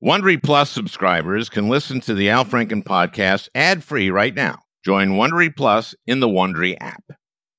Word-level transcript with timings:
Wondery 0.00 0.40
Plus 0.40 0.70
subscribers 0.70 1.48
can 1.48 1.68
listen 1.68 1.98
to 2.02 2.14
the 2.14 2.30
Al 2.30 2.44
Franken 2.44 2.84
podcast 2.84 3.48
ad-free 3.56 4.10
right 4.10 4.32
now. 4.32 4.62
Join 4.84 5.14
Wondery 5.14 5.54
Plus 5.54 5.92
in 6.06 6.20
the 6.20 6.28
Wondery 6.28 6.76
app. 6.80 7.02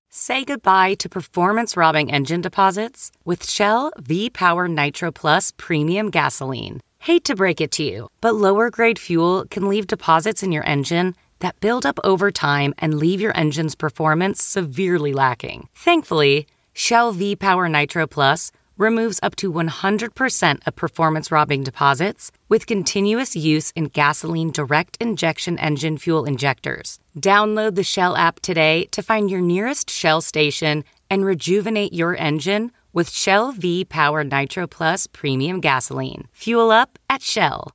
Say 0.09 0.45
goodbye 0.45 0.93
to 0.99 1.09
performance-robbing 1.09 2.09
engine 2.09 2.39
deposits 2.39 3.11
with 3.25 3.45
Shell 3.45 3.91
V-Power 3.97 4.69
Nitro 4.69 5.11
Plus 5.11 5.51
Premium 5.57 6.09
Gasoline. 6.09 6.79
Hate 6.99 7.25
to 7.25 7.35
break 7.35 7.59
it 7.59 7.71
to 7.71 7.83
you, 7.83 8.07
but 8.21 8.35
lower 8.35 8.69
grade 8.69 8.99
fuel 8.99 9.43
can 9.51 9.67
leave 9.67 9.87
deposits 9.87 10.41
in 10.41 10.53
your 10.53 10.65
engine 10.65 11.15
that 11.39 11.59
build 11.59 11.85
up 11.85 11.99
over 12.05 12.31
time 12.31 12.73
and 12.77 12.93
leave 12.93 13.19
your 13.19 13.37
engine's 13.37 13.75
performance 13.75 14.41
severely 14.41 15.11
lacking. 15.11 15.67
Thankfully, 15.75 16.47
Shell 16.71 17.11
V-Power 17.11 17.67
Nitro 17.67 18.07
Plus 18.07 18.53
removes 18.79 19.19
up 19.21 19.35
to 19.35 19.51
100% 19.53 20.65
of 20.65 20.75
performance 20.75 21.31
robbing 21.31 21.63
deposits 21.63 22.31
with 22.47 22.65
continuous 22.65 23.35
use 23.35 23.71
in 23.75 23.83
gasoline 23.85 24.51
direct 24.51 24.97
injection 24.99 25.59
engine 25.59 25.97
fuel 25.99 26.25
injectors. 26.25 26.97
Download 27.19 27.75
the 27.75 27.83
Shell 27.83 28.15
app 28.15 28.39
today 28.39 28.85
to 28.91 29.03
find 29.03 29.29
your 29.29 29.41
nearest 29.41 29.91
Shell 29.91 30.21
station 30.21 30.83
and 31.11 31.25
rejuvenate 31.25 31.93
your 31.93 32.15
engine 32.15 32.71
with 32.93 33.09
Shell 33.11 33.51
V 33.51 33.85
Power 33.85 34.23
Nitro 34.23 34.65
Plus 34.65 35.05
Premium 35.07 35.59
Gasoline. 35.59 36.27
Fuel 36.33 36.71
up 36.71 36.97
at 37.09 37.21
Shell. 37.21 37.71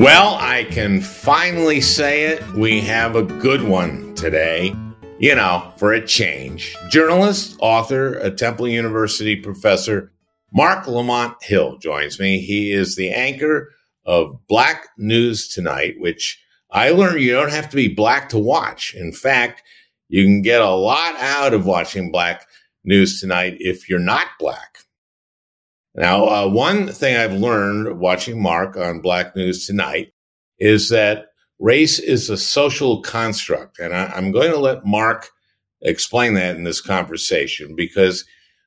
Well, 0.00 0.36
I 0.40 0.66
can 0.70 1.02
finally 1.02 1.82
say 1.82 2.24
it. 2.24 2.42
We 2.54 2.80
have 2.80 3.16
a 3.16 3.22
good 3.22 3.62
one 3.62 4.14
today 4.14 4.74
you 5.20 5.34
know, 5.34 5.70
for 5.76 5.92
a 5.92 6.04
change. 6.04 6.74
Journalist, 6.88 7.56
author, 7.60 8.14
a 8.14 8.30
Temple 8.30 8.66
University 8.66 9.36
professor, 9.36 10.10
Marc 10.50 10.88
Lamont 10.88 11.36
Hill 11.42 11.76
joins 11.76 12.18
me. 12.18 12.40
He 12.40 12.72
is 12.72 12.96
the 12.96 13.10
anchor 13.10 13.70
of 14.06 14.34
Black 14.48 14.88
News 14.96 15.46
Tonight, 15.46 15.96
which 15.98 16.42
I 16.70 16.90
learned 16.90 17.20
you 17.20 17.32
don't 17.32 17.52
have 17.52 17.68
to 17.68 17.76
be 17.76 17.88
black 17.88 18.30
to 18.30 18.38
watch. 18.38 18.94
In 18.94 19.12
fact, 19.12 19.62
you 20.08 20.24
can 20.24 20.40
get 20.40 20.62
a 20.62 20.70
lot 20.70 21.14
out 21.16 21.52
of 21.52 21.66
watching 21.66 22.10
Black 22.10 22.46
News 22.82 23.20
Tonight 23.20 23.56
if 23.58 23.90
you're 23.90 23.98
not 23.98 24.26
black. 24.38 24.78
Now, 25.94 26.24
uh, 26.24 26.48
one 26.48 26.88
thing 26.88 27.16
I've 27.16 27.34
learned 27.34 27.98
watching 27.98 28.42
Marc 28.42 28.76
on 28.78 29.02
Black 29.02 29.36
News 29.36 29.66
Tonight 29.66 30.12
is 30.58 30.88
that 30.88 31.26
race 31.60 31.98
is 31.98 32.28
a 32.28 32.36
social 32.36 33.02
construct. 33.02 33.78
And 33.78 33.94
I, 33.94 34.16
am 34.16 34.32
going 34.32 34.50
to 34.50 34.58
let 34.58 34.84
Marc 34.84 35.28
explain 35.82 36.34
that 36.34 36.56
in 36.56 36.64
this 36.64 36.80
conversation 36.80 37.76
because 37.76 38.24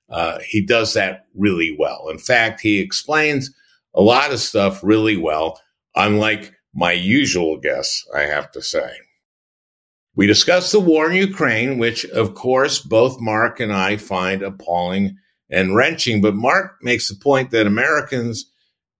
uh, 0.09 0.39
he 0.47 0.63
does 0.63 0.93
that 0.93 1.25
really 1.35 1.75
well. 1.77 2.07
In 2.09 2.19
fact, 2.19 2.61
he 2.61 2.79
explains 2.79 3.51
a 3.95 4.01
lot 4.01 4.31
of 4.31 4.39
stuff 4.39 4.83
really 4.83 5.17
well, 5.17 5.59
unlike 5.95 6.53
my 6.73 6.91
usual 6.91 7.57
guests, 7.57 8.05
I 8.15 8.21
have 8.21 8.51
to 8.51 8.61
say. 8.61 8.91
We 10.15 10.27
discussed 10.27 10.71
the 10.71 10.79
war 10.79 11.09
in 11.09 11.17
Ukraine, 11.17 11.79
which, 11.79 12.05
of 12.05 12.35
course, 12.35 12.79
both 12.79 13.19
Marc 13.19 13.59
and 13.59 13.73
I 13.73 13.97
find 13.97 14.43
appalling 14.43 15.17
and 15.49 15.75
wrenching. 15.75 16.21
But 16.21 16.35
Marc 16.35 16.77
makes 16.83 17.09
the 17.09 17.15
point 17.15 17.49
that 17.51 17.65
Americans 17.65 18.51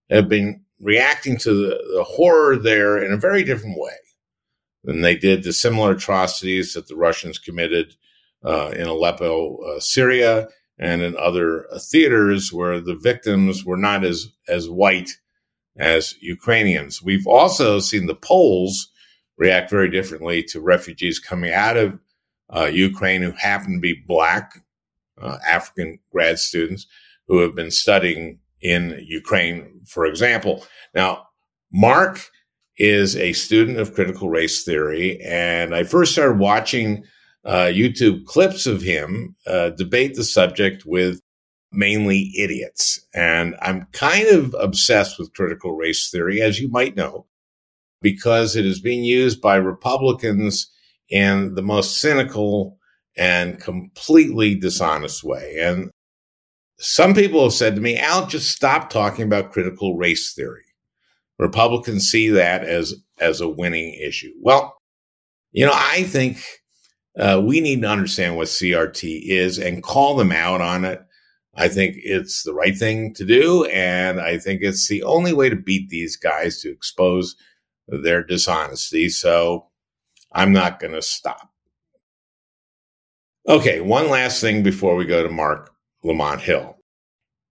have 0.09 0.27
been 0.27 0.62
reacting 0.83 1.37
to 1.37 1.53
the, 1.53 1.95
the 1.95 2.03
horror 2.03 2.57
there 2.57 2.97
in 3.03 3.11
a 3.11 3.17
very 3.17 3.43
different 3.43 3.79
way 3.79 3.95
than 4.83 5.01
they 5.01 5.15
did 5.15 5.43
the 5.43 5.53
similar 5.53 5.93
atrocities 5.93 6.73
that 6.73 6.87
the 6.87 6.95
Russians 6.95 7.39
committed 7.39 7.95
uh, 8.43 8.73
in 8.75 8.87
Aleppo, 8.87 9.57
uh, 9.57 9.79
Syria, 9.79 10.49
and 10.77 11.01
in 11.01 11.15
other 11.17 11.71
uh, 11.71 11.79
theaters 11.79 12.51
where 12.51 12.81
the 12.81 12.95
victims 12.95 13.63
were 13.63 13.77
not 13.77 14.03
as 14.03 14.27
as 14.47 14.69
white 14.69 15.09
as 15.77 16.15
Ukrainians. 16.21 17.01
We've 17.01 17.27
also 17.27 17.79
seen 17.79 18.05
the 18.05 18.15
Poles 18.15 18.91
react 19.37 19.69
very 19.69 19.89
differently 19.89 20.43
to 20.43 20.59
refugees 20.59 21.19
coming 21.19 21.53
out 21.53 21.77
of 21.77 21.99
uh, 22.55 22.65
Ukraine 22.65 23.21
who 23.21 23.31
happen 23.31 23.75
to 23.75 23.79
be 23.79 24.03
black 24.05 24.63
uh, 25.19 25.37
African 25.47 25.99
grad 26.11 26.37
students 26.37 26.85
who 27.27 27.39
have 27.39 27.55
been 27.55 27.71
studying 27.71 28.39
in 28.63 28.99
Ukraine, 29.05 29.81
for 29.85 30.05
example. 30.05 30.65
Now, 30.95 31.27
Marc 31.71 32.31
is 32.77 33.15
a 33.15 33.33
student 33.33 33.77
of 33.77 33.93
critical 33.93 34.29
race 34.29 34.63
theory, 34.63 35.19
and 35.23 35.75
I 35.75 35.83
first 35.83 36.13
started 36.13 36.39
watching 36.39 37.03
uh, 37.45 37.65
YouTube 37.65 38.25
clips 38.25 38.65
of 38.65 38.81
him 38.81 39.35
uh, 39.45 39.71
debate 39.71 40.15
the 40.15 40.23
subject 40.23 40.83
with 40.85 41.19
mainly 41.71 42.31
idiots. 42.37 43.05
And 43.13 43.55
I'm 43.61 43.87
kind 43.91 44.27
of 44.27 44.55
obsessed 44.59 45.19
with 45.19 45.33
critical 45.33 45.75
race 45.75 46.09
theory, 46.09 46.41
as 46.41 46.59
you 46.59 46.69
might 46.69 46.95
know, 46.95 47.25
because 48.01 48.55
it 48.55 48.65
is 48.65 48.79
being 48.79 49.03
used 49.03 49.41
by 49.41 49.55
Republicans 49.55 50.71
in 51.09 51.55
the 51.55 51.61
most 51.61 51.97
cynical 51.97 52.77
and 53.17 53.59
completely 53.59 54.55
dishonest 54.55 55.23
way. 55.23 55.57
And 55.59 55.91
some 56.83 57.13
people 57.13 57.41
have 57.43 57.53
said 57.53 57.75
to 57.75 57.81
me, 57.81 57.97
Al, 57.97 58.27
just 58.27 58.51
stop 58.51 58.89
talking 58.89 59.23
about 59.23 59.53
critical 59.53 59.95
race 59.95 60.33
theory. 60.33 60.65
Republicans 61.39 62.09
see 62.09 62.27
that 62.27 62.65
as, 62.65 62.93
as 63.21 63.39
a 63.39 63.47
winning 63.47 63.93
issue. 63.93 64.33
Well, 64.41 64.75
you 65.53 65.65
know, 65.65 65.71
I 65.73 66.03
think 66.03 66.43
uh, 67.17 67.41
we 67.43 67.61
need 67.61 67.81
to 67.83 67.87
understand 67.87 68.35
what 68.35 68.49
CRT 68.49 69.21
is 69.23 69.59
and 69.59 69.81
call 69.81 70.17
them 70.17 70.33
out 70.33 70.59
on 70.59 70.83
it. 70.83 71.01
I 71.55 71.69
think 71.69 71.95
it's 71.99 72.43
the 72.43 72.53
right 72.53 72.77
thing 72.77 73.13
to 73.13 73.23
do. 73.23 73.63
And 73.65 74.19
I 74.19 74.37
think 74.37 74.61
it's 74.61 74.87
the 74.89 75.03
only 75.03 75.31
way 75.31 75.49
to 75.49 75.55
beat 75.55 75.89
these 75.89 76.17
guys 76.17 76.59
to 76.61 76.69
expose 76.71 77.37
their 77.87 78.23
dishonesty. 78.23 79.07
So 79.07 79.67
I'm 80.33 80.51
not 80.51 80.81
going 80.81 80.93
to 80.93 81.01
stop. 81.01 81.49
Okay, 83.47 83.79
one 83.79 84.09
last 84.09 84.41
thing 84.41 84.63
before 84.63 84.95
we 84.95 85.05
go 85.05 85.23
to 85.23 85.29
Marc 85.29 85.73
Lamont 86.03 86.41
Hill. 86.41 86.72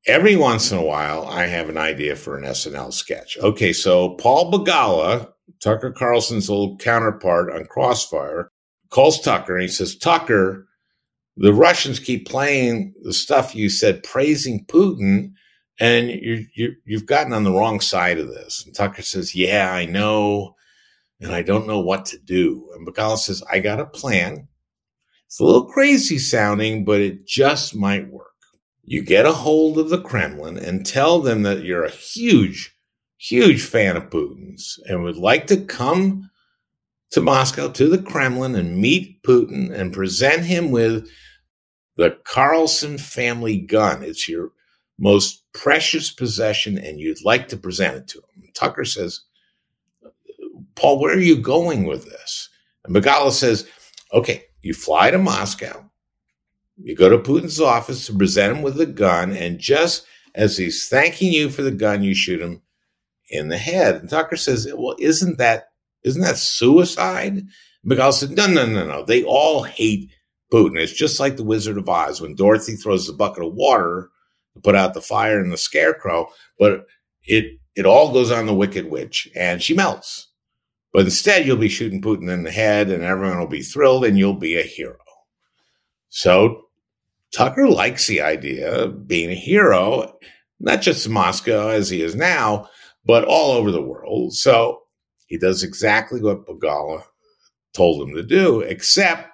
Every 0.07 0.35
once 0.35 0.73
in 0.73 0.79
a 0.79 0.85
while, 0.85 1.27
I 1.27 1.47
have 1.47 1.69
an 1.69 1.79
idea 1.79 2.17
for 2.17 2.37
an 2.37 2.45
SNL 2.45 2.93
sketch. 2.93 3.39
Okay, 3.39 3.73
so 3.73 4.17
Paul 4.17 4.51
Begala, 4.51 5.31
Tucker 5.63 5.93
Carlson's 5.93 6.51
old 6.51 6.81
counterpart 6.81 7.53
on 7.53 7.67
Crossfire, 7.67 8.51
calls 8.91 9.21
Tucker 9.21 9.55
and 9.55 9.63
he 9.63 9.69
says, 9.69 9.97
Tucker, 9.97 10.67
the 11.37 11.55
Russians 11.55 12.01
keep 12.01 12.29
playing 12.29 12.95
the 13.03 13.13
stuff 13.13 13.55
you 13.55 13.69
said 13.69 14.03
praising 14.03 14.65
Putin, 14.67 15.33
and 15.81 16.11
you, 16.11 16.47
you, 16.55 16.75
you've 16.85 17.07
gotten 17.07 17.33
on 17.33 17.45
the 17.45 17.53
wrong 17.53 17.81
side 17.81 18.19
of 18.19 18.29
this. 18.29 18.65
And 18.65 18.75
Tucker 18.75 19.03
says, 19.03 19.35
Yeah, 19.35 19.73
I 19.73 19.87
know, 19.87 20.57
and 21.21 21.33
I 21.33 21.43
don't 21.43 21.67
know 21.67 21.81
what 21.81 22.05
to 22.07 22.19
do. 22.19 22.69
And 22.75 22.87
Begala 22.87 23.19
says, 23.19 23.43
I 23.51 23.61
got 23.61 23.81
a 23.81 23.87
plan. 23.87 24.49
It's 25.27 25.41
a 25.41 25.45
little 25.45 25.65
crazy 25.65 26.19
sounding, 26.19 26.85
but 26.85 27.01
it 27.01 27.27
just 27.27 27.75
might 27.75 28.11
work. 28.11 28.32
You 28.85 29.03
get 29.03 29.27
a 29.27 29.33
hold 29.33 29.79
of 29.79 29.91
the 29.91 30.01
Kremlin 30.01 30.59
and 30.59 30.85
tell 30.85 31.21
them 31.21 31.43
that 31.43 31.63
you're 31.63 31.85
a 31.85 31.91
huge, 31.91 32.77
huge 33.17 33.63
fan 33.63 33.97
of 33.97 34.11
Putin's 34.11 34.79
and 34.87 35.03
would 35.03 35.17
like 35.17 35.47
to 35.49 35.57
come 35.57 36.29
to 37.13 37.21
Moscow, 37.21 37.69
to 37.69 37.89
the 37.89 38.03
Kremlin, 38.03 38.55
and 38.55 38.79
meet 38.79 39.23
Putin 39.23 39.73
and 39.73 39.93
present 39.93 40.45
him 40.45 40.71
with 40.71 41.09
the 41.97 42.19
Carlson 42.25 42.99
family 42.99 43.59
gun. 43.59 44.03
It's 44.03 44.29
your 44.29 44.51
most 44.99 45.45
precious 45.53 46.11
possession, 46.11 46.79
and 46.79 46.99
you'd 46.99 47.25
like 47.25 47.49
to 47.49 47.57
present 47.57 47.97
it 47.97 48.09
to 48.09 48.19
him. 48.19 48.51
Tucker 48.55 48.85
says, 48.85 49.21
Paul, 50.75 51.01
where 51.01 51.15
are 51.15 51.21
you 51.21 51.37
going 51.37 51.85
with 51.85 52.05
this? 52.05 52.49
And 52.85 52.95
Begala 52.95 53.31
says, 53.31 53.69
okay, 54.13 54.45
you 54.63 54.75
fly 54.75 55.11
to 55.11 55.19
Moscow. 55.19 55.89
You 56.85 56.97
go 56.97 57.09
to 57.09 57.19
Putin's 57.19 57.61
office 57.61 58.07
to 58.07 58.17
present 58.17 58.57
him 58.57 58.63
with 58.63 58.81
a 58.81 58.87
gun, 58.87 59.37
and 59.37 59.59
just 59.59 60.05
as 60.35 60.57
he's 60.57 60.89
thanking 60.89 61.33
you 61.33 61.49
for 61.49 61.63
the 61.63 61.71
gun, 61.71 62.03
you 62.03 62.15
shoot 62.15 62.41
him 62.41 62.63
in 63.31 63.49
the 63.49 63.59
head. 63.59 63.97
And 63.97 64.09
Tucker 64.09 64.37
says, 64.37 64.69
Well, 64.75 64.97
isn't 64.99 65.39
that 65.39 65.69
isn't 66.03 66.23
that 66.23 66.39
suicide? 66.39 67.43
Begala 67.87 68.13
said, 68.13 68.37
No, 68.37 68.47
no, 68.47 68.67
no, 68.67 68.87
no. 68.87 69.05
They 69.05 69.25
all 69.25 69.63
hate 69.63 70.11
Putin. 70.53 70.79
It's 70.79 70.93
just 70.93 71.21
like 71.21 71.37
the 71.37 71.45
Wizard 71.45 71.79
of 71.79 71.89
Oz 71.89 72.21
when 72.21 72.35
Dorothy 72.35 72.77
throws 72.77 73.09
a 73.09 73.13
bucket 73.13 73.45
of 73.45 73.55
water 73.55 74.11
to 74.55 74.61
put 74.61 74.75
out 74.75 74.95
the 74.95 75.01
fire 75.01 75.41
in 75.41 75.51
the 75.51 75.57
scarecrow, 75.57 76.29
but 76.59 76.87
it 77.25 77.59
it 77.75 77.87
all 77.87 78.13
goes 78.13 78.31
on 78.31 78.47
the 78.47 78.55
Wicked 78.55 78.91
Witch 78.91 79.29
and 79.35 79.63
she 79.63 79.75
melts. 79.75 80.29
But 80.93 81.05
instead, 81.05 81.47
you'll 81.47 81.57
be 81.57 81.71
shooting 81.71 82.03
Putin 82.03 82.31
in 82.31 82.43
the 82.43 82.51
head 82.51 82.91
and 82.91 83.03
everyone 83.03 83.39
will 83.39 83.47
be 83.47 83.63
thrilled 83.63 84.05
and 84.05 84.19
you'll 84.19 84.35
be 84.35 84.59
a 84.59 84.63
hero. 84.63 84.99
So 86.11 86.67
Tucker 87.33 87.69
likes 87.69 88.07
the 88.07 88.21
idea 88.21 88.73
of 88.83 89.09
being 89.09 89.31
a 89.31 89.35
hero, 89.35 90.19
not 90.61 90.83
just 90.83 91.07
in 91.07 91.13
Moscow 91.13 91.69
as 91.69 91.89
he 91.89 92.03
is 92.03 92.15
now, 92.15 92.69
but 93.05 93.25
all 93.25 93.53
over 93.53 93.71
the 93.71 93.83
world. 93.83 94.35
So 94.35 94.81
he 95.27 95.39
does 95.39 95.63
exactly 95.63 96.21
what 96.21 96.47
Begala 96.47 97.03
told 97.75 98.07
him 98.07 98.15
to 98.15 98.23
do, 98.23 98.61
except 98.61 99.29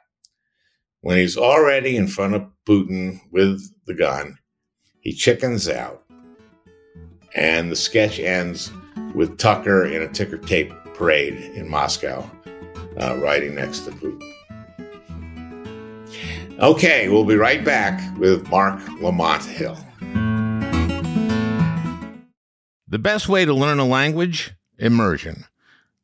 when 1.01 1.19
he's 1.19 1.37
already 1.37 1.97
in 1.97 2.07
front 2.07 2.35
of 2.35 2.47
Putin 2.69 3.21
with 3.33 3.61
the 3.87 3.95
gun, 3.95 4.39
He 5.01 5.13
chickens 5.13 5.69
out. 5.69 6.05
And 7.35 7.71
the 7.71 7.77
sketch 7.77 8.19
ends 8.19 8.73
with 9.15 9.39
Tucker 9.39 9.87
in 9.87 10.03
a 10.03 10.09
ticker 10.09 10.39
tape 10.39 10.73
parade 10.95 11.35
in 11.55 11.69
Moscow, 11.69 12.29
uh, 13.01 13.17
riding 13.19 13.55
next 13.55 13.81
to 13.81 13.91
Putin. 13.91 14.38
Okay, 16.61 17.09
we'll 17.09 17.25
be 17.25 17.37
right 17.37 17.65
back 17.65 18.19
with 18.19 18.49
Marc 18.49 18.81
Lamont 19.01 19.45
Hill. 19.45 19.79
The 22.89 22.99
best 22.99 23.29
way 23.29 23.45
to 23.45 23.55
learn 23.55 23.79
a 23.79 23.85
language? 23.85 24.55
Immersion. 24.77 25.45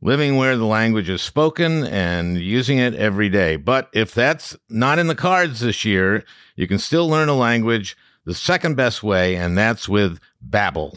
Living 0.01 0.37
where 0.37 0.56
the 0.56 0.65
language 0.65 1.09
is 1.09 1.23
spoken 1.23 1.85
and 1.85 2.39
using 2.39 2.79
it 2.79 2.95
every 2.95 3.29
day. 3.29 3.56
But 3.56 3.89
if 3.93 4.15
that's 4.15 4.56
not 4.69 5.01
in 5.01 5.09
the 5.09 5.17
cards 5.17 5.59
this 5.59 5.85
year, 5.85 6.23
you 6.55 6.69
can 6.69 6.79
still 6.79 7.09
learn 7.09 7.29
a 7.29 7.35
language 7.35 7.97
the 8.25 8.33
second 8.33 8.77
best 8.77 9.03
way, 9.03 9.35
and 9.35 9.59
that's 9.59 9.89
with 9.89 10.21
Babbel. 10.49 10.97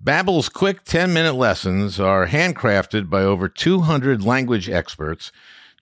Babbel's 0.00 0.48
quick 0.48 0.84
10-minute 0.84 1.34
lessons 1.34 1.98
are 1.98 2.28
handcrafted 2.28 3.10
by 3.10 3.22
over 3.22 3.48
200 3.48 4.22
language 4.22 4.70
experts 4.70 5.32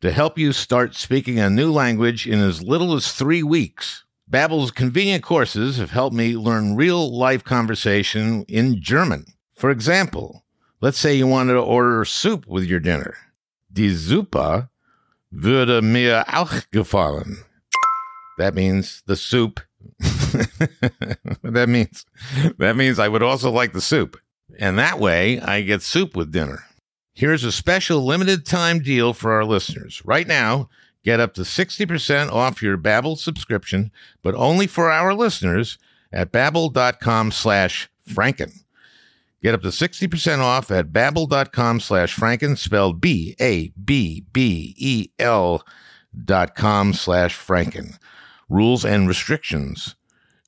to 0.00 0.10
help 0.10 0.38
you 0.38 0.52
start 0.52 0.94
speaking 0.94 1.38
a 1.38 1.50
new 1.50 1.70
language 1.70 2.26
in 2.26 2.40
as 2.40 2.62
little 2.62 2.94
as 2.94 3.12
3 3.12 3.42
weeks. 3.42 4.04
Babbel's 4.28 4.70
convenient 4.70 5.22
courses 5.24 5.76
have 5.78 5.90
helped 5.90 6.14
me 6.14 6.36
learn 6.36 6.76
real-life 6.76 7.44
conversation 7.44 8.44
in 8.48 8.80
German. 8.80 9.26
For 9.54 9.70
example, 9.70 10.44
let's 10.80 10.98
say 10.98 11.14
you 11.14 11.26
wanted 11.26 11.54
to 11.54 11.60
order 11.60 12.04
soup 12.04 12.46
with 12.46 12.64
your 12.64 12.80
dinner. 12.80 13.16
Die 13.72 13.90
Suppe 13.94 14.68
würde 15.32 15.82
mir 15.82 16.24
auch 16.28 16.62
gefallen. 16.72 17.44
That 18.38 18.54
means 18.54 19.02
the 19.06 19.16
soup. 19.16 19.60
that 19.98 21.66
means 21.68 22.06
that 22.58 22.76
means 22.76 22.98
I 22.98 23.08
would 23.08 23.22
also 23.22 23.50
like 23.50 23.72
the 23.72 23.80
soup. 23.80 24.18
And 24.58 24.78
that 24.78 24.98
way 24.98 25.40
I 25.40 25.62
get 25.62 25.82
soup 25.82 26.16
with 26.16 26.32
dinner. 26.32 26.64
Here's 27.20 27.44
a 27.44 27.52
special 27.52 28.02
limited 28.02 28.46
time 28.46 28.78
deal 28.78 29.12
for 29.12 29.32
our 29.32 29.44
listeners. 29.44 30.00
Right 30.06 30.26
now, 30.26 30.70
get 31.04 31.20
up 31.20 31.34
to 31.34 31.42
60% 31.42 32.32
off 32.32 32.62
your 32.62 32.78
Babbel 32.78 33.18
subscription, 33.18 33.90
but 34.22 34.34
only 34.36 34.66
for 34.66 34.90
our 34.90 35.12
listeners 35.12 35.76
at 36.10 36.32
babbel.com 36.32 37.30
slash 37.30 37.90
franken. 38.08 38.62
Get 39.42 39.52
up 39.52 39.60
to 39.60 39.68
60% 39.68 40.38
off 40.38 40.70
at 40.70 40.94
babbel.com 40.94 41.80
slash 41.80 42.16
franken, 42.16 42.56
spelled 42.56 43.02
B-A-B-B-E-L 43.02 43.74
dot 46.24 46.54
com 46.54 46.94
slash 46.94 47.36
franken. 47.36 47.98
Rules 48.48 48.82
and 48.86 49.06
restrictions 49.06 49.94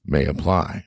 may 0.06 0.24
apply. 0.24 0.86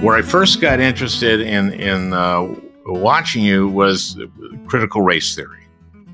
Where 0.00 0.16
I 0.16 0.22
first 0.22 0.60
got 0.60 0.80
interested 0.80 1.40
in 1.40 1.72
in 1.72 2.12
uh, 2.12 2.54
watching 2.86 3.42
you 3.42 3.68
was 3.68 4.18
critical 4.66 5.02
race 5.02 5.34
theory. 5.34 5.66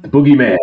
Boogeyman. 0.03 0.57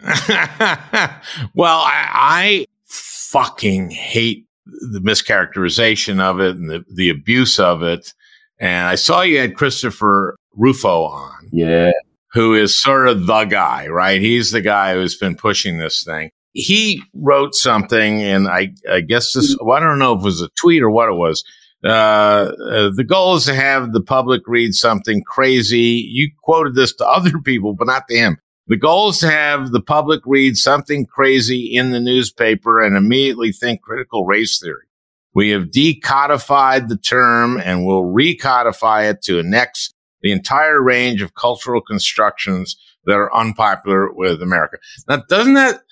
well, 1.54 1.78
I, 1.78 2.08
I 2.12 2.66
fucking 2.84 3.90
hate 3.90 4.46
the 4.66 5.00
mischaracterization 5.00 6.20
of 6.20 6.40
it 6.40 6.56
and 6.56 6.70
the, 6.70 6.84
the 6.92 7.10
abuse 7.10 7.58
of 7.58 7.82
it. 7.82 8.12
And 8.58 8.86
I 8.86 8.94
saw 8.94 9.22
you 9.22 9.38
had 9.38 9.56
Christopher 9.56 10.36
Rufo 10.54 11.04
on. 11.04 11.48
Yeah. 11.50 11.90
Who 12.32 12.54
is 12.54 12.76
sort 12.76 13.08
of 13.08 13.26
the 13.26 13.44
guy, 13.44 13.86
right? 13.88 14.20
He's 14.20 14.50
the 14.50 14.60
guy 14.60 14.94
who's 14.94 15.16
been 15.16 15.36
pushing 15.36 15.78
this 15.78 16.02
thing. 16.04 16.30
He 16.54 17.02
wrote 17.12 17.54
something, 17.54 18.22
and 18.22 18.48
I, 18.48 18.72
I 18.90 19.00
guess 19.00 19.32
this, 19.32 19.56
well, 19.60 19.76
I 19.76 19.80
don't 19.80 19.98
know 19.98 20.14
if 20.14 20.20
it 20.20 20.24
was 20.24 20.40
a 20.40 20.48
tweet 20.50 20.82
or 20.82 20.90
what 20.90 21.08
it 21.08 21.14
was. 21.14 21.44
Uh, 21.84 21.88
uh, 21.88 22.90
the 22.94 23.04
goal 23.06 23.34
is 23.34 23.44
to 23.44 23.54
have 23.54 23.92
the 23.92 24.00
public 24.00 24.40
read 24.46 24.74
something 24.74 25.22
crazy. 25.24 26.08
You 26.08 26.30
quoted 26.42 26.74
this 26.74 26.94
to 26.96 27.06
other 27.08 27.38
people, 27.40 27.74
but 27.74 27.86
not 27.86 28.08
to 28.08 28.16
him. 28.16 28.38
The 28.66 28.78
goal 28.78 29.10
is 29.10 29.18
to 29.18 29.30
have 29.30 29.72
the 29.72 29.82
public 29.82 30.22
read 30.24 30.56
something 30.56 31.04
crazy 31.04 31.74
in 31.74 31.90
the 31.90 32.00
newspaper 32.00 32.80
and 32.82 32.96
immediately 32.96 33.52
think 33.52 33.82
critical 33.82 34.24
race 34.24 34.58
theory. 34.58 34.86
We 35.34 35.50
have 35.50 35.64
decodified 35.64 36.88
the 36.88 36.96
term 36.96 37.60
and 37.62 37.84
will 37.84 38.04
recodify 38.04 39.10
it 39.10 39.20
to 39.22 39.40
annex 39.40 39.92
the 40.22 40.32
entire 40.32 40.80
range 40.80 41.20
of 41.20 41.34
cultural 41.34 41.82
constructions 41.82 42.76
that 43.04 43.16
are 43.16 43.34
unpopular 43.34 44.10
with 44.10 44.40
America. 44.40 44.78
Now, 45.08 45.22
doesn't 45.28 45.54
that 45.54 45.82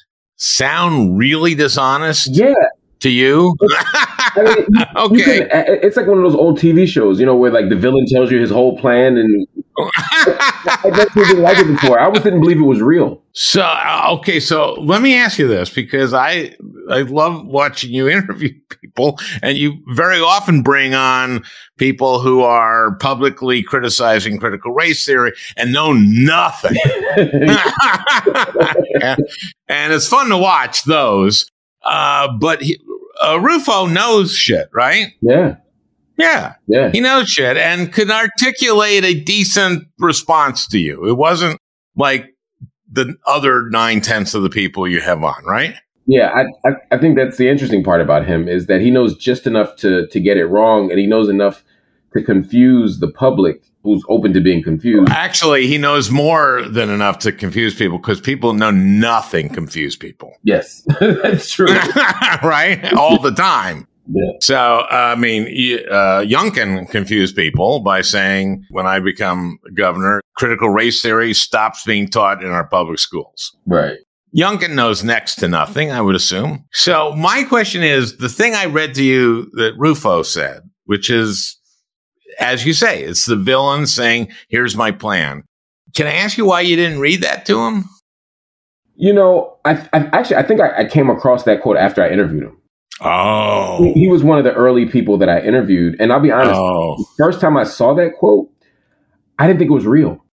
sound 0.43 1.17
really 1.17 1.55
dishonest? 1.55 2.29
Yeah. 2.33 2.55
To 3.03 3.11
you? 3.11 3.55
I 3.63 4.43
mean, 4.43 4.57
you- 4.57 4.67
you 5.19 5.23
okay. 5.23 5.49
can- 5.49 5.79
it's 5.83 5.97
like 5.97 6.07
one 6.07 6.19
of 6.19 6.25
those 6.25 6.35
old 6.35 6.59
TV 6.59 6.87
shows, 6.87 7.19
you 7.21 7.27
know, 7.27 7.37
where 7.37 7.51
like 7.51 7.69
the 7.69 7.77
villain 7.77 8.07
tells 8.07 8.31
you 8.31 8.41
his 8.41 8.51
whole 8.51 8.79
plan, 8.79 9.17
and 9.17 9.47
I 9.79 11.07
didn't 11.15 11.41
like 11.43 11.59
it 11.59 11.67
before. 11.67 11.99
I 11.99 12.05
always 12.05 12.23
didn't 12.23 12.41
believe 12.41 12.59
it 12.59 12.63
was 12.65 12.81
real. 12.81 13.23
So 13.33 13.63
uh, 13.63 14.07
okay, 14.19 14.39
so 14.39 14.75
let 14.75 15.03
me 15.03 15.17
ask 15.17 15.39
you 15.39 15.49
this 15.49 15.71
because 15.71 16.15
I 16.15 16.55
I 16.91 17.03
love 17.03 17.45
watching 17.47 17.93
you 17.93 18.09
interview 18.09 18.51
people, 18.83 19.19
and 19.43 19.57
you 19.59 19.79
very 19.89 20.21
often 20.21 20.63
bring 20.63 20.95
on 20.95 21.43
people 21.79 22.21
who 22.21 22.43
are 22.43 22.97
publicly 22.99 23.63
criticizing 23.63 24.39
critical 24.39 24.73
race 24.73 25.05
theory 25.05 25.33
and 25.57 25.73
know 25.73 25.93
nothing. 25.93 26.77
and, 27.17 27.59
and 29.69 29.93
it's 29.93 30.07
fun 30.07 30.29
to 30.29 30.37
watch 30.37 30.85
those. 30.85 31.47
Uh, 31.85 32.29
but 32.39 32.63
he, 32.63 32.79
uh, 33.23 33.39
Rufo 33.41 33.87
knows 33.87 34.35
shit, 34.35 34.69
right? 34.73 35.09
yeah, 35.21 35.57
Yeah, 36.19 36.55
yeah. 36.67 36.91
he 36.93 37.01
knows 37.01 37.29
shit 37.29 37.57
and 37.57 37.93
can 37.93 38.11
articulate 38.11 39.05
a 39.05 39.15
decent 39.21 39.85
response 39.99 40.67
to 40.69 40.79
you. 40.79 41.09
It 41.09 41.17
wasn't 41.17 41.59
like 41.97 42.27
the 42.91 43.17
other 43.27 43.69
nine 43.71 44.01
tenths 44.01 44.35
of 44.35 44.43
the 44.43 44.51
people 44.51 44.87
you 44.87 45.01
have 45.01 45.23
on, 45.23 45.45
right? 45.45 45.75
Yeah, 46.07 46.31
I, 46.31 46.69
I 46.69 46.73
I 46.91 46.99
think 46.99 47.17
that's 47.17 47.37
the 47.37 47.49
interesting 47.49 47.85
part 47.85 48.01
about 48.01 48.27
him 48.27 48.49
is 48.49 48.67
that 48.67 48.81
he 48.81 48.91
knows 48.91 49.17
just 49.17 49.47
enough 49.47 49.77
to 49.77 50.07
to 50.09 50.21
get 50.21 50.37
it 50.37 50.47
wrong, 50.47 50.91
and 50.91 50.99
he 50.99 51.07
knows 51.07 51.29
enough 51.29 51.63
to 52.15 52.23
confuse 52.23 52.99
the 52.99 53.09
public 53.09 53.63
who's 53.83 54.05
open 54.09 54.33
to 54.33 54.41
being 54.41 54.63
confused. 54.63 55.11
Actually, 55.11 55.67
he 55.67 55.77
knows 55.77 56.11
more 56.11 56.63
than 56.69 56.89
enough 56.89 57.19
to 57.19 57.33
confuse 57.33 57.75
people 57.75 57.99
because 57.99 58.21
people 58.21 58.53
know 58.55 58.71
nothing 58.71 59.49
confuse 59.49 59.97
people, 59.97 60.33
Yes, 60.45 60.83
that's 61.01 61.51
true. 61.51 61.67
right? 62.43 62.93
All 62.95 63.19
the 63.19 63.33
time. 63.33 63.87
Yeah. 64.09 64.33
So, 64.41 64.85
I 64.91 65.15
mean, 65.15 65.45
uh, 65.89 66.23
Youngkin 66.27 66.91
confused 66.91 67.37
people 67.37 67.81
by 67.81 68.01
saying, 68.01 68.65
when 68.71 68.87
I 68.87 68.99
become 69.01 69.59
governor, 69.75 70.21
critical 70.37 70.71
race 70.71 71.01
theory 71.01 71.35
stops 71.35 71.85
being 71.85 72.09
taught 72.09 72.43
in 72.43 72.51
our 72.51 72.67
public 72.67 72.99
schools. 72.99 73.57
Right. 73.67 73.99
Youngkin 74.37 74.75
knows 74.75 75.05
next 75.05 75.37
to 75.37 75.49
nothing, 75.49 75.93
I 75.93 76.01
would 76.01 76.15
assume. 76.15 76.65
So 76.73 77.13
my 77.15 77.45
question 77.45 77.83
is 77.83 78.17
the 78.17 78.29
thing 78.29 78.55
I 78.55 78.67
read 78.67 78.95
to 78.95 79.05
you 79.05 79.51
that 79.55 79.75
Rufo 79.77 80.23
said, 80.23 80.63
which 80.87 81.11
is, 81.11 81.59
as 82.39 82.65
you 82.65 82.73
say, 82.73 83.03
it's 83.03 83.27
the 83.27 83.37
villain 83.37 83.87
saying, 83.87 84.29
here's 84.49 84.77
my 84.77 84.91
plan. 84.91 85.45
Can 85.95 86.07
I 86.07 86.13
ask 86.13 86.39
you 86.39 86.47
why 86.47 86.63
you 86.63 86.77
didn't 86.77 87.01
read 87.01 87.23
that 87.23 87.45
to 87.47 87.61
him? 87.61 87.85
You 88.95 89.13
know, 89.13 89.57
I, 89.65 89.73
I 89.93 89.99
actually 90.13 90.37
I 90.37 90.43
think 90.43 90.61
I, 90.61 90.81
I 90.81 90.85
came 90.85 91.11
across 91.11 91.45
that 91.45 91.63
quote 91.63 91.77
after 91.77 92.03
I 92.03 92.11
interviewed 92.11 92.45
him. 92.45 92.59
Oh. 93.01 93.83
He, 93.83 93.93
he 93.93 94.09
was 94.09 94.23
one 94.23 94.39
of 94.39 94.45
the 94.45 94.53
early 94.53 94.87
people 94.87 95.19
that 95.19 95.29
I 95.29 95.41
interviewed, 95.41 95.97
and 95.99 96.13
I'll 96.13 96.21
be 96.21 96.31
honest. 96.31 96.55
Oh. 96.55 96.97
the 96.99 97.07
First 97.19 97.41
time 97.41 97.57
I 97.57 97.65
saw 97.65 97.95
that 97.95 98.15
quote, 98.19 98.51
I 99.39 99.47
didn't 99.47 99.59
think 99.59 99.71
it 99.71 99.75
was 99.75 99.87
real. 99.87 100.25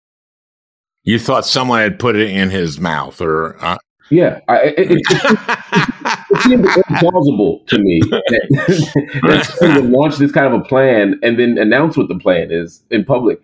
You 1.04 1.18
thought 1.18 1.46
someone 1.46 1.80
had 1.80 1.98
put 1.98 2.16
it 2.16 2.30
in 2.30 2.50
his 2.50 2.80
mouth 2.80 3.22
or. 3.22 3.58
Uh, 3.64 3.78
Yeah, 4.10 4.40
I, 4.48 4.60
it, 4.62 4.92
it, 4.92 5.02
it 5.02 6.42
seemed 6.42 6.66
implausible 6.66 7.66
to 7.68 7.78
me 7.78 8.00
that, 8.10 9.20
that 9.24 9.46
someone 9.46 9.84
would 9.84 9.92
launch 9.92 10.18
this 10.18 10.32
kind 10.32 10.52
of 10.52 10.60
a 10.60 10.64
plan 10.64 11.20
and 11.22 11.38
then 11.38 11.58
announce 11.58 11.96
what 11.96 12.08
the 12.08 12.18
plan 12.18 12.52
is 12.52 12.84
in 12.90 13.06
public. 13.06 13.42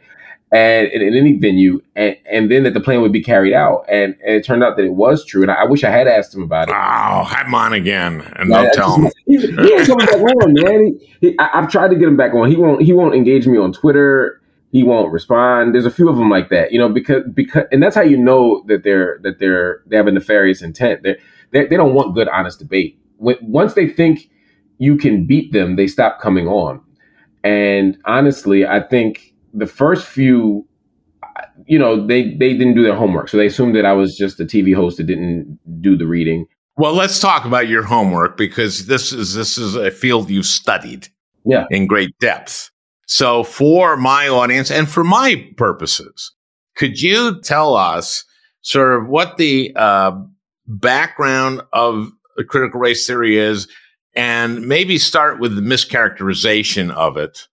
and 0.51 0.87
in, 0.87 1.01
in 1.01 1.15
any 1.15 1.37
venue, 1.37 1.81
and, 1.95 2.15
and 2.31 2.51
then 2.51 2.63
that 2.63 2.73
the 2.73 2.79
plan 2.79 3.01
would 3.01 3.11
be 3.11 3.21
carried 3.21 3.53
out. 3.53 3.85
And, 3.89 4.15
and, 4.25 4.35
it 4.35 4.45
turned 4.45 4.63
out 4.63 4.77
that 4.77 4.85
it 4.85 4.93
was 4.93 5.25
true. 5.25 5.41
And 5.41 5.51
I, 5.51 5.55
I, 5.55 5.63
wish 5.65 5.83
I 5.83 5.89
had 5.89 6.07
asked 6.07 6.33
him 6.33 6.43
about 6.43 6.69
it. 6.69 6.75
Oh, 6.75 7.23
have 7.23 7.47
him 7.47 7.55
on 7.55 7.73
again, 7.73 8.21
and 8.37 8.49
yeah, 8.49 8.63
don't 8.63 8.73
tell 8.73 8.95
him. 8.95 9.11
He, 9.25 9.37
he 9.37 9.73
ain't 9.73 9.87
coming 9.87 10.05
back 10.05 10.15
on, 10.15 10.53
man. 10.53 10.99
He, 11.19 11.29
he, 11.29 11.39
I, 11.39 11.59
have 11.59 11.69
tried 11.69 11.89
to 11.89 11.95
get 11.95 12.07
him 12.07 12.15
back 12.15 12.33
on. 12.33 12.49
He 12.49 12.55
won't. 12.55 12.81
He 12.81 12.93
won't 12.93 13.15
engage 13.15 13.47
me 13.47 13.57
on 13.57 13.73
Twitter. 13.73 14.39
He 14.75 14.83
won't 14.83 15.09
respond. 15.09 15.73
There's 15.73 15.85
a 15.85 15.89
few 15.89 16.09
of 16.09 16.17
them 16.17 16.29
like 16.29 16.49
that, 16.49 16.73
you 16.73 16.77
know, 16.77 16.89
because 16.89 17.23
because, 17.33 17.63
and 17.71 17.81
that's 17.81 17.95
how 17.95 18.01
you 18.01 18.17
know 18.17 18.61
that 18.67 18.83
they're 18.83 19.19
that 19.23 19.39
they're 19.39 19.81
they 19.85 19.95
have 19.95 20.07
a 20.07 20.11
nefarious 20.11 20.61
intent. 20.61 21.01
They're, 21.01 21.17
they 21.51 21.65
they 21.67 21.77
don't 21.77 21.93
want 21.93 22.13
good, 22.13 22.27
honest 22.27 22.59
debate. 22.59 22.99
When, 23.15 23.37
once 23.41 23.75
they 23.75 23.87
think 23.87 24.29
you 24.77 24.97
can 24.97 25.25
beat 25.25 25.53
them, 25.53 25.77
they 25.77 25.87
stop 25.87 26.19
coming 26.19 26.49
on. 26.49 26.81
And 27.41 27.97
honestly, 28.03 28.67
I 28.67 28.81
think 28.81 29.33
the 29.53 29.65
first 29.65 30.05
few, 30.05 30.67
you 31.67 31.79
know, 31.79 32.05
they 32.05 32.35
they 32.35 32.51
didn't 32.51 32.75
do 32.75 32.83
their 32.83 32.97
homework, 32.97 33.29
so 33.29 33.37
they 33.37 33.45
assumed 33.45 33.77
that 33.77 33.85
I 33.85 33.93
was 33.93 34.17
just 34.17 34.41
a 34.41 34.43
TV 34.43 34.75
host 34.75 34.97
that 34.97 35.05
didn't 35.05 35.57
do 35.79 35.95
the 35.95 36.05
reading. 36.05 36.47
Well, 36.75 36.95
let's 36.95 37.21
talk 37.21 37.45
about 37.45 37.69
your 37.69 37.83
homework 37.83 38.35
because 38.35 38.87
this 38.87 39.13
is 39.13 39.35
this 39.35 39.57
is 39.57 39.75
a 39.75 39.89
field 39.89 40.29
you've 40.29 40.45
studied, 40.45 41.07
yeah, 41.45 41.63
in 41.69 41.87
great 41.87 42.11
depth. 42.19 42.71
So, 43.05 43.43
for 43.43 43.97
my 43.97 44.27
audience 44.27 44.71
and 44.71 44.89
for 44.89 45.03
my 45.03 45.47
purposes, 45.57 46.31
could 46.75 47.01
you 47.01 47.39
tell 47.41 47.75
us 47.75 48.25
sort 48.61 48.99
of 48.99 49.07
what 49.07 49.37
the 49.37 49.73
uh, 49.75 50.19
background 50.67 51.61
of 51.71 52.11
the 52.35 52.43
critical 52.43 52.79
race 52.79 53.05
theory 53.05 53.37
is, 53.37 53.67
and 54.15 54.67
maybe 54.67 54.97
start 54.97 55.39
with 55.39 55.55
the 55.55 55.61
mischaracterization 55.61 56.91
of 56.91 57.17
it? 57.17 57.47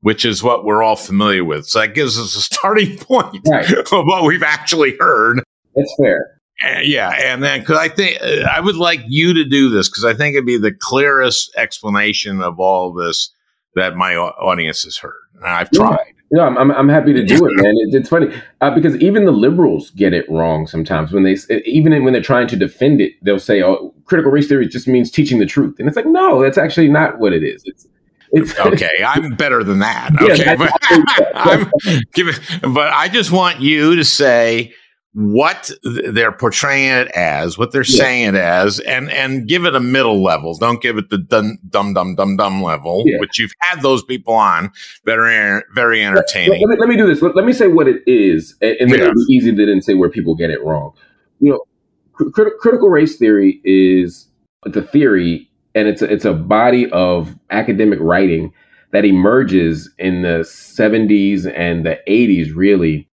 which 0.00 0.24
is 0.24 0.42
what 0.42 0.64
we're 0.64 0.82
all 0.82 0.96
familiar 0.96 1.44
with. 1.44 1.66
So 1.66 1.80
that 1.80 1.94
gives 1.94 2.18
us 2.18 2.36
a 2.36 2.40
starting 2.54 2.96
point 2.98 3.46
right. 3.48 3.70
of 3.70 3.86
what 3.90 4.24
we've 4.24 4.42
actually 4.42 4.96
heard. 4.98 5.42
That's 5.74 5.94
fair. 6.00 6.40
Yeah, 6.82 7.10
and 7.10 7.42
then 7.42 7.60
because 7.60 7.78
I 7.78 7.88
think 7.88 8.20
uh, 8.20 8.48
I 8.50 8.58
would 8.58 8.74
like 8.74 9.00
you 9.06 9.32
to 9.34 9.44
do 9.44 9.70
this 9.70 9.88
because 9.88 10.04
I 10.04 10.12
think 10.12 10.34
it'd 10.34 10.44
be 10.44 10.58
the 10.58 10.72
clearest 10.72 11.54
explanation 11.56 12.42
of 12.42 12.58
all 12.58 12.92
this 12.92 13.30
that 13.74 13.96
my 13.96 14.16
audience 14.16 14.82
has 14.82 14.96
heard. 14.96 15.20
And 15.36 15.46
I've 15.46 15.70
tried. 15.70 16.14
No, 16.30 16.42
I'm, 16.42 16.58
I'm, 16.58 16.70
I'm 16.72 16.88
happy 16.88 17.14
to 17.14 17.24
do 17.24 17.36
it, 17.36 17.62
man. 17.62 17.74
It, 17.76 17.94
it's 17.94 18.08
funny 18.10 18.34
uh, 18.60 18.74
because 18.74 18.96
even 18.96 19.24
the 19.24 19.32
liberals 19.32 19.90
get 19.90 20.12
it 20.12 20.28
wrong 20.28 20.66
sometimes 20.66 21.10
when 21.10 21.22
they 21.22 21.36
even 21.64 22.04
when 22.04 22.12
they're 22.12 22.20
trying 22.20 22.46
to 22.48 22.56
defend 22.56 23.00
it, 23.00 23.12
they'll 23.22 23.38
say, 23.38 23.62
"Oh, 23.62 23.94
critical 24.04 24.30
race 24.30 24.46
theory 24.46 24.68
just 24.68 24.86
means 24.86 25.10
teaching 25.10 25.38
the 25.38 25.46
truth," 25.46 25.76
and 25.78 25.88
it's 25.88 25.96
like, 25.96 26.06
no, 26.06 26.42
that's 26.42 26.58
actually 26.58 26.88
not 26.88 27.18
what 27.18 27.32
it 27.32 27.42
is. 27.42 27.62
It's 27.64 27.86
it's, 28.32 28.58
okay, 28.60 28.90
I'm 29.06 29.30
better 29.36 29.64
than 29.64 29.78
that. 29.78 30.10
Okay, 30.20 30.44
yeah, 30.44 30.56
but, 30.56 30.72
I'm 31.34 31.70
giving, 32.12 32.34
but 32.74 32.92
I 32.92 33.08
just 33.08 33.30
want 33.30 33.60
you 33.60 33.96
to 33.96 34.04
say 34.04 34.74
what 35.18 35.72
they're 35.82 36.30
portraying 36.30 36.92
it 36.92 37.08
as, 37.08 37.58
what 37.58 37.72
they're 37.72 37.82
yeah. 37.82 37.98
saying 37.98 38.28
it 38.28 38.34
as, 38.36 38.78
and 38.80 39.10
and 39.10 39.48
give 39.48 39.64
it 39.64 39.74
a 39.74 39.80
middle 39.80 40.22
level. 40.22 40.54
Don't 40.56 40.80
give 40.80 40.96
it 40.96 41.10
the 41.10 41.18
dumb 41.18 41.58
dumb 41.68 41.92
dumb 41.92 42.14
dumb 42.14 42.36
dumb 42.36 42.62
level, 42.62 43.02
yeah. 43.04 43.18
which 43.18 43.36
you've 43.38 43.52
had 43.60 43.82
those 43.82 44.04
people 44.04 44.34
on 44.34 44.70
very 45.04 45.60
very 45.74 46.04
entertaining. 46.04 46.52
Let, 46.52 46.60
let, 46.60 46.68
me, 46.68 46.76
let 46.80 46.88
me, 46.88 46.96
do 46.96 47.06
this. 47.08 47.20
Let, 47.20 47.34
let, 47.34 47.44
me 47.44 47.52
say 47.52 47.66
what 47.66 47.88
it 47.88 48.00
is, 48.06 48.56
and, 48.62 48.76
and 48.78 48.90
then 48.92 49.00
yeah. 49.00 49.06
it'll 49.06 49.26
be 49.26 49.34
easy 49.34 49.54
to 49.54 49.66
then 49.66 49.82
say 49.82 49.94
where 49.94 50.08
people 50.08 50.36
get 50.36 50.50
it 50.50 50.62
wrong. 50.62 50.92
You 51.40 51.52
know, 51.52 51.64
cr- 52.12 52.50
critical 52.60 52.88
race 52.88 53.16
theory 53.16 53.60
is 53.64 54.28
the 54.64 54.82
theory 54.82 55.48
and 55.74 55.88
it's 55.88 56.02
a, 56.02 56.12
it's 56.12 56.24
a 56.24 56.32
body 56.32 56.90
of 56.90 57.36
academic 57.50 57.98
writing 58.00 58.52
that 58.92 59.04
emerges 59.04 59.92
in 59.98 60.22
the 60.22 60.40
70s 60.40 61.50
and 61.54 61.84
the 61.84 61.98
80s 62.08 62.54
really 62.54 63.07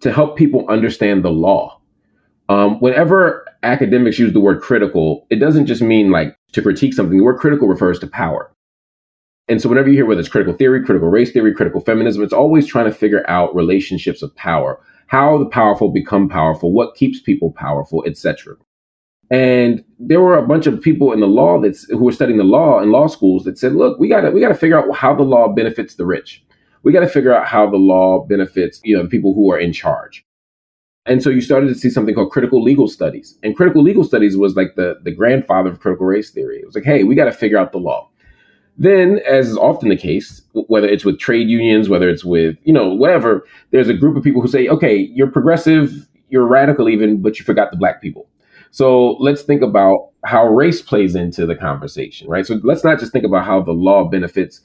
to 0.00 0.12
help 0.12 0.36
people 0.36 0.68
understand 0.68 1.24
the 1.24 1.30
law. 1.30 1.80
Um, 2.48 2.80
whenever 2.80 3.46
academics 3.62 4.18
use 4.18 4.32
the 4.32 4.40
word 4.40 4.60
critical 4.62 5.26
it 5.30 5.36
doesn't 5.36 5.66
just 5.66 5.82
mean 5.82 6.10
like 6.10 6.36
to 6.52 6.62
critique 6.62 6.94
something. 6.94 7.16
The 7.16 7.24
word 7.24 7.38
critical 7.38 7.68
refers 7.68 7.98
to 8.00 8.06
power. 8.06 8.52
And 9.48 9.60
so 9.60 9.68
whenever 9.68 9.88
you 9.88 9.94
hear 9.94 10.06
whether 10.06 10.20
it's 10.20 10.28
critical 10.28 10.54
theory 10.54 10.84
critical 10.84 11.08
race 11.08 11.32
theory 11.32 11.54
critical 11.54 11.80
feminism 11.80 12.22
it's 12.22 12.32
always 12.32 12.66
trying 12.66 12.86
to 12.86 12.94
figure 12.96 13.28
out 13.28 13.54
relationships 13.54 14.22
of 14.22 14.34
power. 14.36 14.80
How 15.08 15.38
the 15.38 15.46
powerful 15.46 15.90
become 15.90 16.28
powerful 16.28 16.72
what 16.72 16.96
keeps 16.96 17.20
people 17.20 17.52
powerful 17.52 18.04
etc 18.06 18.56
and 19.30 19.84
there 19.98 20.20
were 20.20 20.36
a 20.36 20.46
bunch 20.46 20.66
of 20.66 20.80
people 20.80 21.12
in 21.12 21.20
the 21.20 21.26
law 21.26 21.60
that's 21.60 21.84
who 21.84 21.98
were 21.98 22.12
studying 22.12 22.38
the 22.38 22.44
law 22.44 22.80
in 22.80 22.90
law 22.90 23.06
schools 23.06 23.44
that 23.44 23.58
said, 23.58 23.74
look, 23.74 23.98
we 23.98 24.08
gotta 24.08 24.30
we 24.32 24.40
gotta 24.40 24.54
figure 24.56 24.78
out 24.78 24.94
how 24.94 25.14
the 25.14 25.22
law 25.22 25.48
benefits 25.48 25.94
the 25.94 26.04
rich. 26.04 26.44
We 26.82 26.92
gotta 26.92 27.08
figure 27.08 27.34
out 27.34 27.46
how 27.46 27.68
the 27.68 27.76
law 27.76 28.26
benefits, 28.26 28.80
you 28.84 28.96
know, 28.96 29.02
the 29.02 29.08
people 29.08 29.34
who 29.34 29.50
are 29.52 29.58
in 29.58 29.72
charge. 29.72 30.24
And 31.06 31.22
so 31.22 31.30
you 31.30 31.40
started 31.40 31.68
to 31.68 31.74
see 31.74 31.90
something 31.90 32.14
called 32.14 32.30
critical 32.30 32.62
legal 32.62 32.86
studies. 32.86 33.38
And 33.42 33.56
critical 33.56 33.82
legal 33.82 34.04
studies 34.04 34.36
was 34.36 34.54
like 34.54 34.74
the, 34.76 34.98
the 35.02 35.10
grandfather 35.10 35.70
of 35.70 35.80
critical 35.80 36.06
race 36.06 36.30
theory. 36.30 36.58
It 36.58 36.66
was 36.66 36.74
like, 36.74 36.84
hey, 36.84 37.04
we 37.04 37.14
got 37.14 37.24
to 37.24 37.32
figure 37.32 37.58
out 37.58 37.72
the 37.72 37.78
law. 37.78 38.10
Then, 38.76 39.20
as 39.26 39.48
is 39.48 39.56
often 39.56 39.88
the 39.88 39.96
case, 39.96 40.42
whether 40.52 40.88
it's 40.88 41.04
with 41.04 41.18
trade 41.18 41.48
unions, 41.48 41.88
whether 41.88 42.08
it's 42.08 42.24
with, 42.24 42.56
you 42.64 42.72
know, 42.72 42.94
whatever, 42.94 43.46
there's 43.72 43.88
a 43.88 43.94
group 43.94 44.16
of 44.16 44.22
people 44.22 44.40
who 44.40 44.48
say, 44.48 44.68
okay, 44.68 45.10
you're 45.12 45.30
progressive, 45.30 46.08
you're 46.28 46.46
radical 46.46 46.88
even, 46.88 47.20
but 47.20 47.38
you 47.38 47.44
forgot 47.44 47.70
the 47.70 47.76
black 47.76 48.00
people. 48.00 48.28
So 48.70 49.12
let's 49.14 49.42
think 49.42 49.62
about 49.62 50.10
how 50.24 50.46
race 50.46 50.80
plays 50.80 51.14
into 51.14 51.44
the 51.44 51.56
conversation, 51.56 52.28
right? 52.28 52.46
So 52.46 52.60
let's 52.62 52.84
not 52.84 52.98
just 52.98 53.12
think 53.12 53.24
about 53.24 53.44
how 53.44 53.60
the 53.60 53.72
law 53.72 54.04
benefits 54.04 54.60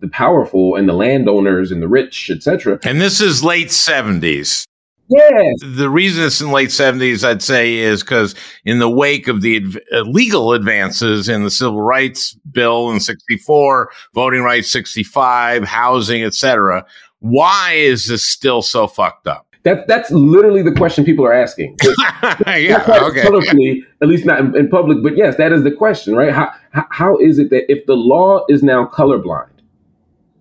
the 0.00 0.08
powerful 0.08 0.76
and 0.76 0.88
the 0.88 0.92
landowners 0.92 1.70
and 1.70 1.82
the 1.82 1.88
rich, 1.88 2.30
etc. 2.30 2.78
And 2.84 3.00
this 3.00 3.20
is 3.20 3.42
late 3.42 3.68
70s. 3.68 4.66
Yeah. 5.08 5.52
The 5.62 5.88
reason 5.88 6.24
it's 6.24 6.40
in 6.40 6.50
late 6.50 6.70
70s, 6.70 7.24
I'd 7.24 7.42
say, 7.42 7.76
is 7.76 8.02
because 8.02 8.34
in 8.64 8.80
the 8.80 8.90
wake 8.90 9.28
of 9.28 9.40
the 9.40 9.64
uh, 9.92 10.00
legal 10.00 10.52
advances 10.52 11.28
in 11.28 11.44
the 11.44 11.50
Civil 11.50 11.80
Rights 11.80 12.36
Bill 12.50 12.90
in 12.90 12.98
64, 12.98 13.90
voting 14.14 14.42
rights 14.42 14.70
65, 14.70 15.64
housing, 15.64 16.24
etc., 16.24 16.84
why 17.20 17.72
is 17.74 18.08
this 18.08 18.26
still 18.26 18.62
so 18.62 18.86
fucked 18.86 19.26
up? 19.26 19.46
That 19.62 19.88
that's 19.88 20.12
literally 20.12 20.62
the 20.62 20.70
question 20.70 21.04
people 21.04 21.24
are 21.24 21.32
asking. 21.32 21.76
yeah, 22.46 22.84
okay. 23.02 23.24
Publicly, 23.24 23.84
at 24.00 24.06
least 24.06 24.24
not 24.24 24.38
in, 24.38 24.56
in, 24.56 24.68
public, 24.68 25.02
but 25.02 25.16
yes, 25.16 25.36
that 25.38 25.50
is 25.50 25.64
the 25.64 25.72
question, 25.72 26.14
right? 26.14 26.32
How 26.32 26.52
how 26.70 27.16
is 27.18 27.40
it 27.40 27.50
that 27.50 27.64
if 27.68 27.84
the 27.86 27.96
law 27.96 28.44
is 28.48 28.62
now 28.62 28.86
colorblind? 28.86 29.55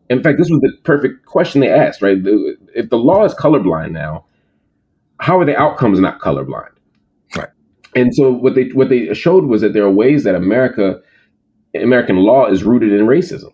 In 0.10 0.22
fact, 0.22 0.38
this 0.38 0.50
was 0.50 0.62
the 0.62 0.72
perfect 0.84 1.26
question 1.26 1.62
they 1.62 1.70
asked, 1.70 2.02
right? 2.02 2.18
If 2.76 2.90
the 2.90 2.98
law 2.98 3.26
is 3.26 3.34
colorblind 3.34 3.92
now, 3.92 4.26
how 5.20 5.40
are 5.40 5.46
the 5.46 5.58
outcomes 5.58 6.00
not 6.00 6.20
colorblind? 6.20 6.70
Right. 7.36 7.50
And 7.96 8.14
so 8.14 8.32
what 8.32 8.56
they 8.56 8.70
what 8.70 8.90
they 8.90 9.14
showed 9.14 9.46
was 9.46 9.62
that 9.62 9.74
there 9.74 9.84
are 9.84 9.92
ways 9.92 10.24
that 10.24 10.36
America 10.36 11.02
American 11.74 12.18
law 12.18 12.48
is 12.48 12.64
rooted 12.64 12.92
in 12.92 13.06
racism. 13.06 13.52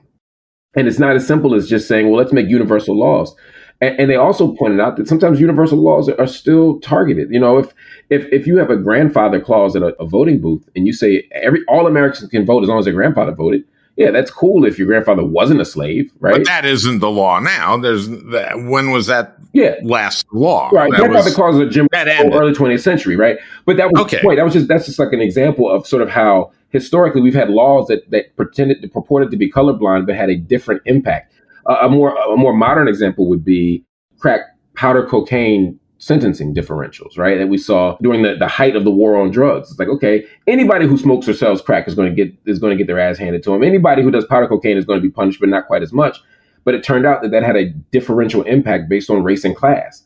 And 0.76 0.88
it's 0.88 1.00
not 1.00 1.16
as 1.16 1.28
simple 1.28 1.54
as 1.54 1.70
just 1.70 1.88
saying, 1.88 2.10
well, 2.10 2.18
let's 2.18 2.32
make 2.32 2.48
universal 2.48 2.98
laws. 2.98 3.36
And, 3.82 4.00
and, 4.00 4.10
they 4.10 4.16
also 4.16 4.54
pointed 4.56 4.80
out 4.80 4.96
that 4.98 5.08
sometimes 5.08 5.42
universal 5.42 5.80
laws 5.80 6.08
are, 6.08 6.20
are, 6.22 6.28
still 6.28 6.80
targeted. 6.82 7.30
You 7.32 7.40
know, 7.40 7.58
if 7.58 7.74
if 8.10 8.32
if 8.32 8.48
you 8.48 8.58
have 8.58 8.70
a 8.70 8.78
grandfather 8.78 9.42
clause 9.42 9.76
at 9.76 9.82
a, 9.82 9.96
a, 10.00 10.06
voting 10.06 10.40
booth 10.40 10.70
and 10.76 10.86
you 10.86 10.94
say 10.94 11.28
every 11.32 11.62
all 11.68 11.88
Americans 11.88 12.30
can 12.30 12.46
vote 12.46 12.64
as 12.64 12.70
long 12.70 12.80
as 12.80 12.86
their 12.86 12.94
grandfather 12.94 13.34
voted, 13.34 13.64
yeah, 14.02 14.12
that's 14.12 14.32
cool 14.32 14.66
if 14.66 14.78
your 14.78 14.88
grandfather 14.88 15.24
wasn't 15.24 15.62
a 15.62 15.66
slave, 15.66 16.12
right? 16.20 16.36
But 16.36 16.46
that 16.46 16.66
isn't 16.66 17.00
the 17.00 17.10
law 17.10 17.40
now. 17.40 17.78
There's 17.78 18.08
that, 18.08 18.64
when 18.64 18.92
was 18.92 19.08
that? 19.08 19.38
Yeah. 19.54 19.76
last 19.84 20.26
law. 20.32 20.70
Right, 20.72 20.90
that 20.92 20.98
grandfather 20.98 21.26
was, 21.26 21.36
clause 21.36 21.58
of 21.58 21.70
Jim 21.70 21.88
oh, 21.94 22.30
early 22.34 22.54
20th 22.54 22.82
century, 22.82 23.18
right? 23.18 23.38
But 23.66 23.78
that 23.78 23.92
was 23.92 24.02
okay. 24.04 24.18
the 24.18 24.24
point. 24.24 24.38
That 24.38 24.44
was 24.44 24.54
just 24.54 24.68
that's 24.68 24.86
just 24.86 24.98
like 24.98 25.12
an 25.12 25.22
example 25.22 25.70
of 25.70 25.86
sort 25.86 26.02
of 26.02 26.10
how 26.10 26.52
historically 26.72 27.22
we've 27.22 27.36
had 27.36 27.50
laws 27.50 27.88
that 27.88 28.10
that 28.12 28.36
pretended 28.36 28.82
to 28.82 28.88
purported 28.88 29.30
to 29.32 29.38
be 29.38 29.52
colorblind 29.52 30.06
but 30.08 30.16
had 30.16 30.30
a 30.30 30.36
different 30.36 30.82
impact 30.86 31.34
a 31.82 31.90
more 31.90 32.16
a 32.16 32.38
more 32.38 32.54
modern 32.54 32.88
example 32.88 33.28
would 33.28 33.46
be 33.46 33.84
crack 34.20 34.42
powder 34.76 35.06
cocaine 35.06 35.80
sentencing 36.02 36.54
differentials, 36.54 37.16
right? 37.16 37.38
That 37.38 37.48
we 37.48 37.60
saw 37.60 37.96
during 38.02 38.24
the, 38.24 38.36
the 38.36 38.48
height 38.48 38.76
of 38.76 38.84
the 38.84 38.92
war 38.92 39.16
on 39.16 39.30
drugs. 39.30 39.70
It's 39.70 39.80
like, 39.80 39.88
okay, 39.88 40.26
anybody 40.48 40.88
who 40.88 40.98
smokes 40.98 41.28
or 41.28 41.34
sells 41.34 41.62
crack 41.62 41.88
is 41.88 41.94
going 41.94 42.10
to 42.10 42.16
get 42.16 42.36
is 42.46 42.58
going 42.58 42.72
to 42.72 42.78
get 42.78 42.88
their 42.88 43.00
ass 43.00 43.20
handed 43.20 43.44
to 43.44 43.52
them. 43.52 43.64
Anybody 43.64 44.02
who 44.02 44.10
does 44.10 44.26
powder 44.26 44.48
cocaine 44.48 44.78
is 44.78 44.84
going 44.84 44.98
to 44.98 45.08
be 45.08 45.12
punished, 45.12 45.40
but 45.40 45.50
not 45.50 45.68
quite 45.68 45.84
as 45.84 45.94
much. 45.94 46.18
But 46.64 46.74
it 46.74 46.84
turned 46.84 47.06
out 47.06 47.22
that 47.22 47.30
that 47.32 47.44
had 47.44 47.56
a 47.56 47.70
differential 47.92 48.42
impact 48.44 48.90
based 48.90 49.10
on 49.10 49.24
race 49.24 49.46
and 49.46 49.56
class. 49.56 50.04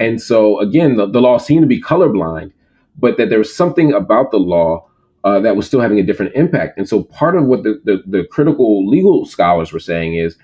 And 0.00 0.20
so 0.20 0.58
again, 0.60 0.96
the, 0.96 1.06
the 1.06 1.20
law 1.20 1.36
seemed 1.36 1.62
to 1.62 1.68
be 1.68 1.80
colorblind, 1.80 2.50
but 2.98 3.18
that 3.18 3.28
there 3.28 3.38
was 3.38 3.54
something 3.54 3.92
about 3.92 4.30
the 4.30 4.38
law 4.38 4.88
uh, 5.24 5.40
that 5.40 5.56
was 5.56 5.66
still 5.66 5.80
having 5.80 5.98
a 5.98 6.02
different 6.02 6.34
impact. 6.34 6.78
And 6.78 6.88
so 6.88 7.04
part 7.04 7.36
of 7.36 7.44
what 7.44 7.64
the, 7.64 7.80
the, 7.84 8.02
the 8.06 8.24
critical 8.30 8.88
legal 8.88 9.26
scholars 9.26 9.72
were 9.72 9.80
saying 9.80 10.14
is 10.14 10.36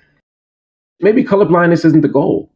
maybe 0.99 1.23
colorblindness 1.23 1.85
isn't 1.85 2.01
the 2.01 2.07
goal, 2.07 2.51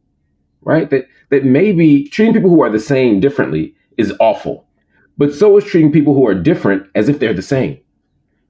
right? 0.66 0.90
That 0.90 1.06
that 1.30 1.44
maybe 1.44 2.08
treating 2.08 2.34
people 2.34 2.50
who 2.50 2.62
are 2.62 2.70
the 2.70 2.80
same 2.80 3.20
differently 3.20 3.74
is 3.96 4.12
awful, 4.20 4.66
but 5.16 5.32
so 5.32 5.56
is 5.56 5.64
treating 5.64 5.92
people 5.92 6.12
who 6.12 6.26
are 6.26 6.34
different 6.34 6.86
as 6.94 7.08
if 7.08 7.20
they're 7.20 7.32
the 7.32 7.40
same, 7.40 7.78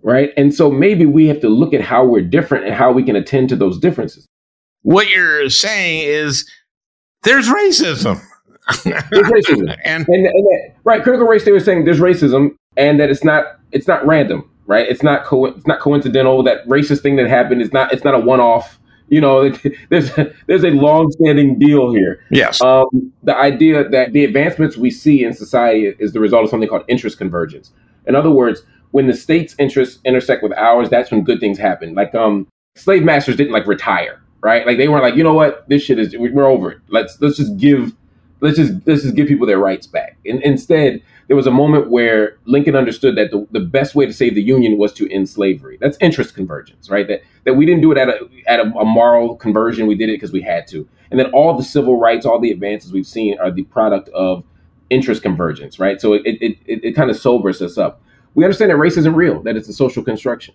right? 0.02 0.30
And 0.36 0.52
so 0.52 0.70
maybe 0.70 1.06
we 1.06 1.26
have 1.28 1.40
to 1.42 1.48
look 1.48 1.72
at 1.72 1.82
how 1.82 2.04
we're 2.04 2.22
different 2.22 2.64
and 2.64 2.74
how 2.74 2.90
we 2.90 3.04
can 3.04 3.14
attend 3.14 3.50
to 3.50 3.56
those 3.56 3.78
differences. 3.78 4.26
What 4.82 5.08
you're 5.08 5.50
saying 5.50 6.08
is 6.08 6.50
there's 7.22 7.48
racism. 7.48 8.20
there's 8.84 9.28
racism. 9.28 9.76
and, 9.84 10.08
and, 10.08 10.26
and 10.26 10.26
that, 10.26 10.74
right, 10.84 11.02
critical 11.02 11.26
race 11.26 11.44
theory 11.44 11.58
is 11.58 11.64
saying 11.64 11.84
there's 11.84 12.00
racism 12.00 12.56
and 12.76 12.98
that 12.98 13.10
it's 13.10 13.24
not 13.24 13.44
it's 13.72 13.86
not 13.86 14.04
random, 14.06 14.48
right? 14.66 14.88
It's 14.88 15.02
not 15.02 15.24
co- 15.24 15.46
it's 15.46 15.66
not 15.66 15.80
coincidental. 15.80 16.42
That 16.42 16.66
racist 16.66 17.02
thing 17.02 17.16
that 17.16 17.28
happened 17.28 17.60
is 17.60 17.72
not 17.74 17.92
it's 17.92 18.04
not 18.04 18.14
a 18.14 18.18
one 18.18 18.40
off. 18.40 18.78
You 19.08 19.20
know, 19.20 19.50
there's 19.90 20.10
there's 20.46 20.64
a 20.64 20.70
long 20.70 21.10
standing 21.12 21.58
deal 21.58 21.92
here. 21.92 22.20
Yes. 22.30 22.60
Um, 22.60 23.12
the 23.22 23.36
idea 23.36 23.88
that 23.88 24.12
the 24.12 24.24
advancements 24.24 24.76
we 24.76 24.90
see 24.90 25.24
in 25.24 25.32
society 25.32 25.94
is 25.98 26.12
the 26.12 26.20
result 26.20 26.44
of 26.44 26.50
something 26.50 26.68
called 26.68 26.84
interest 26.88 27.18
convergence. 27.18 27.72
In 28.06 28.14
other 28.14 28.30
words, 28.30 28.62
when 28.90 29.06
the 29.06 29.14
state's 29.14 29.54
interests 29.58 30.00
intersect 30.04 30.42
with 30.42 30.52
ours, 30.52 30.88
that's 30.88 31.10
when 31.10 31.22
good 31.22 31.40
things 31.40 31.58
happen. 31.58 31.94
Like 31.94 32.14
um, 32.14 32.48
slave 32.76 33.02
masters 33.02 33.36
didn't 33.36 33.52
like 33.52 33.66
retire, 33.66 34.22
right? 34.40 34.66
Like 34.66 34.78
they 34.78 34.88
weren't 34.88 35.02
like, 35.02 35.16
you 35.16 35.24
know 35.24 35.34
what, 35.34 35.68
this 35.68 35.82
shit 35.82 35.98
is 35.98 36.16
we're 36.16 36.46
over 36.46 36.72
it. 36.72 36.78
Let's 36.88 37.20
let's 37.20 37.36
just 37.36 37.56
give 37.56 37.92
let's 38.40 38.56
just 38.56 38.74
let's 38.86 39.02
just 39.02 39.14
give 39.14 39.28
people 39.28 39.46
their 39.46 39.58
rights 39.58 39.86
back. 39.86 40.16
And 40.24 40.42
instead, 40.42 41.02
there 41.28 41.36
was 41.36 41.46
a 41.46 41.50
moment 41.50 41.90
where 41.90 42.38
Lincoln 42.44 42.76
understood 42.76 43.16
that 43.16 43.30
the, 43.30 43.46
the 43.50 43.60
best 43.60 43.94
way 43.94 44.06
to 44.06 44.12
save 44.12 44.34
the 44.34 44.42
Union 44.42 44.78
was 44.78 44.92
to 44.94 45.12
end 45.12 45.28
slavery. 45.28 45.76
That's 45.80 45.96
interest 46.00 46.34
convergence, 46.34 46.88
right? 46.88 47.06
That 47.08 47.22
that 47.44 47.54
we 47.54 47.66
didn't 47.66 47.82
do 47.82 47.92
it 47.92 47.98
at 47.98 48.08
a 48.08 48.28
at 48.46 48.60
a, 48.60 48.64
a 48.76 48.84
moral 48.84 49.36
conversion. 49.36 49.86
We 49.86 49.96
did 49.96 50.08
it 50.08 50.14
because 50.14 50.32
we 50.32 50.42
had 50.42 50.66
to. 50.68 50.88
And 51.10 51.18
then 51.18 51.30
all 51.32 51.56
the 51.56 51.64
civil 51.64 51.98
rights, 51.98 52.26
all 52.26 52.40
the 52.40 52.50
advances 52.50 52.92
we've 52.92 53.06
seen 53.06 53.38
are 53.40 53.50
the 53.50 53.64
product 53.64 54.08
of 54.10 54.44
interest 54.90 55.22
convergence, 55.22 55.78
right? 55.78 56.00
So 56.00 56.14
it 56.14 56.22
it, 56.24 56.58
it, 56.66 56.84
it 56.84 56.92
kind 56.92 57.10
of 57.10 57.16
sobers 57.16 57.60
us 57.60 57.76
up. 57.78 58.02
We 58.34 58.44
understand 58.44 58.70
that 58.70 58.76
race 58.76 58.96
isn't 58.96 59.14
real, 59.14 59.42
that 59.44 59.56
it's 59.56 59.68
a 59.68 59.72
social 59.72 60.04
construction. 60.04 60.54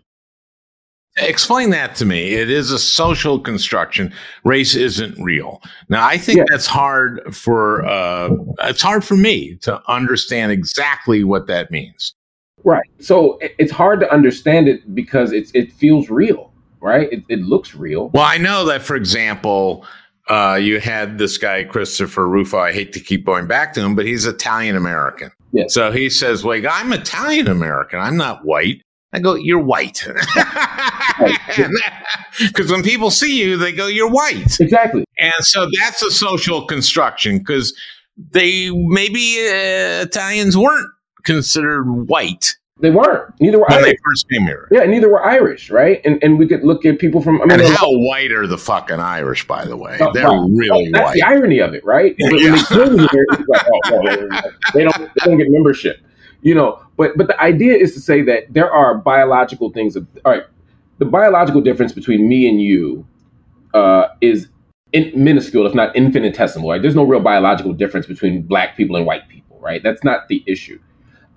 Explain 1.18 1.72
that 1.72 1.96
to 1.96 2.06
me. 2.06 2.34
It 2.34 2.50
is 2.50 2.72
a 2.72 2.80
social 2.80 3.38
construction. 3.38 4.14
Race 4.46 4.76
isn't 4.76 5.22
real. 5.22 5.62
Now, 5.90 6.06
I 6.06 6.18
think 6.18 6.38
yeah. 6.38 6.46
that's 6.48 6.68
hard 6.68 7.36
for 7.36 7.86
uh, 7.86 8.30
it's 8.62 8.82
hard 8.82 9.04
for 9.04 9.18
me 9.18 9.56
to 9.58 9.82
understand 9.92 10.54
exactly 10.54 11.26
what 11.26 11.48
that 11.48 11.70
means. 11.70 12.16
Right. 12.64 12.90
So 13.00 13.40
it's 13.42 13.72
hard 13.72 14.00
to 14.02 14.14
understand 14.14 14.70
it 14.70 14.96
because 14.96 15.34
it's 15.34 15.52
it 15.54 15.74
feels 15.74 16.10
real, 16.10 16.54
right? 16.80 17.12
It, 17.12 17.24
it 17.28 17.40
looks 17.40 17.76
real. 17.76 18.10
Well, 18.10 18.24
I 18.24 18.38
know 18.38 18.66
that, 18.66 18.82
for 18.82 18.96
example, 18.96 19.86
uh, 20.30 20.58
you 20.62 20.80
had 20.80 21.18
this 21.18 21.38
guy 21.38 21.66
Christopher 21.66 22.28
Rufo. 22.28 22.58
I 22.58 22.72
hate 22.72 22.94
to 22.94 23.02
keep 23.02 23.26
going 23.26 23.48
back 23.48 23.74
to 23.74 23.82
him, 23.82 23.96
but 23.96 24.06
he's 24.06 24.26
Italian 24.26 24.78
American. 24.78 25.32
Yeah. 25.52 25.66
So 25.68 25.92
he 25.92 26.10
says, 26.10 26.46
"Wait, 26.46 26.66
I'm 26.66 26.94
Italian 26.94 27.48
American. 27.48 28.00
I'm 28.00 28.16
not 28.16 28.46
white." 28.46 28.82
I 29.14 29.20
go, 29.20 29.36
"You're 29.36 29.60
white." 29.64 30.08
Because 32.40 32.72
when 32.72 32.82
people 32.82 33.12
see 33.12 33.38
you, 33.40 33.58
they 33.58 33.72
go, 33.72 33.88
"You're 33.88 34.10
white." 34.10 34.60
Exactly. 34.60 35.06
And 35.20 35.34
so 35.42 35.68
that's 35.80 36.02
a 36.02 36.10
social 36.10 36.66
construction 36.66 37.38
because 37.38 37.76
they 38.18 38.72
maybe 38.72 39.38
uh, 39.40 40.04
Italians 40.04 40.58
weren't 40.58 40.90
considered 41.24 41.84
white. 41.84 42.56
They 42.80 42.90
weren't. 42.90 43.32
Neither 43.40 43.60
were 43.60 43.66
when 43.70 43.78
Irish. 43.78 43.92
they 43.92 43.98
first 44.04 44.30
came 44.30 44.42
here. 44.48 44.68
Yeah, 44.72 44.86
neither 44.86 45.08
were 45.08 45.24
Irish, 45.24 45.70
right? 45.70 46.02
And 46.04 46.22
and 46.24 46.40
we 46.40 46.48
could 46.48 46.64
look 46.64 46.84
at 46.86 46.98
people 46.98 47.22
from. 47.22 47.40
I 47.42 47.46
mean, 47.46 47.60
and 47.60 47.76
how 47.76 47.92
white 47.92 48.32
are 48.32 48.48
the 48.48 48.58
fucking 48.58 49.00
Irish? 49.00 49.46
By 49.48 49.66
the 49.66 49.78
way, 49.78 49.98
they're 50.14 50.28
right. 50.28 50.50
really 50.50 50.90
that's 50.92 51.04
white. 51.04 51.14
the 51.14 51.22
irony 51.22 51.60
of 51.60 51.76
it, 51.76 51.86
right? 51.86 52.16
Yeah. 52.18 52.32
When 52.32 52.38
they 52.38 52.64
came 52.64 52.98
here, 52.98 53.26
like, 53.48 53.68
oh, 53.86 54.42
they 54.74 54.84
don't 54.84 54.98
they 54.98 55.26
don't 55.26 55.38
get 55.38 55.48
membership, 55.50 56.00
you 56.42 56.56
know. 56.56 56.84
But 56.98 57.18
but 57.18 57.28
the 57.28 57.40
idea 57.42 57.76
is 57.76 57.94
to 57.94 58.00
say 58.00 58.22
that 58.24 58.54
there 58.54 58.72
are 58.72 58.98
biological 58.98 59.72
things. 59.72 59.96
Of, 59.96 60.08
all 60.26 60.32
right, 60.32 60.44
the 60.98 61.06
biological 61.06 61.62
difference 61.62 61.94
between 61.94 62.28
me 62.28 62.48
and 62.48 62.62
you 62.62 63.06
uh, 63.74 64.08
is 64.22 64.48
in, 64.94 65.12
minuscule, 65.16 65.66
if 65.66 65.74
not 65.74 65.96
infinitesimal. 65.96 66.70
Right? 66.70 66.82
There's 66.82 66.96
no 66.96 67.04
real 67.04 67.22
biological 67.22 67.74
difference 67.74 68.06
between 68.06 68.42
black 68.44 68.78
people 68.78 68.96
and 68.96 69.06
white 69.06 69.28
people. 69.30 69.60
Right? 69.60 69.82
That's 69.84 70.04
not 70.04 70.28
the 70.28 70.44
issue. 70.48 70.80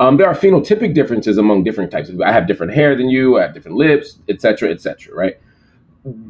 Um, 0.01 0.17
there 0.17 0.27
are 0.27 0.35
phenotypic 0.35 0.93
differences 0.93 1.39
among 1.39 1.65
different 1.65 1.91
types 1.91 2.09
of. 2.09 2.21
I 2.21 2.33
have 2.33 2.49
different 2.49 2.75
hair 2.75 2.97
than 2.97 3.09
you. 3.09 3.39
I 3.39 3.43
have 3.43 3.55
different 3.55 3.77
lips, 3.77 4.19
etc., 4.29 4.71
etc. 4.71 5.15
right? 5.15 5.39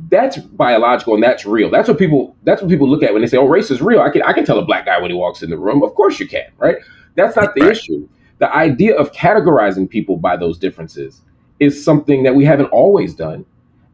That's 0.09 0.37
biological 0.37 1.15
and 1.15 1.23
that's 1.23 1.45
real. 1.45 1.71
That's 1.71 1.89
what 1.89 1.99
people. 1.99 2.37
That's 2.45 2.61
what 2.63 2.71
people 2.71 2.89
look 2.89 3.03
at 3.03 3.13
when 3.13 3.23
they 3.23 3.27
say, 3.27 3.39
"Oh, 3.39 3.47
race 3.47 3.71
is 3.71 3.81
real." 3.81 4.01
I 4.01 4.11
can 4.11 4.23
I 4.23 4.33
can 4.33 4.45
tell 4.45 4.59
a 4.59 4.65
black 4.65 4.85
guy 4.85 5.01
when 5.01 5.11
he 5.11 5.17
walks 5.17 5.43
in 5.43 5.51
the 5.51 5.59
room. 5.59 5.83
Of 5.83 5.95
course 5.95 6.21
you 6.21 6.29
can, 6.29 6.53
right? 6.59 6.77
That's 7.17 7.37
not 7.37 7.55
the 7.55 7.69
issue. 7.69 8.09
The 8.39 8.55
idea 8.55 8.97
of 8.97 9.13
categorizing 9.13 9.89
people 9.89 10.17
by 10.17 10.37
those 10.37 10.59
differences 10.59 11.23
is 11.61 11.83
something 11.83 12.25
that 12.25 12.35
we 12.35 12.45
haven't 12.45 12.67
always 12.67 13.15
done, 13.15 13.45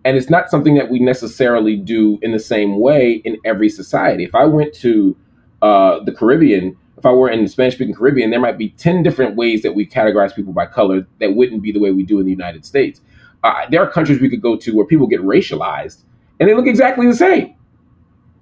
and 0.05 0.17
it's 0.17 0.31
not 0.31 0.51
something 0.51 0.75
that 0.75 0.91
we 0.91 0.99
necessarily 0.99 1.77
do 1.77 2.19
in 2.23 2.33
the 2.33 2.39
same 2.39 2.81
way 2.81 3.23
in 3.25 3.37
every 3.45 3.69
society. 3.69 4.25
If 4.25 4.35
I 4.35 4.47
went 4.47 4.75
to 4.77 5.17
uh, 5.63 6.03
the 6.05 6.13
Caribbean 6.13 6.77
if 7.01 7.07
I 7.07 7.13
were 7.13 7.31
in 7.31 7.43
the 7.43 7.49
Spanish 7.49 7.77
speaking 7.77 7.95
Caribbean, 7.95 8.29
there 8.31 8.41
might 8.41 8.59
be 8.59 8.69
10 8.71 9.03
different 9.03 9.35
ways 9.35 9.63
that 9.63 9.75
we 9.75 9.87
categorize 9.87 10.37
people 10.37 10.53
by 10.53 10.67
color 10.67 11.07
that 11.19 11.35
wouldn't 11.35 11.63
be 11.63 11.73
the 11.73 11.81
way 11.81 11.93
we 11.93 12.03
do 12.03 12.21
in 12.21 12.27
the 12.27 12.31
United 12.31 12.67
States. 12.67 13.01
Uh, 13.43 13.65
there 13.71 13.83
are 13.83 13.91
countries 13.91 14.21
we 14.21 14.29
could 14.29 14.43
go 14.43 14.55
to 14.55 14.77
where 14.77 14.85
people 14.85 15.07
get 15.07 15.23
racialized 15.23 16.03
and 16.39 16.47
they 16.47 16.55
look 16.55 16.67
exactly 16.67 17.07
the 17.07 17.17
same. 17.17 17.55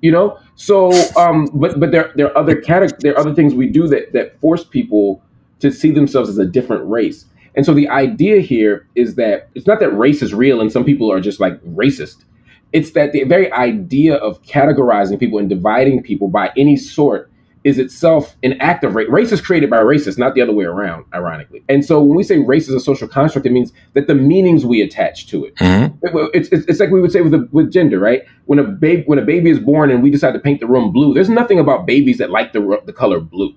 You 0.01 0.11
know, 0.11 0.39
so 0.57 0.91
um, 1.17 1.49
but 1.55 1.79
but 1.79 1.93
there 1.93 2.13
there 2.17 2.27
are 2.29 2.39
other 2.39 2.61
categ- 2.61 2.99
there 3.01 3.15
are 3.15 3.19
other 3.19 3.35
things 3.35 3.55
we 3.55 3.69
do 3.69 3.89
that 3.89 4.13
that 4.13 4.41
force 4.41 4.65
people 4.65 5.23
to 5.61 5.71
see 5.73 5.90
themselves 5.90 6.29
as 6.29 6.38
a 6.38 6.47
different 6.47 6.88
race. 6.88 7.25
And 7.55 7.66
so 7.66 7.75
the 7.75 7.88
idea 7.88 8.40
here 8.40 8.87
is 8.94 9.16
that 9.16 9.49
it's 9.55 9.66
not 9.66 9.81
that 9.81 9.90
race 9.90 10.23
is 10.23 10.33
real 10.33 10.61
and 10.61 10.71
some 10.71 10.85
people 10.85 11.11
are 11.11 11.21
just 11.21 11.40
like 11.40 11.61
racist. 11.62 12.25
It's 12.73 12.92
that 12.92 13.12
the 13.12 13.25
very 13.25 13.51
idea 13.53 14.16
of 14.16 14.42
categorizing 14.42 15.18
people 15.18 15.38
and 15.38 15.49
dividing 15.49 16.03
people 16.03 16.29
by 16.29 16.53
any 16.57 16.77
sort 16.77 17.31
is 17.64 17.79
itself 17.79 18.37
an 18.42 18.55
act 18.61 18.85
of 18.85 18.94
race. 18.94 19.09
Race 19.09 19.33
is 19.33 19.40
created 19.40 19.68
by 19.68 19.79
racists, 19.79 20.18
not 20.18 20.35
the 20.35 20.40
other 20.40 20.53
way 20.53 20.64
around, 20.64 21.05
ironically. 21.12 21.64
And 21.68 21.85
so 21.85 22.03
when 22.03 22.16
we 22.16 22.23
say 22.23 22.38
race 22.38 22.68
is 22.68 22.75
a 22.75 22.81
social 22.81 23.09
construct, 23.09 23.47
it 23.47 23.53
means 23.53 23.73
that 23.94 24.07
the 24.07 24.14
meanings 24.14 24.64
we 24.64 24.81
attach 24.81 25.27
to 25.29 25.44
it. 25.44 25.57
Mm-hmm. 25.57 25.97
it 26.07 26.31
it's, 26.35 26.49
it's, 26.51 26.66
it's, 26.66 26.81
like 26.81 26.90
we 26.90 27.01
would 27.01 27.12
say 27.12 27.21
with 27.21 27.35
a, 27.35 27.49
with 27.51 27.73
gender, 27.73 27.99
right? 27.99 28.23
When 28.47 28.59
a 28.59 28.64
baby 28.64 29.03
when 29.07 29.18
a 29.18 29.25
baby 29.25 29.51
is 29.51 29.59
born 29.59 29.90
and 29.90 30.03
we 30.03 30.11
decide 30.11 30.33
to 30.33 30.38
paint 30.38 30.61
the 30.61 30.66
room 30.66 30.92
blue, 30.92 31.12
there's 31.14 31.29
nothing 31.29 31.59
about 31.59 31.87
babies 31.87 32.18
that 32.18 32.31
like 32.31 32.53
the 32.53 32.81
the 32.87 32.92
color 32.92 33.21
blue, 33.21 33.55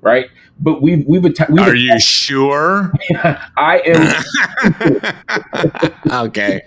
right? 0.00 0.26
But 0.58 0.82
we've 0.82 1.06
we've, 1.06 1.24
atta- 1.24 1.46
we've 1.50 1.66
Are 1.66 1.74
you 1.74 1.98
sure? 2.00 2.92
I 3.56 3.82
am. 3.84 5.12
okay. 6.26 6.62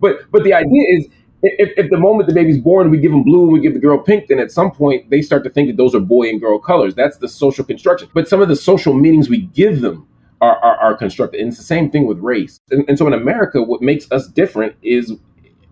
But 0.00 0.30
but 0.30 0.44
the 0.44 0.54
idea 0.54 0.82
is 0.98 1.08
if, 1.42 1.70
if 1.76 1.90
the 1.90 1.98
moment 1.98 2.28
the 2.28 2.34
baby's 2.34 2.58
born 2.58 2.90
we 2.90 2.98
give 2.98 3.10
them 3.10 3.24
blue 3.24 3.44
and 3.44 3.52
we 3.52 3.60
give 3.60 3.74
the 3.74 3.80
girl 3.80 3.98
pink, 3.98 4.28
then 4.28 4.38
at 4.38 4.52
some 4.52 4.70
point 4.70 5.10
they 5.10 5.22
start 5.22 5.42
to 5.44 5.50
think 5.50 5.68
that 5.68 5.76
those 5.76 5.94
are 5.94 6.00
boy 6.00 6.28
and 6.28 6.40
girl 6.40 6.58
colors. 6.58 6.94
That's 6.94 7.16
the 7.18 7.28
social 7.28 7.64
construction. 7.64 8.08
But 8.14 8.28
some 8.28 8.40
of 8.40 8.48
the 8.48 8.56
social 8.56 8.94
meanings 8.94 9.28
we 9.28 9.42
give 9.42 9.80
them 9.80 10.06
are, 10.40 10.56
are, 10.58 10.76
are 10.76 10.96
constructed. 10.96 11.40
And 11.40 11.48
it's 11.48 11.58
the 11.58 11.64
same 11.64 11.90
thing 11.90 12.06
with 12.06 12.18
race. 12.18 12.60
And, 12.70 12.84
and 12.88 12.98
so 12.98 13.06
in 13.06 13.12
America, 13.12 13.62
what 13.62 13.82
makes 13.82 14.10
us 14.12 14.28
different 14.28 14.76
is 14.82 15.12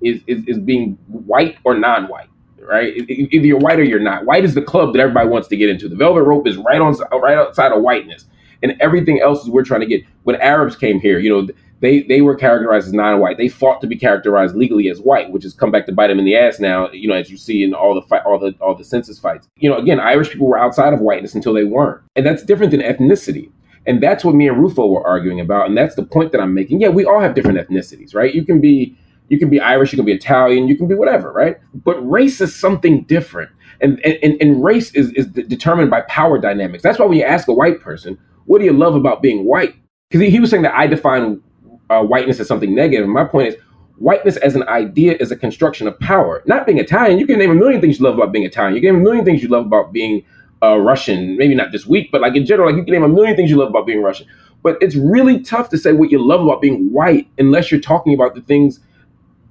is, 0.02 0.22
is, 0.26 0.42
is 0.46 0.58
being 0.58 0.98
white 1.08 1.58
or 1.64 1.74
non-white. 1.74 2.30
Right, 2.62 2.94
either 3.08 3.46
you're 3.46 3.58
white 3.58 3.80
or 3.80 3.84
you're 3.84 3.98
not. 3.98 4.26
White 4.26 4.44
is 4.44 4.54
the 4.54 4.62
club 4.62 4.92
that 4.92 5.00
everybody 5.00 5.28
wants 5.28 5.48
to 5.48 5.56
get 5.56 5.70
into. 5.70 5.88
The 5.88 5.96
velvet 5.96 6.22
rope 6.22 6.46
is 6.46 6.56
right 6.58 6.80
on, 6.80 6.94
uh, 7.10 7.18
right 7.18 7.36
outside 7.36 7.72
of 7.72 7.82
whiteness, 7.82 8.26
and 8.62 8.76
everything 8.80 9.20
else 9.20 9.42
is 9.42 9.48
we're 9.48 9.64
trying 9.64 9.80
to 9.80 9.86
get. 9.86 10.04
When 10.24 10.36
Arabs 10.36 10.76
came 10.76 11.00
here, 11.00 11.18
you 11.18 11.30
know, 11.30 11.48
they 11.80 12.02
they 12.02 12.20
were 12.20 12.34
characterized 12.34 12.86
as 12.86 12.92
non-white. 12.92 13.38
They 13.38 13.48
fought 13.48 13.80
to 13.80 13.86
be 13.86 13.96
characterized 13.96 14.54
legally 14.54 14.88
as 14.90 15.00
white, 15.00 15.32
which 15.32 15.42
has 15.44 15.54
come 15.54 15.70
back 15.70 15.86
to 15.86 15.92
bite 15.92 16.08
them 16.08 16.18
in 16.18 16.26
the 16.26 16.36
ass 16.36 16.60
now. 16.60 16.90
You 16.90 17.08
know, 17.08 17.14
as 17.14 17.30
you 17.30 17.38
see 17.38 17.64
in 17.64 17.74
all 17.74 17.94
the 17.94 18.02
fight, 18.02 18.22
all 18.26 18.38
the 18.38 18.54
all 18.60 18.74
the 18.74 18.84
census 18.84 19.18
fights. 19.18 19.48
You 19.56 19.70
know, 19.70 19.78
again, 19.78 19.98
Irish 19.98 20.30
people 20.30 20.46
were 20.46 20.58
outside 20.58 20.92
of 20.92 21.00
whiteness 21.00 21.34
until 21.34 21.54
they 21.54 21.64
weren't, 21.64 22.02
and 22.14 22.26
that's 22.26 22.44
different 22.44 22.70
than 22.72 22.80
ethnicity. 22.80 23.50
And 23.86 24.02
that's 24.02 24.24
what 24.24 24.34
me 24.34 24.46
and 24.46 24.58
Rufo 24.58 24.86
were 24.86 25.06
arguing 25.06 25.40
about, 25.40 25.66
and 25.66 25.76
that's 25.76 25.94
the 25.94 26.02
point 26.02 26.32
that 26.32 26.40
I'm 26.40 26.52
making. 26.52 26.82
Yeah, 26.82 26.90
we 26.90 27.06
all 27.06 27.20
have 27.20 27.34
different 27.34 27.58
ethnicities, 27.58 28.14
right? 28.14 28.34
You 28.34 28.44
can 28.44 28.60
be 28.60 28.94
you 29.30 29.38
can 29.38 29.48
be 29.48 29.60
Irish, 29.60 29.92
you 29.92 29.96
can 29.96 30.04
be 30.04 30.12
Italian, 30.12 30.68
you 30.68 30.76
can 30.76 30.88
be 30.88 30.94
whatever, 30.94 31.32
right? 31.32 31.56
But 31.72 31.98
race 32.08 32.40
is 32.40 32.54
something 32.54 33.04
different. 33.04 33.50
And, 33.80 34.04
and, 34.04 34.36
and 34.42 34.62
race 34.62 34.92
is, 34.94 35.10
is 35.12 35.26
determined 35.26 35.90
by 35.90 36.02
power 36.02 36.38
dynamics. 36.38 36.82
That's 36.82 36.98
why 36.98 37.06
when 37.06 37.16
you 37.16 37.24
ask 37.24 37.48
a 37.48 37.54
white 37.54 37.80
person, 37.80 38.18
what 38.44 38.58
do 38.58 38.64
you 38.64 38.72
love 38.72 38.96
about 38.96 39.22
being 39.22 39.46
white? 39.46 39.74
Because 40.08 40.24
he, 40.24 40.30
he 40.30 40.40
was 40.40 40.50
saying 40.50 40.64
that 40.64 40.74
I 40.74 40.88
define 40.88 41.40
uh, 41.88 42.02
whiteness 42.02 42.40
as 42.40 42.48
something 42.48 42.74
negative. 42.74 43.04
And 43.04 43.12
my 43.12 43.24
point 43.24 43.48
is, 43.48 43.56
whiteness 43.98 44.36
as 44.38 44.56
an 44.56 44.64
idea 44.64 45.16
is 45.20 45.30
a 45.30 45.36
construction 45.36 45.86
of 45.86 45.98
power. 46.00 46.42
Not 46.46 46.66
being 46.66 46.78
Italian, 46.78 47.20
you 47.20 47.26
can 47.26 47.38
name 47.38 47.52
a 47.52 47.54
million 47.54 47.80
things 47.80 48.00
you 48.00 48.04
love 48.04 48.16
about 48.16 48.32
being 48.32 48.44
Italian. 48.44 48.74
You 48.74 48.80
can 48.82 48.94
name 48.94 49.00
a 49.00 49.04
million 49.04 49.24
things 49.24 49.42
you 49.42 49.48
love 49.48 49.64
about 49.64 49.92
being 49.92 50.24
uh, 50.62 50.76
Russian. 50.78 51.36
Maybe 51.36 51.54
not 51.54 51.70
this 51.70 51.86
week, 51.86 52.10
but 52.10 52.20
like 52.20 52.34
in 52.34 52.44
general, 52.44 52.68
like 52.68 52.76
you 52.76 52.84
can 52.84 52.92
name 52.92 53.04
a 53.04 53.08
million 53.08 53.36
things 53.36 53.48
you 53.48 53.56
love 53.56 53.68
about 53.68 53.86
being 53.86 54.02
Russian. 54.02 54.26
But 54.62 54.76
it's 54.82 54.96
really 54.96 55.40
tough 55.40 55.70
to 55.70 55.78
say 55.78 55.92
what 55.92 56.10
you 56.10 56.18
love 56.18 56.42
about 56.42 56.60
being 56.60 56.92
white 56.92 57.28
unless 57.38 57.70
you're 57.70 57.80
talking 57.80 58.12
about 58.12 58.34
the 58.34 58.42
things 58.42 58.80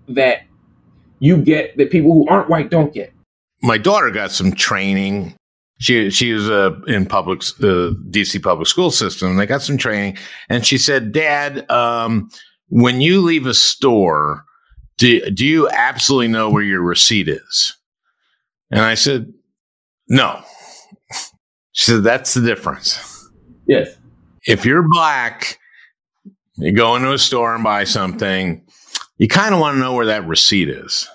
that 0.10 0.44
you 1.20 1.38
get 1.38 1.78
that 1.78 1.92
people 1.92 2.14
who 2.14 2.28
aren't 2.28 2.50
white 2.50 2.70
don't 2.70 2.94
get. 2.94 3.14
My 3.62 3.78
daughter 3.78 4.10
got 4.12 4.32
some 4.32 4.54
training 4.54 5.36
she 5.82 6.10
she 6.10 6.34
was 6.34 6.50
uh, 6.50 6.72
in 6.88 7.06
public 7.06 7.40
the 7.60 7.98
DC 8.10 8.44
public 8.44 8.68
school 8.68 8.92
system. 8.92 9.38
They 9.38 9.46
got 9.46 9.62
some 9.62 9.78
training, 9.78 10.18
and 10.50 10.66
she 10.66 10.78
said, 10.78 11.14
"Dad, 11.14 11.70
um, 11.72 12.30
when 12.68 13.00
you 13.00 13.22
leave 13.22 13.46
a 13.46 13.54
store, 13.54 14.44
do 14.98 15.30
do 15.32 15.46
you 15.46 15.70
absolutely 15.70 16.28
know 16.28 16.50
where 16.50 16.64
your 16.64 16.82
receipt 16.82 17.30
is?" 17.30 17.80
And 18.72 18.82
I 18.82 18.96
said, 18.96 19.34
No. 20.08 20.42
She 21.72 21.92
said, 21.92 22.04
that's 22.04 22.34
the 22.34 22.42
difference. 22.42 23.30
Yes. 23.68 23.96
If 24.46 24.66
you're 24.66 24.88
black, 24.88 25.58
you 26.58 26.72
go 26.72 26.96
into 26.96 27.14
a 27.14 27.18
store 27.18 27.56
and 27.56 27.64
buy 27.64 27.84
something, 27.86 28.66
you 29.20 29.28
kind 29.28 29.54
of 29.54 29.60
want 29.62 29.76
to 29.76 29.80
know 29.80 29.94
where 29.94 30.08
that 30.08 30.26
receipt 30.28 30.68
is. 30.70 31.08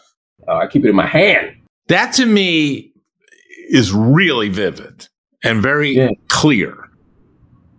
Uh, 0.47 0.59
I 0.59 0.67
keep 0.69 0.85
it 0.85 0.88
in 0.90 0.95
my 0.97 1.07
hand. 1.07 1.57
That 1.88 2.12
to 2.14 2.27
me 2.27 2.93
is 3.69 3.93
really 3.93 4.49
vivid 4.49 5.09
and 5.43 5.61
very 5.61 5.90
Yeah. 5.97 6.11
clear. 6.29 6.88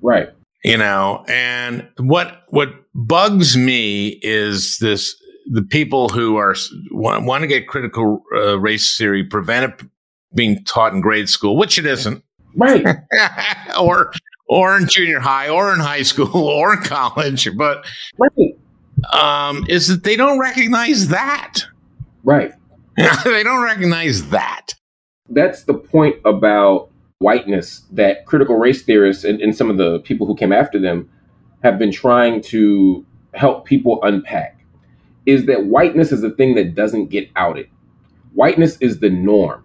Right. 0.01 0.29
you 0.63 0.77
know 0.77 1.23
and 1.27 1.87
what 1.97 2.43
what 2.49 2.69
bugs 2.93 3.55
me 3.57 4.19
is 4.21 4.77
this 4.79 5.15
the 5.51 5.61
people 5.63 6.09
who 6.09 6.37
are 6.37 6.55
want, 6.91 7.25
want 7.25 7.41
to 7.43 7.47
get 7.47 7.67
critical 7.67 8.23
uh, 8.35 8.59
race 8.59 8.97
theory 8.97 9.23
prevented 9.23 9.89
being 10.35 10.63
taught 10.65 10.93
in 10.93 11.01
grade 11.01 11.29
school 11.29 11.55
which 11.57 11.77
it 11.79 11.85
isn't 11.85 12.23
Right. 12.55 12.85
or 13.79 14.11
or 14.47 14.77
in 14.77 14.87
junior 14.87 15.19
high 15.19 15.49
or 15.49 15.73
in 15.73 15.79
high 15.79 16.03
school 16.03 16.35
or 16.35 16.73
in 16.73 16.81
college 16.83 17.47
but 17.57 17.85
right. 18.17 18.55
Um 19.13 19.65
is 19.69 19.87
that 19.87 20.03
they 20.03 20.15
don't 20.15 20.39
recognize 20.39 21.07
that 21.09 21.61
Right. 22.23 22.53
they 23.23 23.43
don't 23.43 23.63
recognize 23.63 24.29
that 24.29 24.73
That's 25.29 25.63
the 25.63 25.73
point 25.75 26.15
about 26.25 26.89
whiteness 27.19 27.83
that 27.91 28.25
critical 28.25 28.57
race 28.57 28.83
theorists 28.83 29.23
and, 29.23 29.39
and 29.41 29.55
some 29.55 29.69
of 29.69 29.77
the 29.77 29.99
people 29.99 30.27
who 30.27 30.35
came 30.35 30.51
after 30.51 30.79
them 30.79 31.09
have 31.63 31.79
been 31.79 31.91
trying 31.91 32.41
to 32.41 33.05
help 33.33 33.65
people 33.65 33.99
unpack 34.03 34.65
is 35.25 35.45
that 35.45 35.65
whiteness 35.65 36.11
is 36.11 36.23
a 36.23 36.29
thing 36.31 36.55
that 36.55 36.75
doesn't 36.75 37.07
get 37.07 37.29
outed. 37.35 37.67
Whiteness 38.33 38.77
is 38.77 38.99
the 38.99 39.09
norm, 39.09 39.63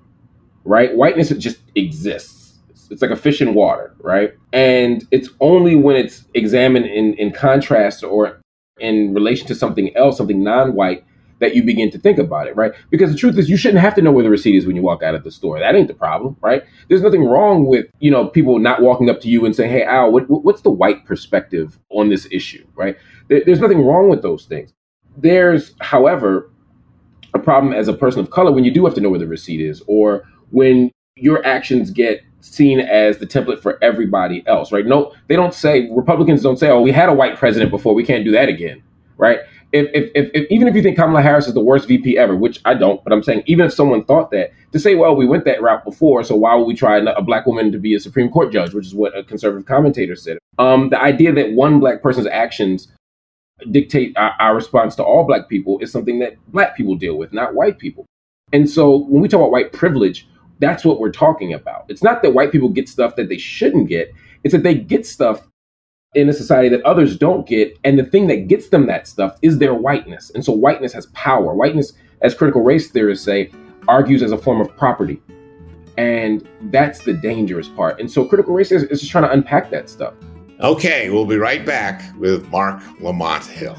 right? 0.64 0.94
Whiteness 0.96 1.29
just 1.31 1.59
exists. 1.74 2.59
It's, 2.70 2.90
it's 2.90 3.03
like 3.03 3.11
a 3.11 3.16
fish 3.16 3.42
in 3.42 3.53
water, 3.55 3.94
right? 4.00 4.33
And 4.53 5.07
it's 5.11 5.29
only 5.40 5.74
when 5.74 5.96
it's 5.96 6.24
examined 6.35 6.87
in, 6.87 7.14
in 7.14 7.33
contrast 7.33 8.03
or 8.03 8.40
in 8.80 9.14
relation 9.14 9.46
to 9.48 9.54
something 9.54 9.94
else, 9.96 10.16
something 10.16 10.42
non 10.42 10.74
white, 10.74 11.04
that 11.40 11.54
you 11.56 11.62
begin 11.62 11.90
to 11.90 11.98
think 11.98 12.18
about 12.18 12.46
it, 12.46 12.54
right? 12.54 12.72
Because 12.90 13.10
the 13.10 13.18
truth 13.18 13.36
is, 13.38 13.50
you 13.50 13.56
shouldn't 13.56 13.80
have 13.80 13.94
to 13.94 14.02
know 14.02 14.12
where 14.12 14.22
the 14.22 14.30
receipt 14.30 14.54
is 14.54 14.66
when 14.66 14.76
you 14.76 14.82
walk 14.82 15.02
out 15.02 15.14
of 15.14 15.24
the 15.24 15.30
store. 15.30 15.58
That 15.58 15.74
ain't 15.74 15.88
the 15.88 15.94
problem, 15.94 16.36
right? 16.40 16.62
There's 16.88 17.02
nothing 17.02 17.24
wrong 17.24 17.66
with 17.66 17.86
you 17.98 18.10
know 18.10 18.28
people 18.28 18.58
not 18.58 18.82
walking 18.82 19.10
up 19.10 19.20
to 19.22 19.28
you 19.28 19.44
and 19.44 19.56
saying, 19.56 19.70
"Hey, 19.70 19.82
Al, 19.82 20.12
what, 20.12 20.24
what's 20.28 20.62
the 20.62 20.70
white 20.70 21.04
perspective 21.06 21.78
on 21.90 22.08
this 22.08 22.28
issue?" 22.30 22.66
Right? 22.74 22.96
There, 23.28 23.42
there's 23.44 23.60
nothing 23.60 23.84
wrong 23.84 24.08
with 24.08 24.22
those 24.22 24.44
things. 24.44 24.72
There's, 25.16 25.74
however, 25.80 26.50
a 27.34 27.38
problem 27.38 27.72
as 27.72 27.88
a 27.88 27.92
person 27.92 28.20
of 28.20 28.30
color 28.30 28.52
when 28.52 28.64
you 28.64 28.72
do 28.72 28.84
have 28.84 28.94
to 28.94 29.00
know 29.00 29.10
where 29.10 29.18
the 29.18 29.26
receipt 29.26 29.60
is, 29.60 29.82
or 29.86 30.24
when 30.50 30.90
your 31.16 31.44
actions 31.46 31.90
get 31.90 32.22
seen 32.40 32.81
as 32.81 33.18
the 33.18 33.26
template 33.26 33.61
for 33.61 33.83
everybody 33.83 34.42
else, 34.46 34.72
right? 34.72 34.87
No, 34.87 35.12
they 35.29 35.37
don't 35.37 35.55
say 35.55 35.90
Republicans 35.90 36.42
don't 36.42 36.59
say, 36.59 36.70
"Oh, 36.70 36.81
we 36.81 36.92
had 36.92 37.09
a 37.09 37.14
white 37.14 37.37
president 37.37 37.70
before, 37.70 37.94
we 37.94 38.05
can't 38.05 38.24
do 38.24 38.33
that 38.33 38.48
again," 38.48 38.83
right? 39.16 39.40
If, 39.72 39.88
if, 39.94 40.11
if, 40.14 40.31
if 40.35 40.50
even 40.50 40.66
if 40.66 40.74
you 40.74 40.83
think 40.83 40.96
Kamala 40.96 41.22
Harris 41.22 41.46
is 41.46 41.55
the 41.55 41.61
worst 41.61 41.87
VP 41.87 42.18
ever, 42.18 42.35
which 42.35 42.61
I 42.64 42.74
don't, 42.74 43.03
but 43.05 43.12
I'm 43.12 43.22
saying 43.22 43.44
even 43.46 43.66
if 43.66 43.72
someone 43.72 44.05
thought 44.05 44.33
that, 44.33 44.50
to 44.72 44.81
say, 44.81 44.96
well, 44.96 45.14
we 45.14 45.26
went 45.26 45.44
that 45.44 45.62
route 45.62 45.85
before, 45.85 46.24
so 46.24 46.35
why 46.35 46.57
would 46.57 46.64
we 46.64 46.74
try 46.74 46.98
a 46.98 47.22
black 47.22 47.46
woman 47.46 47.70
to 47.70 47.79
be 47.79 47.94
a 47.94 48.00
Supreme 48.00 48.31
Court 48.31 48.53
judge, 48.53 48.74
which 48.74 48.87
is 48.87 48.94
what 48.94 49.16
a 49.16 49.22
conservative 49.22 49.66
commentator 49.66 50.16
said. 50.16 50.38
Um, 50.59 50.90
the 50.90 51.00
idea 51.00 51.33
that 51.33 51.53
one 51.53 51.79
black 51.79 52.03
person's 52.03 52.26
actions 52.26 52.88
dictate 53.70 54.16
our, 54.16 54.35
our 54.40 54.55
response 54.55 54.96
to 54.96 55.05
all 55.05 55.24
black 55.24 55.48
people 55.48 55.79
is 55.81 55.92
something 55.92 56.18
that 56.18 56.35
black 56.48 56.76
people 56.76 56.96
deal 56.96 57.16
with, 57.16 57.33
not 57.33 57.55
white 57.55 57.79
people. 57.79 58.07
And 58.53 58.68
so 58.68 59.05
when 59.05 59.22
we 59.22 59.29
talk 59.29 59.38
about 59.38 59.53
white 59.53 59.72
privilege, 59.72 60.26
that's 60.61 60.85
what 60.85 61.01
we're 61.01 61.11
talking 61.11 61.53
about. 61.53 61.87
It's 61.88 62.03
not 62.03 62.23
that 62.23 62.33
white 62.33 62.53
people 62.53 62.68
get 62.68 62.88
stuff 62.88 63.16
that 63.16 63.29
they 63.29 63.38
shouldn't 63.38 63.88
get, 63.88 64.12
it's 64.44 64.53
that 64.53 64.62
they 64.62 64.75
get 64.75 65.07
stuff 65.07 65.46
in 66.14 66.29
a 66.29 66.33
society 66.33 66.68
that 66.68 66.83
others 66.83 67.16
don't 67.16 67.46
get. 67.46 67.79
And 67.85 67.99
the 67.99 68.05
thing 68.05 68.27
that 68.29 68.49
gets 68.49 68.68
them 68.68 68.87
that 68.87 69.07
stuff 69.07 69.37
is 69.42 69.59
their 69.59 69.75
whiteness. 69.75 70.31
And 70.31 70.44
so 70.44 70.53
whiteness 70.53 70.92
has 70.92 71.07
power. 71.07 71.55
Whiteness, 71.55 71.92
as 72.23 72.35
critical 72.35 72.62
race 72.62 72.90
theorists 72.90 73.25
say, 73.25 73.51
argues 73.88 74.23
as 74.23 74.33
a 74.33 74.38
form 74.38 74.61
of 74.61 74.75
property. 74.77 75.20
And 75.96 76.46
that's 76.70 77.01
the 77.01 77.12
dangerous 77.12 77.68
part. 77.68 78.01
And 78.01 78.11
so 78.11 78.25
critical 78.25 78.55
race 78.55 78.73
is, 78.73 78.85
is 78.85 79.01
just 79.01 79.12
trying 79.12 79.25
to 79.25 79.33
unpack 79.33 79.70
that 79.70 79.88
stuff. 79.88 80.14
okay 80.61 81.09
we'll 81.09 81.25
be 81.25 81.38
right 81.38 81.64
back 81.64 82.03
with 82.18 82.46
marc 82.51 82.83
lamont 83.01 83.46
hill 83.46 83.79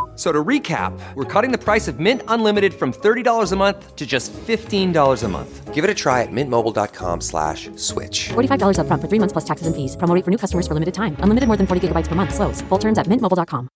F- 0.21 0.27
So 0.27 0.31
to 0.31 0.43
recap, 0.43 0.93
we're 1.15 1.25
cutting 1.41 1.51
the 1.51 1.57
price 1.57 1.87
of 1.91 1.99
Mint 1.99 2.21
Unlimited 2.27 2.73
from 2.73 2.91
$30 2.93 3.51
a 3.51 3.55
month 3.55 3.95
to 3.95 4.05
just 4.05 4.31
$15 4.47 5.23
a 5.23 5.27
month. 5.27 5.73
Give 5.73 5.83
it 5.83 5.89
a 5.89 5.95
try 5.95 6.21
at 6.21 6.29
mintmobile.com 6.31 7.21
slash 7.21 7.69
switch. 7.75 8.29
$45 8.29 8.77
upfront 8.77 9.01
for 9.01 9.07
three 9.09 9.19
months 9.19 9.33
plus 9.33 9.45
taxes 9.45 9.65
and 9.67 9.75
fees. 9.75 9.95
Promo 9.97 10.13
for 10.23 10.29
new 10.29 10.37
customers 10.37 10.67
for 10.67 10.75
limited 10.75 10.93
time. 10.93 11.15
Unlimited 11.23 11.47
more 11.47 11.57
than 11.57 11.65
40 11.65 11.87
gigabytes 11.87 12.07
per 12.07 12.15
month. 12.15 12.33
Slows. 12.35 12.61
Full 12.69 12.79
terms 12.79 12.99
at 12.99 13.07
mintmobile.com. 13.07 13.67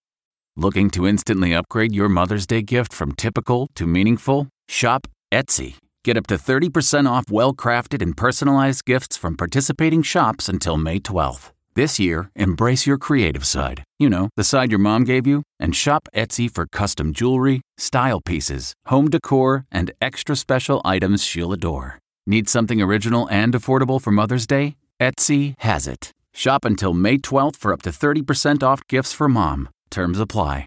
Looking 0.56 0.92
to 0.92 1.08
instantly 1.08 1.56
upgrade 1.56 1.96
your 1.96 2.10
Mother's 2.10 2.46
Day 2.46 2.62
gift 2.62 2.94
from 2.94 3.14
typical 3.14 3.68
to 3.76 3.88
meaningful? 3.88 4.48
Shop 4.70 5.08
Etsy. 5.34 5.78
Get 6.06 6.18
up 6.18 6.28
to 6.28 6.36
30% 6.38 7.10
off 7.10 7.26
well 7.32 7.54
crafted 7.56 8.02
and 8.04 8.16
personalized 8.16 8.86
gifts 8.86 9.18
from 9.18 9.36
participating 9.36 10.04
shops 10.04 10.48
until 10.48 10.78
May 10.78 11.00
12th. 11.00 11.55
This 11.78 12.00
year, 12.00 12.32
embrace 12.36 12.88
your 12.88 12.98
creative 12.98 13.46
side. 13.46 13.84
You 14.00 14.10
know, 14.10 14.30
the 14.38 14.46
side 14.46 14.72
your 14.72 14.80
mom 14.80 15.04
gave 15.04 15.28
you, 15.28 15.44
and 15.60 15.76
shop 15.76 16.08
Etsy 16.16 16.50
for 16.50 16.68
custom 16.68 17.12
jewelry, 17.12 17.60
style 17.78 18.22
pieces, 18.22 18.74
home 18.86 19.10
decor, 19.10 19.66
and 19.74 19.92
extra 20.00 20.38
special 20.38 20.82
items 20.86 21.22
she'll 21.22 21.52
adore. 21.52 22.00
Need 22.26 22.48
something 22.48 22.82
original 22.82 23.28
and 23.30 23.54
affordable 23.54 24.02
for 24.02 24.12
Mother's 24.12 24.48
Day? 24.48 24.78
Etsy 25.02 25.54
has 25.60 25.86
it. 25.86 26.12
Shop 26.34 26.64
until 26.64 26.94
May 26.94 27.18
12th 27.18 27.58
for 27.58 27.74
up 27.74 27.82
to 27.82 27.90
30% 27.90 28.64
off 28.64 28.88
gifts 28.88 29.12
for 29.12 29.28
mom. 29.28 29.68
Terms 29.90 30.18
apply. 30.18 30.66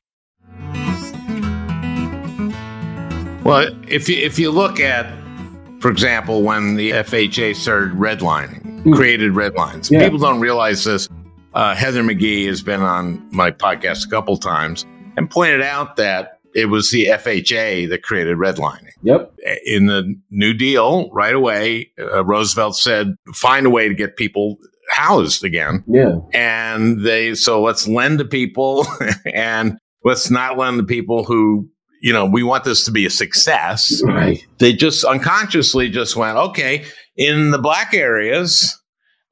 Well, 3.45 3.75
if 3.89 4.11
you, 4.11 4.17
if 4.19 4.39
you 4.39 4.51
look 4.51 4.79
at, 4.79 5.11
for 5.81 5.91
example, 5.91 6.43
when 6.43 6.75
the 6.75 6.91
FHA 6.91 7.57
started 7.57 7.95
redlining, 7.95 8.68
created 8.95 9.35
red 9.35 9.55
lines, 9.55 9.91
Yeah. 9.91 10.03
people 10.05 10.19
don't 10.19 10.41
realize 10.41 10.85
this. 10.85 11.09
Uh, 11.55 11.75
Heather 11.75 12.03
McGhee 12.03 12.47
has 12.47 12.63
been 12.63 12.83
on 12.83 13.27
my 13.33 13.51
podcast 13.51 14.07
a 14.07 14.11
couple 14.11 14.37
times 14.37 14.85
and 15.17 15.29
pointed 15.31 15.63
out 15.63 15.97
that 15.97 16.39
it 16.55 16.67
was 16.67 16.91
the 16.91 17.07
FHA 17.07 17.89
that 17.91 18.03
created 18.03 18.37
redlining. 18.37 18.89
Yep. 19.03 19.33
In 19.65 19.87
the 19.87 20.15
New 20.31 20.55
Deal, 20.55 21.11
right 21.11 21.35
away, 21.35 21.91
uh, 22.01 22.25
Roosevelt 22.25 22.77
said, 22.77 23.15
find 23.35 23.67
a 23.67 23.71
way 23.71 23.89
to 23.89 23.95
get 23.95 24.17
people 24.17 24.57
housed 24.91 25.45
again 25.45 25.85
Yeah. 25.87 26.17
and 26.33 27.05
they 27.05 27.35
so 27.35 27.61
let's 27.63 27.87
lend 27.87 28.21
to 28.21 28.25
people 28.25 28.87
and 29.35 29.77
let's 30.03 30.31
not 30.31 30.57
lend 30.57 30.79
to 30.79 30.83
people 30.85 31.25
who 31.25 31.69
you 32.01 32.11
know 32.11 32.25
we 32.25 32.43
want 32.43 32.65
this 32.65 32.87
to 32.87 32.91
be 32.91 33.05
a 33.05 33.11
success 33.11 34.01
Right. 34.03 34.43
they 34.59 34.73
just 34.73 35.05
unconsciously 35.05 35.91
just 35.91 36.17
went 36.17 36.39
okay 36.39 36.87
in 37.19 37.51
the 37.51 37.59
black 37.59 37.93
areas 37.93 38.81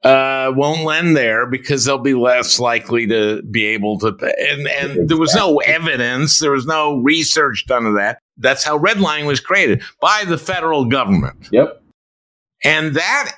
uh 0.03 0.51
won't 0.55 0.83
lend 0.83 1.17
there 1.17 1.47
because 1.47 1.83
they'll 1.85 1.97
be 1.97 2.13
less 2.13 2.59
likely 2.59 3.07
to 3.07 3.41
be 3.49 3.65
able 3.65 3.97
to 3.97 4.11
pay. 4.13 4.31
and 4.51 4.67
and 4.67 5.09
there 5.09 5.17
was 5.17 5.33
no 5.33 5.57
evidence 5.61 6.37
there 6.37 6.51
was 6.51 6.67
no 6.67 6.97
research 6.97 7.65
done 7.65 7.87
of 7.87 7.95
that 7.95 8.19
that's 8.37 8.63
how 8.63 8.77
redlining 8.77 9.25
was 9.25 9.39
created 9.39 9.81
by 9.99 10.23
the 10.27 10.37
federal 10.37 10.85
government 10.85 11.47
Yep. 11.51 11.81
and 12.63 12.93
that 12.95 13.31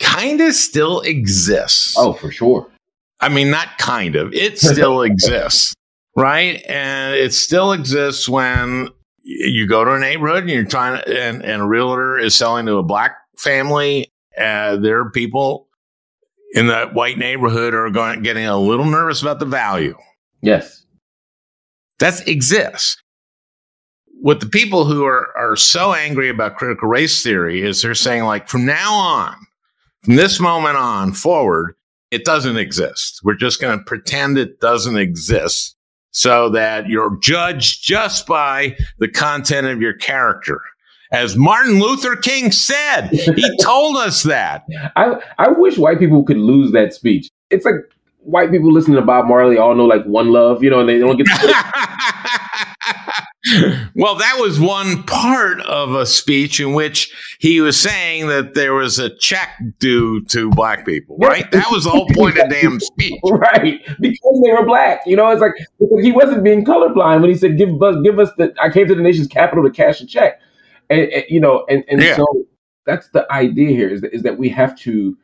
kind 0.00 0.40
of 0.40 0.54
still 0.54 1.00
exists 1.00 1.96
Oh, 1.98 2.12
for 2.12 2.30
sure. 2.30 2.68
I 3.20 3.28
mean, 3.28 3.50
not 3.50 3.78
kind 3.78 4.16
of. 4.16 4.34
It 4.34 4.58
still 4.58 5.00
exists, 5.10 5.72
right? 6.16 6.62
And 6.68 7.14
it 7.14 7.32
still 7.32 7.72
exists 7.72 8.28
when 8.28 8.88
you 9.22 9.66
go 9.66 9.84
to 9.84 9.92
a 9.92 9.98
neighborhood 9.98 10.42
and 10.42 10.50
you're 10.50 10.64
trying 10.64 11.00
to, 11.02 11.22
and, 11.22 11.42
and 11.42 11.62
a 11.62 11.64
realtor 11.64 12.18
is 12.18 12.34
selling 12.34 12.66
to 12.66 12.76
a 12.76 12.82
black 12.82 13.16
family. 13.38 14.12
Uh, 14.38 14.76
there 14.76 14.98
are 15.00 15.10
people 15.10 15.68
in 16.54 16.68
that 16.68 16.94
white 16.94 17.18
neighborhood 17.18 17.74
are 17.74 17.90
going 17.90 18.22
getting 18.22 18.46
a 18.46 18.58
little 18.58 18.84
nervous 18.84 19.22
about 19.22 19.40
the 19.40 19.46
value. 19.46 19.96
Yes. 20.40 20.84
That 21.98 22.26
exists. 22.28 22.96
What 24.20 24.40
the 24.40 24.46
people 24.46 24.84
who 24.84 25.04
are 25.04 25.36
are 25.36 25.56
so 25.56 25.92
angry 25.92 26.28
about 26.28 26.56
critical 26.56 26.88
race 26.88 27.22
theory 27.22 27.62
is 27.62 27.82
they're 27.82 27.94
saying 27.94 28.24
like 28.24 28.48
from 28.48 28.64
now 28.64 28.94
on, 28.94 29.34
from 30.02 30.16
this 30.16 30.40
moment 30.40 30.76
on 30.76 31.12
forward, 31.12 31.74
it 32.10 32.24
doesn't 32.24 32.56
exist. 32.56 33.20
We're 33.24 33.34
just 33.34 33.60
going 33.60 33.78
to 33.78 33.84
pretend 33.84 34.38
it 34.38 34.60
doesn't 34.60 34.96
exist 34.96 35.76
so 36.12 36.48
that 36.50 36.88
you're 36.88 37.18
judged 37.20 37.84
just 37.84 38.26
by 38.26 38.76
the 38.98 39.08
content 39.08 39.66
of 39.66 39.80
your 39.80 39.94
character 39.94 40.60
as 41.14 41.36
Martin 41.36 41.78
Luther 41.78 42.16
King 42.16 42.50
said. 42.50 43.10
He 43.10 43.56
told 43.60 43.96
us 43.96 44.24
that. 44.24 44.66
I, 44.96 45.14
I 45.38 45.48
wish 45.48 45.78
white 45.78 46.00
people 46.00 46.24
could 46.24 46.38
lose 46.38 46.72
that 46.72 46.92
speech. 46.92 47.30
It's 47.50 47.64
like 47.64 47.76
white 48.18 48.50
people 48.50 48.72
listening 48.72 48.96
to 48.96 49.02
Bob 49.02 49.26
Marley 49.26 49.56
all 49.56 49.74
know 49.74 49.84
like 49.84 50.04
one 50.04 50.32
love, 50.32 50.64
you 50.64 50.70
know, 50.70 50.80
and 50.80 50.88
they 50.88 50.98
don't 50.98 51.16
get. 51.16 51.26
well, 53.94 54.16
that 54.16 54.36
was 54.38 54.58
one 54.58 55.04
part 55.04 55.60
of 55.60 55.94
a 55.94 56.06
speech 56.06 56.58
in 56.58 56.72
which 56.72 57.14
he 57.38 57.60
was 57.60 57.78
saying 57.78 58.26
that 58.28 58.54
there 58.54 58.74
was 58.74 58.98
a 58.98 59.14
check 59.16 59.50
due 59.78 60.24
to 60.24 60.50
black 60.50 60.84
people, 60.84 61.16
right? 61.18 61.48
That 61.52 61.70
was 61.70 61.84
the 61.84 61.90
whole 61.90 62.08
point 62.08 62.38
of 62.38 62.50
damn 62.50 62.80
speech. 62.80 63.20
Right. 63.24 63.80
Because 64.00 64.42
they 64.44 64.52
were 64.52 64.64
black. 64.64 65.00
You 65.06 65.16
know, 65.16 65.28
it's 65.30 65.40
like 65.40 65.52
he 66.02 66.12
wasn't 66.12 66.44
being 66.44 66.64
colorblind 66.64 67.20
when 67.20 67.30
he 67.30 67.36
said, 67.36 67.58
give 67.58 67.82
us, 67.82 67.96
give 68.02 68.18
us 68.18 68.30
the, 68.38 68.54
I 68.60 68.70
came 68.70 68.88
to 68.88 68.94
the 68.94 69.02
nation's 69.02 69.26
capital 69.26 69.64
to 69.64 69.70
cash 69.70 70.00
a 70.00 70.06
check. 70.06 70.40
And, 70.90 71.00
and 71.00 71.24
you 71.28 71.40
know, 71.40 71.64
and, 71.68 71.84
and 71.88 72.02
yeah. 72.02 72.16
so 72.16 72.26
that's 72.86 73.08
the 73.08 73.30
idea 73.32 73.70
here 73.70 73.88
is 73.88 74.00
that, 74.02 74.14
is 74.14 74.22
that 74.22 74.38
we 74.38 74.48
have 74.50 74.76
to 74.80 75.16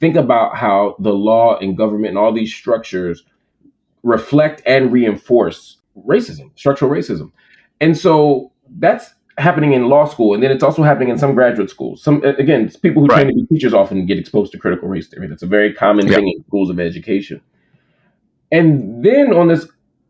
think 0.00 0.16
about 0.16 0.56
how 0.56 0.96
the 0.98 1.12
law 1.12 1.58
and 1.58 1.76
government 1.76 2.10
and 2.10 2.18
all 2.18 2.32
these 2.32 2.54
structures 2.54 3.24
reflect 4.02 4.62
and 4.66 4.92
reinforce 4.92 5.78
racism, 6.06 6.50
structural 6.56 6.90
racism. 6.90 7.32
And 7.80 7.96
so 7.96 8.52
that's 8.78 9.14
happening 9.38 9.72
in 9.72 9.88
law 9.88 10.06
school, 10.06 10.34
and 10.34 10.42
then 10.42 10.50
it's 10.50 10.62
also 10.62 10.82
happening 10.82 11.08
in 11.08 11.18
some 11.18 11.34
graduate 11.34 11.70
schools. 11.70 12.02
Some 12.02 12.22
again, 12.24 12.70
people 12.82 13.02
who 13.02 13.08
right. 13.08 13.22
train 13.22 13.28
to 13.28 13.44
be 13.44 13.54
teachers 13.54 13.74
often 13.74 14.06
get 14.06 14.18
exposed 14.18 14.52
to 14.52 14.58
critical 14.58 14.88
race 14.88 15.08
theory. 15.08 15.28
That's 15.28 15.42
a 15.42 15.46
very 15.46 15.74
common 15.74 16.08
thing 16.08 16.26
in 16.26 16.44
schools 16.46 16.70
of 16.70 16.80
education. 16.80 17.40
And 18.52 19.04
then 19.04 19.32
on 19.32 19.48
this 19.48 19.66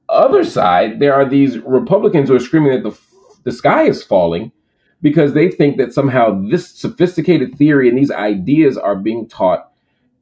other 0.08 0.44
side, 0.44 1.00
there 1.00 1.14
are 1.14 1.28
these 1.28 1.58
Republicans 1.58 2.28
who 2.28 2.36
are 2.36 2.40
screaming 2.40 2.72
that 2.72 2.88
the 2.88 2.98
the 3.44 3.52
sky 3.52 3.84
is 3.84 4.02
falling 4.02 4.52
because 5.02 5.34
they 5.34 5.50
think 5.50 5.76
that 5.76 5.92
somehow 5.92 6.40
this 6.48 6.68
sophisticated 6.68 7.56
theory 7.56 7.88
and 7.88 7.98
these 7.98 8.10
ideas 8.10 8.76
are 8.76 8.96
being 8.96 9.28
taught 9.28 9.70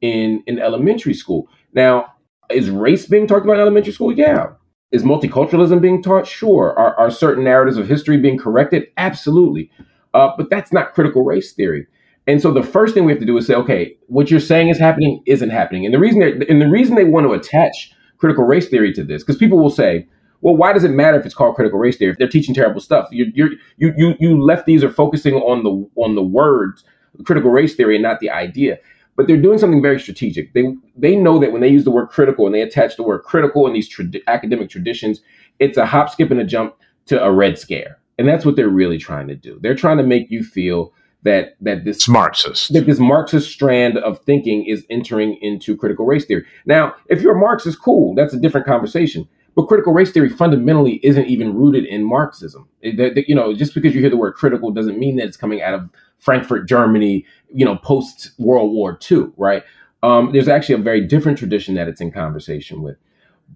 in 0.01 0.43
in 0.47 0.59
elementary 0.59 1.13
school. 1.13 1.47
Now, 1.73 2.13
is 2.49 2.69
race 2.69 3.05
being 3.07 3.27
talked 3.27 3.45
about 3.45 3.55
in 3.55 3.61
elementary 3.61 3.93
school? 3.93 4.11
Yeah. 4.11 4.47
Is 4.91 5.03
multiculturalism 5.03 5.81
being 5.81 6.01
taught? 6.01 6.27
Sure. 6.27 6.77
Are, 6.77 6.95
are 6.97 7.11
certain 7.11 7.43
narratives 7.43 7.77
of 7.77 7.87
history 7.87 8.17
being 8.17 8.37
corrected? 8.37 8.87
Absolutely. 8.97 9.69
Uh, 10.13 10.31
but 10.37 10.49
that's 10.49 10.71
not 10.71 10.93
critical 10.93 11.23
race 11.23 11.51
theory. 11.53 11.87
And 12.27 12.41
so 12.41 12.51
the 12.51 12.63
first 12.63 12.93
thing 12.93 13.05
we 13.05 13.11
have 13.11 13.19
to 13.19 13.25
do 13.25 13.37
is 13.37 13.45
say, 13.45 13.53
okay, 13.55 13.95
what 14.07 14.31
you're 14.31 14.39
saying 14.39 14.69
is 14.69 14.79
happening 14.79 15.21
isn't 15.25 15.49
happening. 15.49 15.85
And 15.85 15.93
the 15.93 15.99
reason 15.99 16.21
and 16.21 16.61
the 16.61 16.69
reason 16.69 16.95
they 16.95 17.03
want 17.03 17.27
to 17.27 17.33
attach 17.33 17.91
critical 18.17 18.45
race 18.45 18.69
theory 18.69 18.93
to 18.93 19.03
this, 19.03 19.23
because 19.23 19.37
people 19.37 19.59
will 19.59 19.69
say, 19.69 20.07
well, 20.45 20.55
why 20.55 20.73
does 20.73 20.83
it 20.83 20.91
matter 20.91 21.19
if 21.19 21.25
it's 21.25 21.35
called 21.35 21.55
critical 21.55 21.79
race 21.79 21.97
theory? 21.97 22.11
If 22.11 22.17
they're 22.17 22.27
teaching 22.29 22.53
terrible 22.53 22.79
stuff, 22.79 23.09
you 23.11 23.31
you 23.33 23.57
you 23.77 23.93
you 23.97 24.15
you 24.19 24.29
lefties 24.35 24.83
are 24.83 24.91
focusing 24.91 25.35
on 25.35 25.63
the 25.63 26.01
on 26.01 26.15
the 26.15 26.23
words 26.23 26.83
critical 27.23 27.49
race 27.49 27.75
theory 27.75 27.95
and 27.95 28.03
not 28.03 28.19
the 28.19 28.29
idea 28.29 28.77
but 29.15 29.27
they're 29.27 29.41
doing 29.41 29.57
something 29.57 29.81
very 29.81 29.99
strategic. 29.99 30.53
They 30.53 30.75
they 30.95 31.15
know 31.15 31.39
that 31.39 31.51
when 31.51 31.61
they 31.61 31.69
use 31.69 31.83
the 31.83 31.91
word 31.91 32.07
critical 32.07 32.45
and 32.45 32.53
they 32.53 32.61
attach 32.61 32.95
the 32.95 33.03
word 33.03 33.23
critical 33.23 33.65
in 33.67 33.73
these 33.73 33.89
academic 34.27 34.69
traditions, 34.69 35.21
it's 35.59 35.77
a 35.77 35.85
hop, 35.85 36.09
skip, 36.09 36.31
and 36.31 36.39
a 36.39 36.45
jump 36.45 36.75
to 37.07 37.23
a 37.23 37.31
red 37.31 37.57
scare, 37.57 37.99
and 38.17 38.27
that's 38.27 38.45
what 38.45 38.55
they're 38.55 38.67
really 38.67 38.97
trying 38.97 39.27
to 39.27 39.35
do. 39.35 39.59
They're 39.61 39.75
trying 39.75 39.97
to 39.97 40.03
make 40.03 40.29
you 40.29 40.43
feel 40.43 40.93
that 41.23 41.55
that 41.61 41.85
this 41.85 41.97
it's 41.97 42.09
Marxist 42.09 42.73
that 42.73 42.85
this 42.85 42.99
Marxist 42.99 43.51
strand 43.51 43.97
of 43.99 44.19
thinking 44.25 44.65
is 44.65 44.85
entering 44.89 45.37
into 45.41 45.77
critical 45.77 46.05
race 46.05 46.25
theory. 46.25 46.45
Now, 46.65 46.93
if 47.09 47.21
you're 47.21 47.35
a 47.35 47.39
Marxist, 47.39 47.81
cool, 47.81 48.15
that's 48.15 48.33
a 48.33 48.39
different 48.39 48.67
conversation. 48.67 49.27
But 49.55 49.67
critical 49.67 49.93
race 49.93 50.11
theory 50.11 50.29
fundamentally 50.29 50.99
isn't 51.01 51.27
even 51.27 51.55
rooted 51.55 51.85
in 51.85 52.03
Marxism. 52.03 52.67
It, 52.81 53.25
you 53.29 53.33
know, 53.35 53.53
just 53.53 53.73
because 53.73 53.95
you 53.95 54.01
hear 54.01 54.09
the 54.09 54.17
word 54.17 54.33
critical 54.33 54.71
doesn't 54.71 54.99
mean 54.99 55.15
that 55.15 55.25
it's 55.25 55.37
coming 55.37 55.61
out 55.61 55.73
of 55.73 55.89
Frankfurt, 56.19 56.67
Germany, 56.67 57.25
you 57.53 57.63
know, 57.63 57.77
post 57.77 58.31
World 58.37 58.73
War 58.73 58.99
II, 59.09 59.27
right? 59.37 59.63
Um, 60.03 60.31
there's 60.33 60.49
actually 60.49 60.75
a 60.75 60.79
very 60.79 61.01
different 61.01 61.37
tradition 61.37 61.75
that 61.75 61.87
it's 61.87 62.01
in 62.01 62.11
conversation 62.11 62.81
with. 62.81 62.97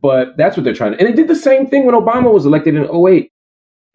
But 0.01 0.38
that's 0.38 0.55
what 0.55 0.63
they're 0.63 0.73
trying 0.73 0.93
to. 0.93 0.99
And 0.99 1.07
it 1.07 1.15
did 1.15 1.27
the 1.27 1.35
same 1.35 1.67
thing 1.67 1.85
when 1.85 1.95
Obama 1.95 2.31
was 2.31 2.45
elected 2.45 2.75
in 2.75 2.83
08. 2.83 3.31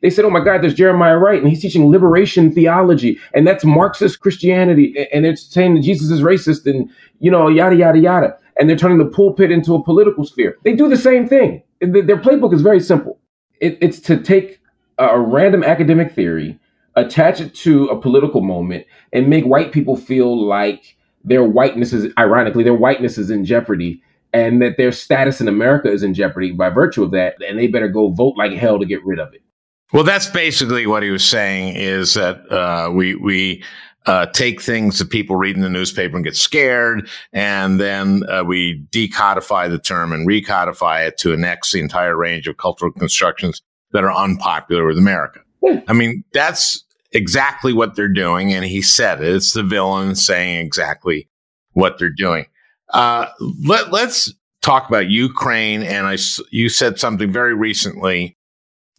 They 0.02 0.10
said, 0.10 0.26
oh 0.26 0.30
my 0.30 0.44
God, 0.44 0.60
there's 0.60 0.74
Jeremiah 0.74 1.16
Wright, 1.16 1.40
and 1.40 1.48
he's 1.48 1.62
teaching 1.62 1.90
liberation 1.90 2.52
theology, 2.52 3.18
and 3.32 3.46
that's 3.46 3.64
Marxist 3.64 4.20
Christianity. 4.20 5.08
And 5.12 5.24
they're 5.24 5.36
saying 5.36 5.76
that 5.76 5.82
Jesus 5.82 6.10
is 6.10 6.20
racist, 6.20 6.70
and, 6.70 6.90
you 7.20 7.30
know, 7.30 7.48
yada, 7.48 7.74
yada, 7.74 7.98
yada. 7.98 8.36
And 8.58 8.68
they're 8.68 8.76
turning 8.76 8.98
the 8.98 9.06
pulpit 9.06 9.50
into 9.50 9.74
a 9.74 9.82
political 9.82 10.24
sphere. 10.24 10.56
They 10.64 10.74
do 10.74 10.88
the 10.88 10.96
same 10.96 11.26
thing. 11.26 11.62
Their 11.80 12.16
playbook 12.16 12.54
is 12.54 12.62
very 12.62 12.80
simple 12.80 13.18
it, 13.60 13.78
it's 13.80 14.00
to 14.00 14.16
take 14.18 14.60
a 14.98 15.18
random 15.18 15.64
academic 15.64 16.12
theory 16.12 16.58
attach 16.96 17.40
it 17.40 17.54
to 17.54 17.86
a 17.86 18.00
political 18.00 18.40
moment 18.40 18.86
and 19.12 19.28
make 19.28 19.44
white 19.44 19.72
people 19.72 19.96
feel 19.96 20.46
like 20.46 20.96
their 21.24 21.42
whiteness 21.42 21.92
is 21.92 22.12
ironically 22.18 22.62
their 22.62 22.74
whiteness 22.74 23.18
is 23.18 23.30
in 23.30 23.44
jeopardy 23.44 24.00
and 24.32 24.60
that 24.62 24.76
their 24.76 24.92
status 24.92 25.40
in 25.40 25.48
America 25.48 25.90
is 25.90 26.02
in 26.02 26.14
jeopardy 26.14 26.52
by 26.52 26.68
virtue 26.68 27.02
of 27.02 27.10
that 27.10 27.34
and 27.42 27.58
they 27.58 27.66
better 27.66 27.88
go 27.88 28.10
vote 28.10 28.34
like 28.36 28.52
hell 28.52 28.78
to 28.78 28.86
get 28.86 29.04
rid 29.04 29.18
of 29.18 29.32
it. 29.32 29.42
Well, 29.92 30.04
that's 30.04 30.28
basically 30.28 30.86
what 30.86 31.02
he 31.02 31.10
was 31.10 31.24
saying 31.24 31.76
is 31.76 32.14
that 32.14 32.50
uh, 32.50 32.90
we 32.92 33.14
we 33.14 33.62
uh, 34.06 34.26
take 34.26 34.60
things 34.60 34.98
that 34.98 35.10
people 35.10 35.36
read 35.36 35.56
in 35.56 35.62
the 35.62 35.70
newspaper 35.70 36.16
and 36.16 36.24
get 36.24 36.36
scared, 36.36 37.08
and 37.32 37.80
then 37.80 38.22
uh, 38.28 38.44
we 38.44 38.84
decodify 38.90 39.68
the 39.68 39.78
term 39.78 40.12
and 40.12 40.28
recodify 40.28 41.06
it 41.06 41.16
to 41.18 41.32
annex 41.32 41.72
the 41.72 41.80
entire 41.80 42.16
range 42.16 42.46
of 42.46 42.56
cultural 42.56 42.92
constructions 42.92 43.62
that 43.92 44.04
are 44.04 44.12
unpopular 44.12 44.86
with 44.86 44.98
America. 44.98 45.40
I 45.88 45.94
mean, 45.94 46.24
that's 46.32 46.84
exactly 47.12 47.72
what 47.72 47.96
they're 47.96 48.08
doing. 48.08 48.52
And 48.52 48.64
he 48.64 48.82
said 48.82 49.22
it. 49.22 49.34
It's 49.34 49.54
the 49.54 49.62
villain 49.62 50.14
saying 50.14 50.66
exactly 50.66 51.28
what 51.72 51.98
they're 51.98 52.10
doing. 52.10 52.46
Uh, 52.92 53.28
let, 53.64 53.90
let's 53.90 54.34
talk 54.60 54.88
about 54.88 55.08
Ukraine. 55.08 55.82
And 55.82 56.06
I, 56.06 56.18
you 56.50 56.68
said 56.68 56.98
something 56.98 57.32
very 57.32 57.54
recently 57.54 58.36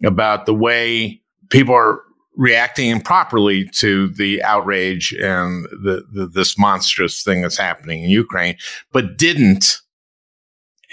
about 0.03 0.45
the 0.45 0.53
way 0.53 1.21
people 1.49 1.75
are 1.75 2.01
reacting 2.35 2.89
improperly 2.89 3.67
to 3.69 4.09
the 4.09 4.43
outrage 4.43 5.13
and 5.13 5.65
the, 5.65 6.03
the, 6.11 6.27
this 6.27 6.57
monstrous 6.57 7.23
thing 7.23 7.41
that's 7.41 7.57
happening 7.57 8.03
in 8.03 8.09
Ukraine, 8.09 8.57
but 8.91 9.17
didn't 9.17 9.81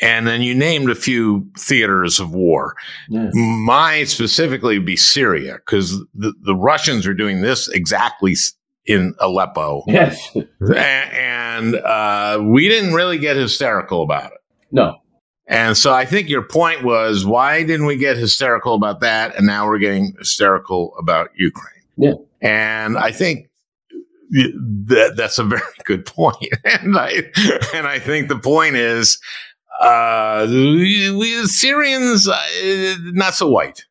and 0.00 0.26
then 0.26 0.42
you 0.42 0.54
named 0.54 0.90
a 0.90 0.94
few 0.94 1.46
theaters 1.56 2.18
of 2.18 2.34
war. 2.34 2.74
Yes. 3.08 3.32
Mine 3.34 4.06
specifically 4.06 4.78
would 4.78 4.86
be 4.86 4.96
Syria, 4.96 5.58
because 5.64 5.92
the, 6.14 6.34
the 6.42 6.56
Russians 6.56 7.06
are 7.06 7.14
doing 7.14 7.42
this 7.42 7.68
exactly 7.68 8.34
in 8.84 9.14
Aleppo. 9.20 9.84
Yes. 9.86 10.28
and 10.74 11.76
uh, 11.76 12.42
we 12.42 12.68
didn't 12.68 12.94
really 12.94 13.18
get 13.18 13.36
hysterical 13.36 14.02
about 14.02 14.32
it. 14.32 14.38
No. 14.72 15.01
And 15.46 15.76
so 15.76 15.92
I 15.92 16.04
think 16.04 16.28
your 16.28 16.42
point 16.42 16.82
was 16.82 17.26
why 17.26 17.62
didn't 17.62 17.86
we 17.86 17.96
get 17.96 18.16
hysterical 18.16 18.74
about 18.74 19.00
that? 19.00 19.36
And 19.36 19.46
now 19.46 19.66
we're 19.66 19.78
getting 19.78 20.14
hysterical 20.18 20.94
about 20.98 21.30
Ukraine. 21.36 21.82
Yeah. 21.96 22.14
And 22.40 22.96
I 22.96 23.12
think 23.12 23.48
that, 24.30 25.14
that's 25.16 25.38
a 25.38 25.44
very 25.44 25.62
good 25.84 26.06
point. 26.06 26.36
and 26.64 26.96
I, 26.96 27.30
and 27.74 27.86
I 27.86 27.98
think 27.98 28.28
the 28.28 28.38
point 28.38 28.76
is, 28.76 29.20
uh, 29.80 30.46
we, 30.48 31.46
Syrians, 31.46 32.28
uh, 32.28 32.96
not 33.12 33.34
so 33.34 33.48
white. 33.48 33.84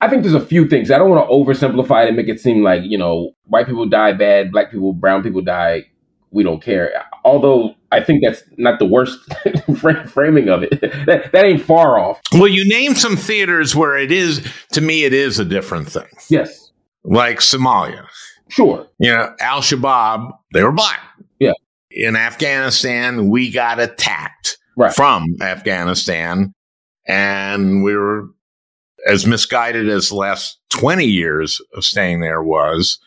I 0.00 0.08
think 0.08 0.22
there's 0.22 0.34
a 0.34 0.44
few 0.44 0.68
things. 0.68 0.90
I 0.90 0.98
don't 0.98 1.10
want 1.10 1.26
to 1.26 1.32
oversimplify 1.32 2.04
it 2.04 2.08
and 2.08 2.16
make 2.16 2.28
it 2.28 2.40
seem 2.40 2.62
like, 2.62 2.82
you 2.84 2.98
know, 2.98 3.32
white 3.44 3.66
people 3.66 3.88
die 3.88 4.12
bad, 4.12 4.50
black 4.50 4.70
people, 4.70 4.92
brown 4.92 5.22
people 5.22 5.42
die, 5.42 5.84
we 6.32 6.42
don't 6.42 6.60
care. 6.60 7.04
Although 7.24 7.74
I 7.92 8.02
think 8.02 8.22
that's 8.24 8.42
not 8.56 8.78
the 8.78 8.86
worst 8.86 9.18
framing 10.10 10.48
of 10.48 10.62
it. 10.62 10.80
that, 11.06 11.30
that 11.30 11.44
ain't 11.44 11.62
far 11.62 11.98
off. 11.98 12.20
Well, 12.32 12.48
you 12.48 12.66
name 12.68 12.94
some 12.94 13.16
theaters 13.16 13.76
where 13.76 13.96
it 13.96 14.10
is, 14.10 14.44
to 14.72 14.80
me, 14.80 15.04
it 15.04 15.12
is 15.12 15.38
a 15.38 15.44
different 15.44 15.90
thing. 15.90 16.08
Yes. 16.30 16.72
Like 17.04 17.38
Somalia. 17.38 18.06
Sure. 18.48 18.86
You 18.98 19.12
know, 19.12 19.34
Al 19.40 19.60
Shabaab, 19.60 20.32
they 20.52 20.64
were 20.64 20.72
black. 20.72 21.00
Yeah. 21.38 21.52
In 21.90 22.16
Afghanistan, 22.16 23.28
we 23.28 23.50
got 23.50 23.78
attacked 23.78 24.58
right. 24.76 24.94
from 24.94 25.26
Afghanistan. 25.42 26.54
And 27.06 27.84
we 27.84 27.94
were 27.94 28.28
as 29.06 29.26
misguided 29.26 29.88
as 29.88 30.08
the 30.08 30.14
last 30.14 30.58
20 30.70 31.04
years 31.04 31.60
of 31.74 31.84
staying 31.84 32.20
there 32.20 32.42
was. 32.42 32.98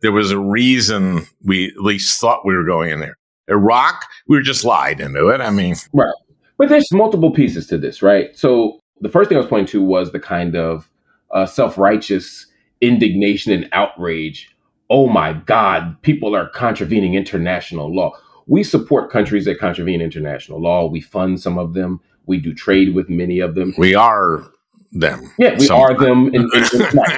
There 0.00 0.12
was 0.12 0.30
a 0.30 0.38
reason 0.38 1.26
we 1.44 1.66
at 1.66 1.82
least 1.82 2.18
thought 2.20 2.46
we 2.46 2.54
were 2.54 2.64
going 2.64 2.90
in 2.90 3.00
there. 3.00 3.18
Iraq, 3.50 4.04
we 4.28 4.36
were 4.36 4.42
just 4.42 4.64
lied 4.64 5.00
into 5.00 5.28
it. 5.28 5.40
I 5.40 5.50
mean, 5.50 5.74
right. 5.92 6.14
But 6.56 6.68
there's 6.68 6.92
multiple 6.92 7.30
pieces 7.30 7.66
to 7.68 7.78
this, 7.78 8.02
right? 8.02 8.36
So 8.36 8.78
the 9.00 9.08
first 9.08 9.28
thing 9.28 9.36
I 9.36 9.40
was 9.40 9.48
pointing 9.48 9.66
to 9.68 9.82
was 9.82 10.12
the 10.12 10.20
kind 10.20 10.56
of 10.56 10.90
uh, 11.32 11.46
self 11.46 11.78
righteous 11.78 12.46
indignation 12.80 13.52
and 13.52 13.68
outrage. 13.72 14.54
Oh 14.88 15.08
my 15.08 15.32
God, 15.32 16.00
people 16.02 16.34
are 16.34 16.48
contravening 16.48 17.14
international 17.14 17.94
law 17.94 18.12
we 18.50 18.64
support 18.64 19.12
countries 19.12 19.44
that 19.44 19.60
contravene 19.60 20.00
international 20.00 20.60
law. 20.60 20.88
We 20.88 21.00
fund 21.00 21.40
some 21.40 21.56
of 21.56 21.74
them. 21.74 22.00
We 22.26 22.38
do 22.38 22.52
trade 22.52 22.96
with 22.96 23.08
many 23.08 23.38
of 23.38 23.54
them. 23.54 23.72
We 23.78 23.94
are 23.94 24.44
them. 24.90 25.30
Yeah, 25.38 25.56
we 25.56 25.68
are 25.68 25.96
them. 25.96 26.34
In, 26.34 26.50
in, 26.52 26.64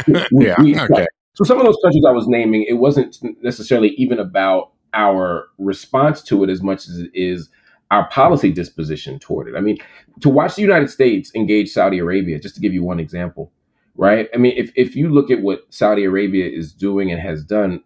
in, 0.06 0.26
we, 0.32 0.46
yeah, 0.46 0.60
we, 0.60 0.78
okay. 0.78 1.06
So 1.32 1.44
some 1.44 1.58
of 1.58 1.64
those 1.64 1.78
countries 1.82 2.04
I 2.06 2.12
was 2.12 2.28
naming, 2.28 2.66
it 2.68 2.74
wasn't 2.74 3.16
necessarily 3.42 3.94
even 3.96 4.18
about 4.18 4.72
our 4.94 5.48
response 5.58 6.22
to 6.24 6.44
it 6.44 6.50
as 6.50 6.62
much 6.62 6.88
as 6.88 6.98
it 6.98 7.10
is 7.14 7.48
our 7.90 8.08
policy 8.08 8.50
disposition 8.50 9.18
toward 9.18 9.48
it. 9.48 9.54
I 9.56 9.60
mean, 9.60 9.76
to 10.20 10.28
watch 10.28 10.54
the 10.54 10.62
United 10.62 10.88
States 10.88 11.30
engage 11.34 11.70
Saudi 11.70 11.98
Arabia, 11.98 12.38
just 12.40 12.54
to 12.54 12.60
give 12.60 12.72
you 12.72 12.82
one 12.82 12.98
example, 12.98 13.52
right? 13.96 14.28
I 14.34 14.38
mean, 14.38 14.54
if, 14.56 14.72
if 14.74 14.96
you 14.96 15.10
look 15.10 15.30
at 15.30 15.42
what 15.42 15.60
Saudi 15.68 16.04
Arabia 16.04 16.48
is 16.48 16.72
doing 16.72 17.12
and 17.12 17.20
has 17.20 17.44
done, 17.44 17.82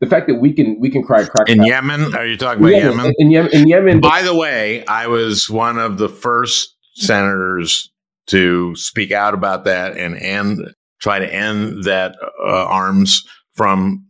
the 0.00 0.06
fact 0.06 0.26
that 0.26 0.36
we 0.36 0.52
can 0.52 0.78
we 0.78 0.90
can 0.90 1.02
cry 1.02 1.24
crack 1.24 1.48
in 1.48 1.64
Yemen. 1.64 2.14
Are 2.14 2.26
you 2.26 2.36
talking 2.36 2.62
about 2.62 2.76
Yemen? 2.76 2.98
Yemen? 2.98 3.12
In, 3.18 3.30
Yemen, 3.30 3.52
in 3.54 3.66
Yemen. 3.66 4.00
By 4.00 4.22
the 4.22 4.34
way, 4.34 4.84
I 4.86 5.06
was 5.06 5.48
one 5.48 5.78
of 5.78 5.96
the 5.96 6.08
first 6.08 6.76
senators 6.94 7.90
to 8.26 8.74
speak 8.76 9.12
out 9.12 9.32
about 9.32 9.64
that 9.64 9.96
and 9.96 10.16
end 10.16 10.74
try 11.00 11.18
to 11.18 11.34
end 11.34 11.84
that 11.84 12.16
uh, 12.22 12.64
arms 12.66 13.24
from 13.54 14.04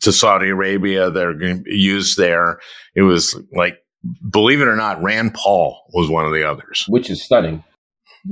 to 0.00 0.12
Saudi 0.12 0.48
Arabia 0.48 1.10
that 1.10 1.24
are 1.24 1.34
going 1.34 1.58
to 1.58 1.62
be 1.62 1.76
used 1.76 2.16
there. 2.16 2.60
It 2.94 3.02
was 3.02 3.38
like, 3.52 3.78
believe 4.30 4.60
it 4.60 4.68
or 4.68 4.76
not, 4.76 5.02
Rand 5.02 5.34
Paul 5.34 5.90
was 5.92 6.08
one 6.08 6.24
of 6.24 6.32
the 6.32 6.48
others, 6.48 6.84
which 6.88 7.10
is 7.10 7.22
stunning. 7.22 7.64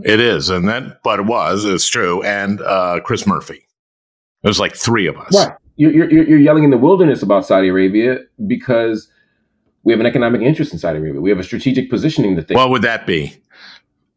It 0.05 0.21
is, 0.21 0.51
and 0.51 0.69
that, 0.69 1.03
but 1.03 1.21
it 1.21 1.27
was, 1.27 1.65
it's 1.65 1.89
true, 1.89 2.23
and 2.23 2.61
uh, 2.61 3.01
Chris 3.05 3.27
Murphy. 3.27 3.67
It 4.43 4.49
was 4.49 4.61
like 4.61 4.75
three 4.75 5.07
of 5.07 5.17
us. 5.17 5.35
Right. 5.35 5.57
You're, 5.77 5.93
you're, 5.93 6.29
you're 6.29 6.39
yelling 6.39 6.65
in 6.65 6.71
the 6.71 6.79
wilderness 6.79 7.23
about 7.23 7.47
Saudi 7.47 7.69
Arabia 7.69 8.19
because 8.47 9.11
we 9.85 9.93
have 9.93 10.01
an 10.01 10.07
economic 10.07 10.43
interest 10.43 10.73
in 10.73 10.79
Saudi 10.79 10.99
Arabia. 10.99 11.21
We 11.21 11.31
have 11.31 11.39
a 11.39 11.45
strategic 11.45 11.89
positioning 11.89 12.37
to 12.37 12.43
think. 12.43 12.59
What 12.59 12.71
would 12.71 12.83
that 12.83 13.07
be? 13.07 13.41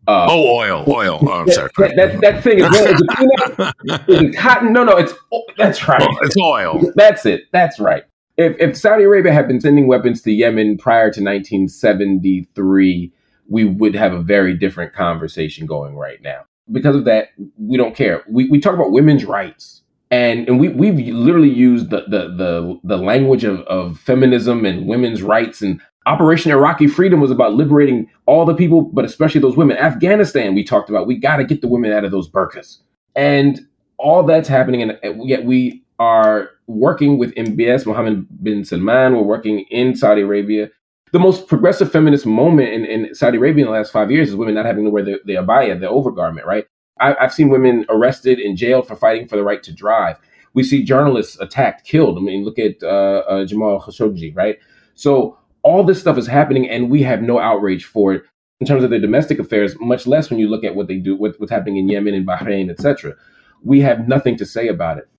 Uh, 0.07 0.27
oh, 0.29 0.57
oil, 0.57 0.83
oil. 0.87 1.19
Oh, 1.21 1.31
I'm 1.31 1.45
that, 1.45 1.53
sorry. 1.53 1.69
That, 1.77 1.95
that, 1.95 2.21
that 2.21 2.43
thing 2.43 2.59
is, 2.59 4.09
is, 4.09 4.35
cotton? 4.39 4.73
No, 4.73 4.83
no, 4.83 4.97
it's 4.97 5.13
oh, 5.31 5.43
that's 5.57 5.87
right. 5.87 6.01
Oh, 6.01 6.17
it's 6.23 6.35
oil. 6.37 6.91
That's 6.95 7.25
it. 7.25 7.43
That's 7.51 7.79
right. 7.79 8.03
If, 8.37 8.55
if 8.59 8.77
Saudi 8.77 9.03
Arabia 9.03 9.31
had 9.31 9.47
been 9.47 9.61
sending 9.61 9.87
weapons 9.87 10.21
to 10.23 10.31
Yemen 10.31 10.77
prior 10.77 11.11
to 11.11 11.21
1973, 11.21 13.11
we 13.49 13.65
would 13.65 13.93
have 13.95 14.13
a 14.13 14.21
very 14.21 14.55
different 14.55 14.93
conversation 14.93 15.67
going 15.67 15.95
right 15.95 16.21
now. 16.21 16.45
Because 16.71 16.95
of 16.95 17.05
that, 17.05 17.29
we 17.57 17.77
don't 17.77 17.95
care. 17.95 18.23
We, 18.27 18.49
we 18.49 18.59
talk 18.59 18.73
about 18.73 18.91
women's 18.91 19.25
rights. 19.25 19.83
And, 20.09 20.47
and 20.47 20.59
we, 20.59 20.69
we've 20.69 20.97
literally 21.15 21.49
used 21.49 21.89
the, 21.89 22.03
the, 22.07 22.35
the, 22.35 22.79
the 22.83 22.97
language 22.97 23.43
of, 23.43 23.59
of 23.61 23.99
feminism 23.99 24.65
and 24.65 24.87
women's 24.87 25.21
rights 25.21 25.61
and 25.61 25.81
Operation 26.07 26.51
Iraqi 26.51 26.87
Freedom 26.87 27.19
was 27.19 27.29
about 27.29 27.53
liberating 27.53 28.09
all 28.25 28.45
the 28.45 28.55
people, 28.55 28.81
but 28.81 29.05
especially 29.05 29.39
those 29.39 29.55
women. 29.55 29.77
Afghanistan, 29.77 30.55
we 30.55 30.63
talked 30.63 30.89
about, 30.89 31.05
we 31.05 31.15
got 31.15 31.37
to 31.37 31.43
get 31.43 31.61
the 31.61 31.67
women 31.67 31.91
out 31.91 32.03
of 32.03 32.11
those 32.11 32.29
burqas. 32.29 32.77
And 33.15 33.59
all 33.97 34.23
that's 34.23 34.49
happening, 34.49 34.81
and 34.81 35.29
yet 35.29 35.45
we 35.45 35.83
are 35.99 36.49
working 36.65 37.19
with 37.19 37.35
MBS, 37.35 37.85
Mohammed 37.85 38.25
bin 38.43 38.65
Salman. 38.65 39.15
We're 39.15 39.21
working 39.21 39.59
in 39.69 39.95
Saudi 39.95 40.21
Arabia. 40.21 40.69
The 41.11 41.19
most 41.19 41.47
progressive 41.47 41.91
feminist 41.91 42.25
moment 42.25 42.69
in, 42.69 42.85
in 42.85 43.13
Saudi 43.13 43.37
Arabia 43.37 43.65
in 43.65 43.71
the 43.71 43.77
last 43.77 43.91
five 43.91 44.09
years 44.09 44.29
is 44.29 44.35
women 44.35 44.55
not 44.55 44.65
having 44.65 44.85
to 44.85 44.89
wear 44.89 45.03
the, 45.03 45.19
the 45.25 45.35
abaya, 45.35 45.79
the 45.79 45.87
overgarment, 45.87 46.45
right? 46.45 46.65
I, 46.99 47.15
I've 47.19 47.33
seen 47.33 47.49
women 47.49 47.85
arrested 47.89 48.39
and 48.39 48.57
jailed 48.57 48.87
for 48.87 48.95
fighting 48.95 49.27
for 49.27 49.35
the 49.35 49.43
right 49.43 49.61
to 49.61 49.71
drive. 49.71 50.17
We 50.53 50.63
see 50.63 50.83
journalists 50.83 51.39
attacked, 51.39 51.85
killed. 51.85 52.17
I 52.17 52.21
mean, 52.21 52.43
look 52.43 52.57
at 52.57 52.81
uh, 52.81 53.23
uh, 53.27 53.45
Jamal 53.45 53.81
Khashoggi, 53.81 54.35
right? 54.35 54.57
So 54.95 55.37
all 55.63 55.83
this 55.83 55.99
stuff 55.99 56.17
is 56.17 56.27
happening 56.27 56.69
and 56.69 56.89
we 56.89 57.03
have 57.03 57.21
no 57.21 57.39
outrage 57.39 57.85
for 57.85 58.13
it 58.13 58.23
in 58.59 58.67
terms 58.67 58.83
of 58.83 58.91
their 58.91 58.99
domestic 58.99 59.39
affairs, 59.39 59.75
much 59.79 60.05
less 60.05 60.29
when 60.29 60.39
you 60.39 60.47
look 60.47 60.63
at 60.63 60.75
what 60.75 60.87
they 60.87 60.97
do, 60.97 61.15
what, 61.15 61.39
what's 61.39 61.51
happening 61.51 61.77
in 61.77 61.89
Yemen 61.89 62.13
and 62.13 62.27
Bahrain, 62.27 62.69
etc. 62.69 63.15
We 63.63 63.81
have 63.81 64.07
nothing 64.07 64.37
to 64.37 64.45
say 64.45 64.67
about 64.67 64.99
it. 64.99 65.09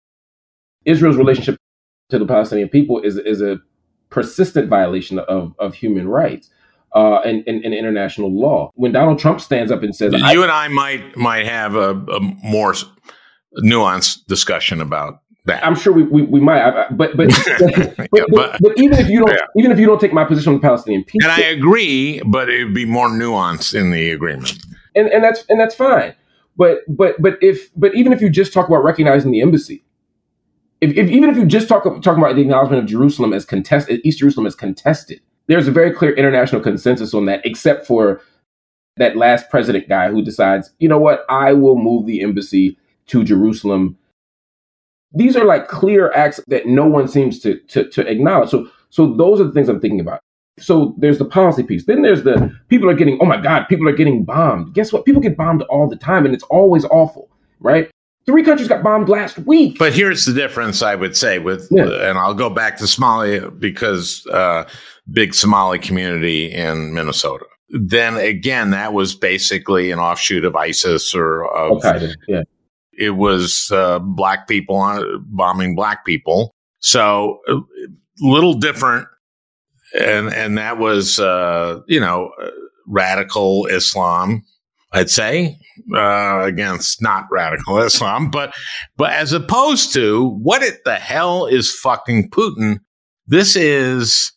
Israel's 0.85 1.17
relationship 1.17 1.59
to 2.11 2.19
the 2.19 2.27
Palestinian 2.27 2.69
people 2.69 3.01
is, 3.01 3.17
is 3.17 3.43
a 3.43 3.59
persistent 4.11 4.69
violation 4.69 5.19
of, 5.19 5.55
of 5.59 5.75
human 5.75 6.09
rights. 6.09 6.51
Uh, 6.95 7.21
and, 7.25 7.43
and, 7.47 7.65
and, 7.65 7.73
international 7.73 8.31
law. 8.31 8.71
When 8.75 8.93
Donald 8.93 9.19
Trump 9.19 9.41
stands 9.41 9.73
up 9.73 9.83
and 9.83 9.97
says, 9.97 10.13
"You 10.13 10.23
I, 10.23 10.35
and 10.35 10.53
I 10.53 10.69
might 10.69 11.17
might 11.17 11.47
have 11.47 11.75
a, 11.75 11.93
a 11.93 12.21
more 12.21 12.75
nuanced 13.65 14.27
discussion 14.27 14.83
about 14.83 15.23
that. 15.45 15.65
I'm 15.65 15.75
sure 15.75 15.93
we, 15.93 16.05
we, 16.05 16.23
we 16.23 16.41
might, 16.41 16.89
but 16.97 17.17
but, 17.17 17.17
but, 17.17 18.09
yeah, 18.13 18.25
but, 18.29 18.61
but, 18.61 18.79
even 18.79 18.99
if 18.99 19.09
you 19.09 19.21
don't 19.21 19.31
yeah. 19.31 19.47
even 19.57 19.73
if 19.73 19.79
you 19.79 19.87
don't 19.87 20.01
take 20.01 20.13
my 20.13 20.25
position 20.25 20.51
on 20.51 20.61
the 20.61 20.63
Palestinian 20.63 21.05
peace, 21.05 21.23
and 21.23 21.33
I 21.33 21.41
agree, 21.41 22.21
but 22.27 22.49
it 22.49 22.65
would 22.65 22.75
be 22.75 22.85
more 22.85 23.09
nuanced 23.09 23.75
in 23.75 23.91
the 23.91 24.11
agreement, 24.11 24.53
and 24.95 25.09
and 25.09 25.23
that's 25.23 25.45
and 25.49 25.59
that's 25.61 25.75
fine. 25.75 26.15
But 26.57 26.81
but 26.89 27.21
but 27.21 27.39
if 27.43 27.71
but 27.77 27.95
even 27.95 28.13
if 28.13 28.21
you 28.21 28.31
just 28.31 28.53
talk 28.53 28.69
about 28.69 28.85
recognizing 28.85 29.33
the 29.33 29.41
embassy, 29.41 29.85
if, 30.81 30.97
if 30.97 31.11
even 31.11 31.31
if 31.31 31.37
you 31.37 31.47
just 31.47 31.69
talk 31.69 31.85
talk 31.85 32.17
about 32.17 32.35
the 32.37 32.43
acknowledgement 32.43 32.83
of 32.83 32.89
Jerusalem 32.89 33.33
as 33.33 33.45
contested, 33.45 34.01
East 34.05 34.21
Jerusalem 34.21 34.47
as 34.47 34.55
contested, 34.55 35.21
there's 35.47 35.67
a 35.67 35.73
very 35.73 35.91
clear 35.93 36.13
international 36.13 36.61
consensus 36.61 37.15
on 37.15 37.27
that, 37.27 37.45
except 37.45 37.87
for 37.87 38.21
that 38.99 39.17
last 39.17 39.49
president 39.51 39.89
guy 39.89 40.11
who 40.11 40.23
decides, 40.23 40.71
you 40.79 40.89
know 40.89 40.99
what, 40.99 41.25
I 41.29 41.53
will 41.55 41.77
move 41.77 42.07
the 42.07 42.21
embassy 42.23 42.77
to 43.07 43.25
Jerusalem 43.25 43.97
these 45.15 45.37
are 45.37 45.45
like 45.45 45.69
clear 45.69 46.13
acts 46.13 46.41
that 46.49 46.67
no 46.67 46.87
one 46.87 47.09
seems 47.09 47.39
to, 47.41 47.59
to, 47.69 47.89
to 47.91 48.07
acknowledge. 48.07 48.51
So, 48.51 48.69
so 48.91 49.15
those 49.15 49.41
are 49.41 49.45
the 49.45 49.53
things 49.53 49.69
I'm 49.69 49.81
thinking 49.81 50.01
about. 50.01 50.21
So 50.59 50.95
there's 50.99 51.19
the 51.19 51.25
policy 51.25 51.63
piece. 51.63 51.87
Then 51.87 52.03
there's 52.03 52.25
the 52.25 52.55
people 52.69 52.89
are 52.91 52.95
getting, 52.95 53.19
oh 53.21 53.25
my 53.25 53.41
God, 53.41 53.65
people 53.69 53.89
are 53.89 53.97
getting 53.97 54.25
bombed. 54.25 54.75
Guess 54.75 54.93
what? 54.93 55.05
People 55.05 55.23
get 55.23 55.37
bombed 55.37 55.63
all 55.63 55.89
the 55.89 55.97
time 55.97 56.25
and 56.25 56.35
it's 56.35 56.45
always 56.45 56.85
awful, 56.87 57.31
right? 57.61 57.91
Three 58.27 58.45
countries 58.45 58.69
got 58.69 58.85
bombed 58.85 59.09
last 59.09 59.39
week. 59.39 59.79
But 59.79 59.95
here's 59.95 60.25
the 60.25 60.33
difference, 60.33 60.83
I 60.83 60.95
would 60.95 61.17
say, 61.17 61.39
with, 61.39 61.67
yeah. 61.71 62.09
and 62.09 62.19
I'll 62.19 62.35
go 62.35 62.51
back 62.51 62.77
to 62.77 62.85
Somalia 62.85 63.59
because 63.59 64.25
uh, 64.29 64.69
big 65.11 65.35
Somali 65.35 65.79
community 65.79 66.53
in 66.53 66.95
Minnesota. 66.95 67.47
Then 67.71 68.17
again, 68.17 68.71
that 68.71 68.93
was 68.93 69.15
basically 69.15 69.91
an 69.91 69.99
offshoot 69.99 70.45
of 70.45 70.55
ISIS 70.55 71.15
or 71.15 71.45
of, 71.53 71.85
okay, 71.85 72.15
yeah 72.29 72.43
it 72.93 73.11
was 73.11 73.71
uh, 73.73 73.99
black 73.99 74.47
people 74.47 75.21
bombing 75.27 75.75
black 75.75 76.05
people. 76.05 76.55
So 76.81 77.41
a 77.49 77.57
uh, 77.57 77.61
little 78.21 78.55
different. 78.55 79.09
And, 79.99 80.33
and 80.33 80.57
that 80.59 80.79
was, 80.79 81.19
uh, 81.19 81.81
you 81.87 82.01
know, 82.01 82.31
radical 82.87 83.67
Islam, 83.67 84.43
I'd 84.91 85.11
say, 85.11 85.59
uh, 85.95 86.41
against 86.43 87.03
not 87.03 87.27
radical 87.31 87.79
Islam, 87.83 88.31
but, 88.31 88.55
but 88.97 89.13
as 89.13 89.33
opposed 89.33 89.93
to 89.95 90.29
what 90.43 90.63
it, 90.63 90.85
the 90.85 90.95
hell 90.95 91.47
is 91.47 91.75
fucking 91.75 92.31
Putin? 92.31 92.79
This 93.27 93.55
is 93.55 94.33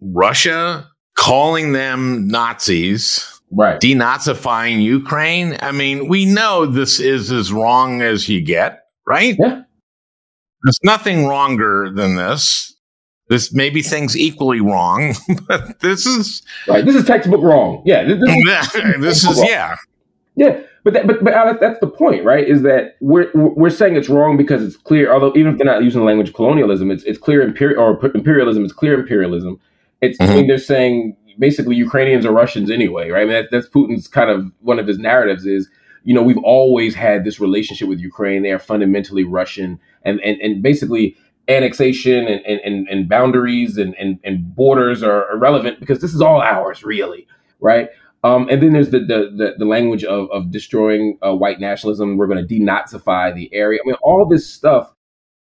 Russia 0.00 0.88
calling 1.14 1.72
them 1.72 2.26
Nazis 2.26 3.31
right. 3.52 3.80
denazifying 3.80 4.82
Ukraine. 4.82 5.56
I 5.60 5.72
mean, 5.72 6.08
we 6.08 6.24
know 6.24 6.66
this 6.66 6.98
is 7.00 7.30
as 7.30 7.52
wrong 7.52 8.02
as 8.02 8.28
you 8.28 8.40
get, 8.40 8.84
right? 9.06 9.36
Yeah. 9.38 9.62
There's 10.64 10.80
nothing 10.82 11.26
wronger 11.26 11.90
than 11.94 12.16
this. 12.16 12.74
This 13.28 13.52
may 13.52 13.70
be 13.70 13.82
things 13.82 14.16
equally 14.16 14.60
wrong, 14.60 15.14
but 15.48 15.80
this 15.80 16.06
is 16.06 16.42
right. 16.68 16.84
This 16.84 16.94
is 16.94 17.04
textbook 17.04 17.40
wrong. 17.40 17.82
Yeah, 17.86 18.04
this, 18.04 18.20
this 18.20 18.74
is, 18.74 18.82
this 19.00 19.24
is 19.24 19.42
yeah, 19.48 19.76
yeah. 20.36 20.60
But 20.84 20.94
that, 20.94 21.06
but 21.06 21.24
but 21.24 21.32
Alex, 21.32 21.58
that's 21.60 21.78
the 21.80 21.86
point, 21.86 22.24
right? 22.24 22.46
Is 22.46 22.62
that 22.62 22.96
we're 23.00 23.30
we're 23.32 23.70
saying 23.70 23.96
it's 23.96 24.08
wrong 24.08 24.36
because 24.36 24.62
it's 24.62 24.76
clear. 24.76 25.12
Although 25.12 25.32
even 25.36 25.52
if 25.52 25.58
they're 25.58 25.64
not 25.64 25.82
using 25.82 26.00
the 26.00 26.04
language 26.04 26.28
of 26.28 26.34
colonialism, 26.34 26.90
it's 26.90 27.04
it's 27.04 27.18
clear 27.18 27.40
imperial 27.40 27.82
or 27.82 28.04
imperialism. 28.14 28.64
It's 28.64 28.72
clear 28.72 29.00
imperialism. 29.00 29.58
It's 30.02 30.18
mm-hmm. 30.18 30.32
I 30.32 30.34
mean, 30.34 30.46
they're 30.48 30.58
saying 30.58 31.16
basically 31.38 31.76
Ukrainians 31.76 32.24
are 32.26 32.32
Russians 32.32 32.70
anyway, 32.70 33.10
right? 33.10 33.22
I 33.22 33.24
mean, 33.24 33.32
that, 33.32 33.50
that's 33.50 33.68
Putin's 33.68 34.08
kind 34.08 34.30
of 34.30 34.50
one 34.60 34.78
of 34.78 34.86
his 34.86 34.98
narratives 34.98 35.46
is, 35.46 35.68
you 36.04 36.14
know, 36.14 36.22
we've 36.22 36.38
always 36.38 36.94
had 36.94 37.24
this 37.24 37.40
relationship 37.40 37.88
with 37.88 38.00
Ukraine. 38.00 38.42
They 38.42 38.50
are 38.50 38.58
fundamentally 38.58 39.24
Russian, 39.24 39.78
and 40.04 40.20
and, 40.20 40.40
and 40.40 40.62
basically 40.62 41.16
annexation 41.48 42.26
and, 42.26 42.60
and, 42.60 42.88
and 42.88 43.08
boundaries 43.08 43.76
and, 43.76 43.96
and, 43.96 44.20
and 44.22 44.54
borders 44.54 45.02
are 45.02 45.28
irrelevant 45.32 45.80
because 45.80 46.00
this 46.00 46.14
is 46.14 46.20
all 46.20 46.40
ours, 46.40 46.84
really, 46.84 47.26
right? 47.60 47.88
Um, 48.24 48.46
and 48.48 48.62
then 48.62 48.72
there's 48.72 48.90
the 48.90 49.00
the, 49.00 49.30
the, 49.36 49.54
the 49.58 49.64
language 49.64 50.04
of, 50.04 50.30
of 50.30 50.50
destroying 50.50 51.18
uh, 51.22 51.34
white 51.34 51.58
nationalism. 51.58 52.16
We're 52.16 52.28
going 52.28 52.46
to 52.46 52.54
denazify 52.54 53.34
the 53.34 53.52
area. 53.52 53.80
I 53.84 53.86
mean, 53.86 53.96
all 54.02 54.26
this 54.26 54.48
stuff 54.48 54.94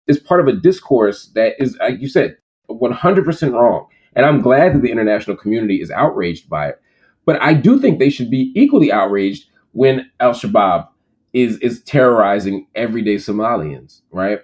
is 0.07 0.19
part 0.19 0.41
of 0.41 0.49
a 0.49 0.53
discourse 0.53 1.27
that 1.35 1.55
is, 1.61 1.77
like 1.79 2.01
you 2.01 2.09
said, 2.09 2.37
100% 2.69 3.53
wrong. 3.53 3.87
And 4.17 4.27
I'm 4.27 4.41
glad 4.41 4.75
that 4.75 4.83
the 4.83 4.91
international 4.91 5.37
community 5.37 5.81
is 5.81 5.91
outraged 5.91 6.49
by 6.49 6.71
it. 6.71 6.81
But 7.27 7.41
I 7.43 7.55
do 7.55 7.79
think 7.79 7.99
they 7.99 8.11
should 8.11 8.31
be 8.31 8.51
equally 8.57 8.91
outraged 8.91 9.47
when 9.73 10.11
Al 10.21 10.33
Shabaab 10.33 10.89
is 11.33 11.59
is 11.59 11.83
terrorizing 11.83 12.67
everyday 12.75 13.17
Somalians, 13.17 14.01
right? 14.11 14.41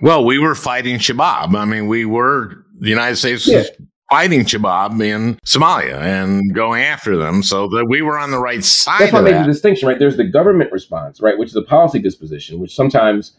Well, 0.00 0.24
we 0.24 0.38
were 0.38 0.54
fighting 0.54 0.96
Shabaab. 0.96 1.54
I 1.54 1.64
mean, 1.66 1.86
we 1.86 2.06
were 2.06 2.64
the 2.78 2.88
United 2.88 3.16
States 3.16 3.46
yeah. 3.46 3.64
fighting 4.10 4.40
Shabaab 4.40 5.00
in 5.04 5.34
Somalia 5.44 6.00
and 6.00 6.54
going 6.54 6.82
after 6.82 7.16
them, 7.16 7.42
so 7.42 7.68
that 7.68 7.86
we 7.88 8.00
were 8.00 8.18
on 8.18 8.30
the 8.30 8.38
right 8.38 8.64
side. 8.64 9.00
That's 9.00 9.12
why 9.12 9.18
I 9.18 9.22
made 9.22 9.34
the 9.34 9.44
distinction, 9.44 9.86
right? 9.86 9.98
There's 9.98 10.16
the 10.16 10.24
government 10.24 10.72
response, 10.72 11.20
right, 11.20 11.36
which 11.36 11.50
is 11.50 11.56
a 11.56 11.62
policy 11.62 11.98
disposition, 11.98 12.58
which 12.58 12.74
sometimes 12.74 13.36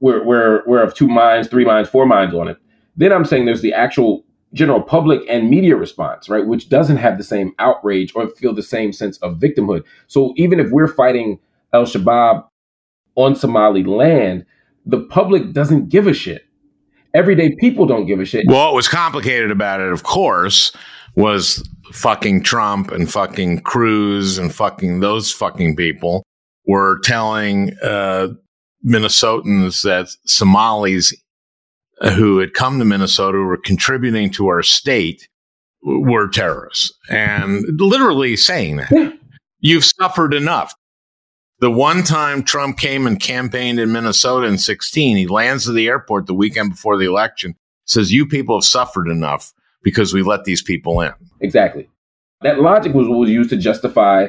we're, 0.00 0.22
we're, 0.24 0.62
we're 0.66 0.82
of 0.82 0.94
two 0.94 1.08
minds, 1.08 1.48
three 1.48 1.64
minds, 1.64 1.90
four 1.90 2.06
minds 2.06 2.34
on 2.34 2.48
it. 2.48 2.58
Then 2.96 3.12
I'm 3.12 3.24
saying 3.24 3.46
there's 3.46 3.62
the 3.62 3.72
actual 3.72 4.24
general 4.54 4.80
public 4.80 5.20
and 5.28 5.50
media 5.50 5.76
response, 5.76 6.28
right, 6.28 6.46
which 6.46 6.68
doesn't 6.68 6.96
have 6.96 7.18
the 7.18 7.24
same 7.24 7.52
outrage 7.58 8.12
or 8.14 8.28
feel 8.28 8.54
the 8.54 8.62
same 8.62 8.92
sense 8.92 9.18
of 9.18 9.38
victimhood. 9.38 9.84
So 10.06 10.32
even 10.36 10.60
if 10.60 10.70
we're 10.70 10.88
fighting 10.88 11.38
Al 11.72 11.84
Shabaab 11.84 12.46
on 13.16 13.36
Somali 13.36 13.84
land, 13.84 14.46
the 14.86 15.00
public 15.00 15.52
doesn't 15.52 15.88
give 15.88 16.06
a 16.06 16.14
shit. 16.14 16.46
Everyday 17.14 17.54
people 17.56 17.86
don't 17.86 18.06
give 18.06 18.20
a 18.20 18.24
shit. 18.24 18.46
Well, 18.48 18.66
what 18.66 18.74
was 18.74 18.88
complicated 18.88 19.50
about 19.50 19.80
it, 19.80 19.92
of 19.92 20.02
course, 20.04 20.72
was 21.16 21.68
fucking 21.92 22.42
Trump 22.42 22.90
and 22.90 23.10
fucking 23.10 23.60
Cruz 23.60 24.38
and 24.38 24.54
fucking 24.54 25.00
those 25.00 25.30
fucking 25.30 25.76
people 25.76 26.24
were 26.66 26.98
telling 27.04 27.72
uh, 27.82 28.28
Minnesotans 28.84 29.82
that 29.82 30.08
Somalis 30.26 31.14
who 32.12 32.38
had 32.38 32.54
come 32.54 32.78
to 32.78 32.84
Minnesota 32.84 33.38
were 33.38 33.56
contributing 33.56 34.30
to 34.30 34.48
our 34.48 34.62
state 34.62 35.28
were 35.82 36.28
terrorists 36.28 36.92
and 37.08 37.64
literally 37.78 38.36
saying 38.36 38.76
that. 38.76 39.18
You've 39.60 39.84
suffered 39.84 40.34
enough. 40.34 40.74
The 41.60 41.70
one 41.70 42.02
time 42.02 42.42
Trump 42.42 42.78
came 42.78 43.06
and 43.06 43.18
campaigned 43.18 43.78
in 43.78 43.92
Minnesota 43.92 44.46
in 44.46 44.58
16, 44.58 45.16
he 45.16 45.26
lands 45.26 45.68
at 45.68 45.74
the 45.74 45.86
airport 45.86 46.26
the 46.26 46.34
weekend 46.34 46.70
before 46.70 46.98
the 46.98 47.06
election, 47.06 47.54
says, 47.86 48.12
You 48.12 48.26
people 48.26 48.58
have 48.58 48.64
suffered 48.64 49.08
enough 49.08 49.52
because 49.82 50.12
we 50.12 50.22
let 50.22 50.44
these 50.44 50.62
people 50.62 51.00
in. 51.00 51.12
Exactly. 51.40 51.88
That 52.42 52.60
logic 52.60 52.92
was 52.92 53.08
what 53.08 53.18
was 53.18 53.30
used 53.30 53.50
to 53.50 53.56
justify 53.56 54.28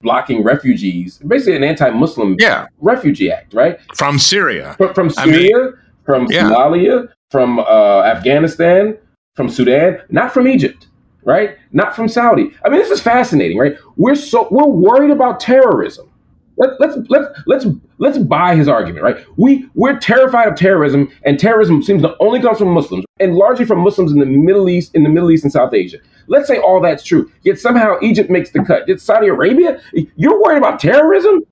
blocking 0.00 0.42
refugees, 0.42 1.18
basically 1.18 1.56
an 1.56 1.64
anti-Muslim 1.64 2.36
yeah. 2.38 2.66
refugee 2.78 3.30
act, 3.30 3.52
right? 3.52 3.78
From 3.94 4.18
Syria. 4.18 4.74
From, 4.78 4.94
from 4.94 5.10
Syria, 5.10 5.58
I 5.58 5.62
mean, 5.62 5.72
from 6.04 6.26
yeah. 6.30 6.44
Somalia, 6.44 7.08
from 7.30 7.58
uh, 7.58 8.02
Afghanistan, 8.02 8.96
from 9.34 9.48
Sudan, 9.48 10.00
not 10.10 10.32
from 10.32 10.46
Egypt, 10.46 10.88
right? 11.24 11.56
Not 11.72 11.96
from 11.96 12.08
Saudi. 12.08 12.52
I 12.64 12.68
mean, 12.68 12.80
this 12.80 12.90
is 12.90 13.00
fascinating, 13.00 13.58
right? 13.58 13.76
We're 13.96 14.14
so 14.14 14.48
we're 14.50 14.66
worried 14.66 15.10
about 15.10 15.40
terrorism. 15.40 16.10
Let, 16.56 16.78
let's 16.78 16.96
let's 17.08 17.26
let's 17.46 17.66
let's 17.98 18.18
buy 18.18 18.54
his 18.54 18.68
argument, 18.68 19.02
right? 19.02 19.24
We 19.36 19.68
we're 19.74 19.98
terrified 19.98 20.46
of 20.46 20.54
terrorism, 20.54 21.10
and 21.24 21.38
terrorism 21.38 21.82
seems 21.82 22.02
to 22.02 22.14
only 22.20 22.40
come 22.40 22.54
from 22.54 22.68
Muslims, 22.68 23.04
and 23.18 23.34
largely 23.34 23.64
from 23.64 23.80
Muslims 23.80 24.12
in 24.12 24.20
the 24.20 24.26
Middle 24.26 24.68
East, 24.68 24.94
in 24.94 25.02
the 25.02 25.08
Middle 25.08 25.32
East 25.32 25.42
and 25.42 25.52
South 25.52 25.74
Asia. 25.74 25.98
Let's 26.28 26.46
say 26.46 26.58
all 26.58 26.80
that's 26.80 27.02
true. 27.02 27.30
Yet 27.42 27.58
somehow 27.58 27.96
Egypt 28.02 28.30
makes 28.30 28.50
the 28.50 28.62
cut. 28.62 28.86
Yet 28.86 29.00
Saudi 29.00 29.26
Arabia, 29.26 29.80
you're 30.16 30.40
worried 30.40 30.58
about 30.58 30.78
terrorism? 30.78 31.42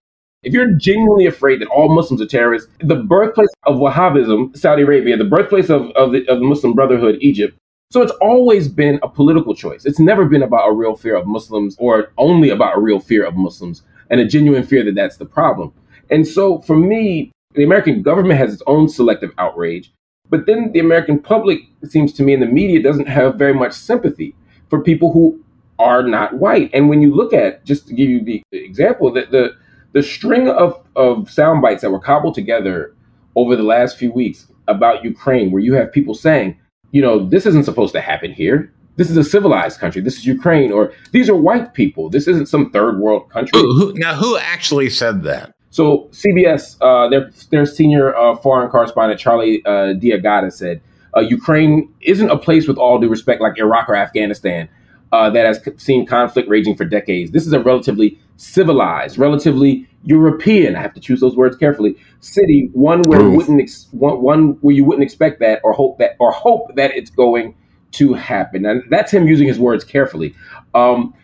If 0.43 0.53
you're 0.53 0.73
genuinely 0.73 1.27
afraid 1.27 1.61
that 1.61 1.69
all 1.69 1.95
Muslims 1.95 2.21
are 2.21 2.27
terrorists, 2.27 2.69
the 2.81 2.97
birthplace 2.97 3.49
of 3.65 3.77
Wahhabism, 3.77 4.57
Saudi 4.57 4.83
Arabia, 4.83 5.17
the 5.17 5.25
birthplace 5.25 5.71
of, 5.71 5.91
of, 5.93 6.11
the, 6.11 6.27
of 6.29 6.41
the 6.41 6.45
Muslim 6.45 6.75
Brotherhood, 6.75 7.19
Egypt, 7.21 7.57
so 7.93 8.03
it's 8.03 8.13
always 8.21 8.67
been 8.67 8.99
a 9.05 9.09
political 9.09 9.55
choice. 9.55 9.85
It's 9.85 10.01
never 10.01 10.25
been 10.25 10.43
about 10.43 10.69
a 10.69 10.73
real 10.73 10.97
fear 10.97 11.15
of 11.15 11.27
Muslims 11.27 11.77
or 11.79 12.11
only 12.19 12.51
about 12.51 12.77
a 12.77 12.81
real 12.81 12.99
fear 12.99 13.25
of 13.25 13.37
Muslims 13.37 13.83
and 14.11 14.19
a 14.19 14.27
genuine 14.27 14.65
fear 14.65 14.83
that 14.85 14.97
that's 14.97 15.19
the 15.19 15.27
problem. 15.27 15.73
And 16.11 16.27
so 16.27 16.61
for 16.63 16.77
me, 16.77 17.31
the 17.55 17.63
American 17.63 18.03
government 18.03 18.41
has 18.41 18.53
its 18.53 18.63
own 18.67 18.89
selective 18.89 19.31
outrage, 19.39 19.93
but 20.29 20.47
then 20.47 20.73
the 20.73 20.81
American 20.81 21.21
public, 21.21 21.61
it 21.83 21.93
seems 21.93 22.13
to 22.15 22.25
me, 22.25 22.35
and 22.35 22.43
the 22.43 22.47
media 22.47 22.83
doesn't 22.83 23.09
have 23.09 23.37
very 23.37 23.55
much 23.55 23.75
sympathy 23.75 24.35
for 24.71 24.83
people 24.83 25.13
who 25.13 25.39
are 25.79 26.03
not 26.03 26.35
white. 26.35 26.71
And 26.73 26.89
when 26.89 27.01
you 27.01 27.15
look 27.15 27.33
at, 27.33 27.65
just 27.65 27.87
to 27.89 27.95
give 27.95 28.09
you 28.09 28.25
the 28.25 28.43
example, 28.53 29.13
that 29.13 29.31
the 29.31 29.55
the 29.93 30.03
string 30.03 30.49
of, 30.49 30.81
of 30.97 31.31
sound 31.31 31.63
bites 31.63 31.83
that 31.83 31.91
were 31.91 32.01
cobbled 32.01 32.35
together 32.35 32.95
over 33.37 33.57
the 33.57 33.63
last 33.63 33.97
few 33.97 34.13
weeks 34.13 34.47
about 34.69 35.05
Ukraine, 35.05 35.51
where 35.51 35.63
you 35.63 35.75
have 35.75 35.93
people 35.93 36.15
saying, 36.15 36.59
you 36.93 37.03
know, 37.03 37.27
this 37.27 37.47
isn't 37.47 37.65
supposed 37.65 37.93
to 37.95 38.01
happen 38.01 38.33
here. 38.33 38.73
This 38.97 39.11
is 39.11 39.17
a 39.17 39.25
civilized 39.25 39.81
country. 39.81 40.03
This 40.03 40.17
is 40.19 40.27
Ukraine, 40.27 40.71
or 40.71 40.93
these 41.13 41.31
are 41.31 41.37
white 41.37 41.73
people. 41.73 42.11
This 42.11 42.29
isn't 42.29 42.47
some 42.47 42.71
third 42.71 42.99
world 42.99 43.31
country. 43.31 43.59
Who, 43.59 43.75
who, 43.75 43.93
now, 43.95 44.15
who 44.15 44.37
actually 44.37 44.91
said 44.91 45.23
that? 45.23 45.55
So 45.71 46.11
CBS, 46.11 46.77
uh, 46.83 47.09
their 47.09 47.31
their 47.51 47.65
senior 47.65 48.15
uh, 48.15 48.37
foreign 48.37 48.71
correspondent 48.71 49.19
Charlie 49.19 49.65
uh, 49.65 49.95
D'Agata 49.95 50.51
said, 50.51 50.83
uh, 51.17 51.21
Ukraine 51.21 51.91
isn't 52.03 52.29
a 52.29 52.37
place 52.37 52.69
with 52.69 52.77
all 52.77 52.99
due 52.99 53.09
respect 53.09 53.41
like 53.41 53.57
Iraq 53.57 53.89
or 53.89 53.97
Afghanistan 53.97 54.69
uh, 55.13 55.31
that 55.31 55.47
has 55.47 55.61
seen 55.79 56.07
conflict 56.07 56.49
raging 56.49 56.77
for 56.77 56.85
decades. 56.85 57.31
This 57.31 57.47
is 57.47 57.55
a 57.55 57.61
relatively 57.61 58.19
civilized, 58.43 59.19
relatively 59.19 59.89
European. 60.05 60.75
I 60.75 60.83
have 60.83 60.95
to 60.95 61.01
choose 61.01 61.21
those 61.21 61.37
words 61.37 61.57
carefully. 61.57 61.97
City, 62.21 62.71
one 62.73 63.03
where 63.03 63.21
you 63.21 63.31
wouldn't 63.31 63.61
ex- 63.61 63.87
one, 63.93 64.21
one 64.21 64.49
where 64.63 64.75
you 64.75 64.85
wouldn't 64.85 65.05
expect 65.05 65.39
that 65.41 65.61
or 65.63 65.73
hope 65.73 65.99
that 65.99 66.17
or 66.19 66.33
hope 66.33 66.75
that 66.75 66.91
it's 66.91 67.11
going 67.11 67.55
to 67.93 68.15
happen. 68.15 68.67
And 68.67 68.83
that's 68.91 69.13
him 69.13 69.29
using 69.29 69.47
his 69.47 69.61
words 69.61 69.85
carefully. 69.85 70.35
Um, 70.75 71.15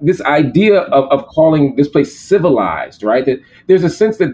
this 0.00 0.20
idea 0.22 0.80
of, 0.80 1.04
of 1.10 1.26
calling 1.28 1.76
this 1.76 1.88
place 1.88 2.18
civilized, 2.18 3.02
right? 3.04 3.24
That 3.24 3.40
there's 3.68 3.84
a 3.84 3.90
sense 3.90 4.16
that 4.18 4.30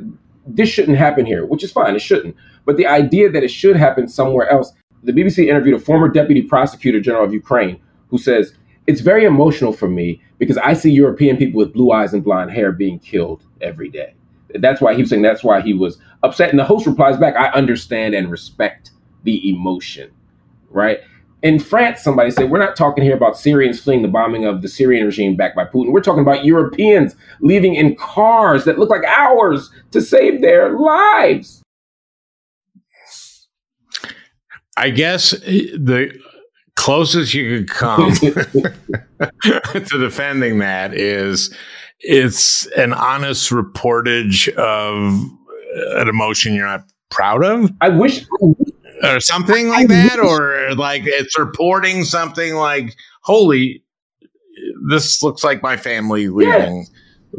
this 0.47 0.71
shouldn't 0.71 0.97
happen 0.97 1.27
here, 1.27 1.45
which 1.45 1.63
is 1.63 1.71
fine, 1.71 1.95
it 1.95 2.01
shouldn't. 2.01 2.35
But 2.65 2.79
the 2.79 2.87
idea 2.87 3.31
that 3.31 3.43
it 3.43 3.51
should 3.51 3.77
happen 3.77 4.09
somewhere 4.09 4.49
else. 4.49 4.73
The 5.05 5.13
BBC 5.13 5.49
interviewed 5.49 5.75
a 5.75 5.85
former 5.85 6.09
deputy 6.09 6.43
prosecutor 6.43 7.01
general 7.01 7.25
of 7.25 7.33
Ukraine 7.33 7.81
who 8.09 8.19
says 8.19 8.55
it's 8.87 9.01
very 9.01 9.25
emotional 9.25 9.73
for 9.73 9.89
me 9.89 10.21
because 10.39 10.59
I 10.59 10.75
see 10.75 10.91
European 10.91 11.37
people 11.37 11.59
with 11.59 11.73
blue 11.73 11.93
eyes 11.93 12.13
and 12.13 12.25
blonde 12.25 12.51
hair 12.51 12.73
being 12.73 12.99
killed 12.99 13.45
every 13.61 13.89
day. 13.89 14.15
That's 14.57 14.81
why 14.81 14.95
he 14.95 15.03
was 15.03 15.11
saying 15.11 15.23
that's 15.23 15.45
why 15.45 15.61
he 15.61 15.73
was 15.73 15.99
upset. 16.23 16.51
And 16.51 16.59
the 16.59 16.65
host 16.65 16.87
replies 16.87 17.17
back, 17.17 17.37
I 17.37 17.49
understand 17.53 18.15
and 18.15 18.31
respect 18.31 18.91
the 19.25 19.49
emotion, 19.49 20.11
right? 20.69 21.01
In 21.43 21.59
France, 21.59 22.03
somebody 22.03 22.31
said, 22.31 22.51
We're 22.51 22.59
not 22.59 22.77
talking 22.77 23.03
here 23.03 23.17
about 23.17 23.39
Syrians 23.39 23.81
fleeing 23.81 24.03
the 24.03 24.09
bombing 24.09 24.45
of 24.45 24.63
the 24.63 24.69
Syrian 24.69 25.07
regime 25.07 25.37
backed 25.37 25.57
by 25.57 25.65
Putin. 25.65 25.91
We're 25.91 26.01
talking 26.01 26.23
about 26.23 26.45
Europeans 26.45 27.17
leaving 27.41 27.75
in 27.75 27.97
cars 27.97 28.65
that 28.65 28.79
look 28.79 28.91
like 28.91 29.05
ours 29.05 29.71
to 29.91 30.01
save 30.01 30.41
their 30.41 30.79
lives. 30.79 31.63
I 34.77 34.91
guess 34.91 35.33
eh, 35.45 35.67
the 35.75 36.17
closest 36.83 37.33
you 37.33 37.59
could 37.59 37.71
come 37.71 38.13
to 38.17 39.99
defending 40.01 40.59
that 40.59 40.93
is 40.93 41.57
it's 42.01 42.67
an 42.77 42.93
honest 42.93 43.51
reportage 43.51 44.49
of 44.55 45.23
an 45.97 46.09
emotion 46.09 46.55
you're 46.55 46.67
not 46.67 46.85
proud 47.09 47.45
of. 47.45 47.71
I 47.81 47.89
wish, 47.89 48.27
or 49.05 49.21
something 49.21 49.69
like 49.69 49.85
I 49.85 49.95
that, 49.95 50.19
wish. 50.19 50.27
or 50.27 50.75
like 50.75 51.03
it's 51.05 51.39
reporting 51.39 52.03
something 52.03 52.57
like, 52.57 52.97
"Holy, 53.23 53.85
this 54.89 55.23
looks 55.23 55.45
like 55.45 55.63
my 55.63 55.77
family 55.77 56.29
leaving." 56.29 56.87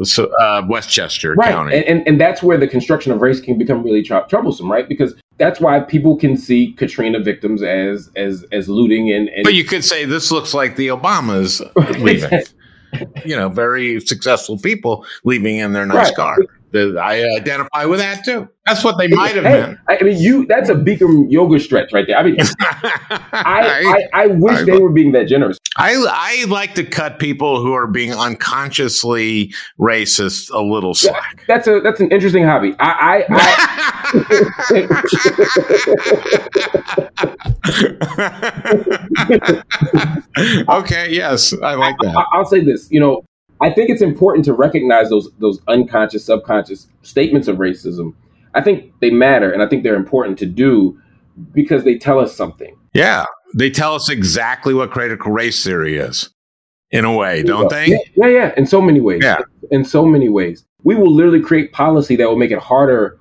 So, 0.04 0.32
uh, 0.40 0.62
Westchester 0.66 1.34
right. 1.34 1.52
County, 1.52 1.76
and, 1.76 1.84
and, 1.84 2.08
and 2.08 2.20
that's 2.20 2.42
where 2.42 2.56
the 2.56 2.66
construction 2.66 3.12
of 3.12 3.20
race 3.20 3.40
can 3.40 3.58
become 3.58 3.84
really 3.84 4.02
tr- 4.02 4.26
troublesome, 4.28 4.72
right? 4.72 4.88
Because 4.88 5.14
that's 5.38 5.60
why 5.60 5.80
people 5.80 6.16
can 6.16 6.36
see 6.36 6.72
Katrina 6.72 7.20
victims 7.20 7.62
as 7.62 8.10
as 8.16 8.44
as 8.52 8.68
looting 8.68 9.12
and, 9.12 9.28
and 9.28 9.44
but 9.44 9.54
you 9.54 9.64
could 9.64 9.84
say 9.84 10.04
this 10.04 10.30
looks 10.30 10.54
like 10.54 10.76
the 10.76 10.88
Obamas 10.88 11.60
leaving. 12.00 12.42
you 13.24 13.34
know, 13.34 13.48
very 13.48 14.00
successful 14.00 14.58
people 14.58 15.04
leaving 15.24 15.56
in 15.56 15.72
their 15.72 15.86
nice 15.86 16.08
right. 16.08 16.14
car. 16.14 16.38
I 16.74 17.22
uh, 17.22 17.36
identify 17.36 17.84
with 17.84 18.00
that 18.00 18.24
too. 18.24 18.48
That's 18.66 18.82
what 18.82 18.98
they 18.98 19.08
might 19.08 19.36
have 19.36 19.44
hey, 19.44 19.60
been. 19.60 19.78
I 19.88 20.02
mean, 20.02 20.18
you 20.18 20.46
that's 20.46 20.70
a 20.70 20.74
Bikram 20.74 21.30
yoga 21.30 21.60
stretch 21.60 21.92
right 21.92 22.06
there. 22.06 22.16
I 22.16 22.22
mean, 22.22 22.36
I, 22.60 23.20
I, 23.32 24.22
I, 24.22 24.26
wish 24.28 24.60
I, 24.60 24.64
they 24.64 24.78
were 24.78 24.90
being 24.90 25.12
that 25.12 25.28
generous. 25.28 25.58
I, 25.76 26.02
I 26.08 26.46
like 26.46 26.74
to 26.76 26.84
cut 26.84 27.18
people 27.18 27.62
who 27.62 27.74
are 27.74 27.86
being 27.86 28.12
unconsciously 28.12 29.52
racist 29.78 30.50
a 30.50 30.62
little 30.62 30.94
slack. 30.94 31.44
that's 31.46 31.68
a 31.68 31.80
that's 31.80 32.00
an 32.00 32.10
interesting 32.10 32.44
hobby. 32.44 32.74
I, 32.80 33.24
okay, 40.78 41.08
yes, 41.10 41.52
I 41.62 41.74
like 41.74 41.96
that. 42.02 42.16
I, 42.16 42.24
I'll 42.32 42.46
say 42.46 42.60
this. 42.60 42.90
You 42.90 43.00
know, 43.00 43.22
I 43.60 43.70
think 43.70 43.90
it's 43.90 44.02
important 44.02 44.44
to 44.46 44.52
recognize 44.52 45.10
those 45.10 45.30
those 45.38 45.60
unconscious, 45.68 46.24
subconscious 46.24 46.88
statements 47.02 47.48
of 47.48 47.56
racism. 47.56 48.14
I 48.54 48.60
think 48.60 48.92
they 49.00 49.10
matter, 49.10 49.50
and 49.50 49.62
I 49.62 49.68
think 49.68 49.82
they're 49.82 49.96
important 49.96 50.38
to 50.40 50.46
do 50.46 51.00
because 51.52 51.84
they 51.84 51.98
tell 51.98 52.18
us 52.18 52.36
something. 52.36 52.76
Yeah, 52.92 53.24
they 53.54 53.70
tell 53.70 53.94
us 53.94 54.08
exactly 54.08 54.74
what 54.74 54.90
critical 54.90 55.32
race 55.32 55.62
theory 55.64 55.96
is, 55.96 56.30
in 56.90 57.04
a 57.04 57.12
way, 57.12 57.42
don't 57.42 57.70
they? 57.70 57.86
Yeah, 57.86 57.98
yeah, 58.16 58.26
yeah, 58.26 58.54
in 58.56 58.66
so 58.66 58.80
many 58.80 59.00
ways. 59.00 59.22
Yeah, 59.22 59.38
in 59.70 59.84
so 59.84 60.04
many 60.04 60.28
ways. 60.28 60.64
We 60.82 60.94
will 60.94 61.10
literally 61.10 61.40
create 61.40 61.72
policy 61.72 62.14
that 62.16 62.28
will 62.28 62.36
make 62.36 62.50
it 62.50 62.58
harder 62.58 63.18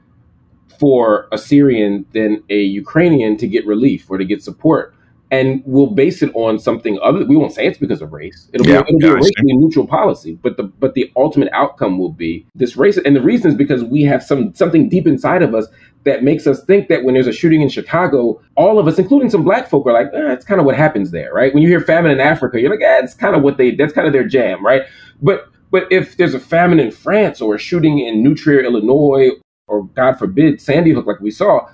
for 0.79 1.27
a 1.31 1.38
Syrian 1.38 2.05
than 2.13 2.43
a 2.49 2.59
Ukrainian 2.59 3.38
to 3.38 3.47
get 3.47 3.65
relief 3.65 4.09
or 4.09 4.17
to 4.17 4.25
get 4.25 4.43
support 4.43 4.93
and 5.34 5.63
we'll 5.65 5.88
base 5.88 6.21
it 6.21 6.31
on 6.36 6.59
something 6.59 6.99
other. 7.01 7.25
We 7.25 7.36
won't 7.36 7.53
say 7.53 7.65
it's 7.65 7.79
because 7.79 8.03
of 8.03 8.13
race. 8.13 8.51
It'll 8.53 8.67
Yeah, 8.67 8.84
be 8.84 8.89
it'll 8.89 8.99
be 8.99 9.07
a 9.07 9.13
racially 9.15 9.53
neutral 9.53 9.88
policy, 9.88 10.38
but 10.43 10.57
the 10.57 10.63
but 10.63 10.93
the 10.93 11.11
ultimate 11.15 11.49
outcome 11.53 11.97
will 11.97 12.11
be 12.11 12.45
this 12.53 12.77
race. 12.77 12.97
And 12.97 13.15
the 13.15 13.21
reason 13.21 13.49
is 13.49 13.57
because 13.57 13.84
we 13.84 14.03
have 14.03 14.21
some 14.21 14.53
something 14.53 14.89
deep 14.89 15.07
inside 15.07 15.41
of 15.41 15.55
us 15.55 15.65
that 16.03 16.23
makes 16.23 16.45
us 16.45 16.63
think 16.65 16.88
that 16.89 17.03
when 17.03 17.15
there's 17.15 17.25
a 17.25 17.34
shooting 17.34 17.61
in 17.61 17.69
Chicago, 17.69 18.39
all 18.55 18.77
of 18.77 18.88
us, 18.88 18.99
including 18.99 19.31
some 19.31 19.43
black 19.43 19.69
folk, 19.69 19.88
are 19.88 19.93
like, 19.93 20.07
eh, 20.13 20.27
that's 20.27 20.45
kind 20.45 20.59
of 20.59 20.67
what 20.67 20.75
happens 20.75 21.09
there, 21.09 21.34
right? 21.34 21.51
When 21.51 21.63
you 21.63 21.69
hear 21.69 21.81
famine 21.81 22.11
in 22.11 22.19
Africa, 22.19 22.61
you're 22.61 22.69
like, 22.69 22.81
eh, 22.81 23.01
that's 23.01 23.15
kind 23.15 23.36
of 23.36 23.41
what 23.41 23.57
they 23.57 23.71
that's 23.71 23.93
kind 23.93 24.05
of 24.05 24.13
their 24.13 24.27
jam, 24.27 24.63
right? 24.63 24.84
But 25.19 25.47
but 25.71 25.88
if 25.91 26.17
there's 26.17 26.36
a 26.36 26.39
famine 26.39 26.79
in 26.79 26.91
France 26.91 27.41
or 27.41 27.55
a 27.55 27.59
shooting 27.59 27.97
in 27.97 28.21
New 28.21 28.36
Trier, 28.36 28.61
Illinois, 28.61 29.31
or 29.65 29.86
God 29.95 30.19
forbid, 30.19 30.61
Sandy 30.61 30.91
Hook, 30.91 31.07
like 31.07 31.21
we 31.21 31.31
saw, 31.31 31.67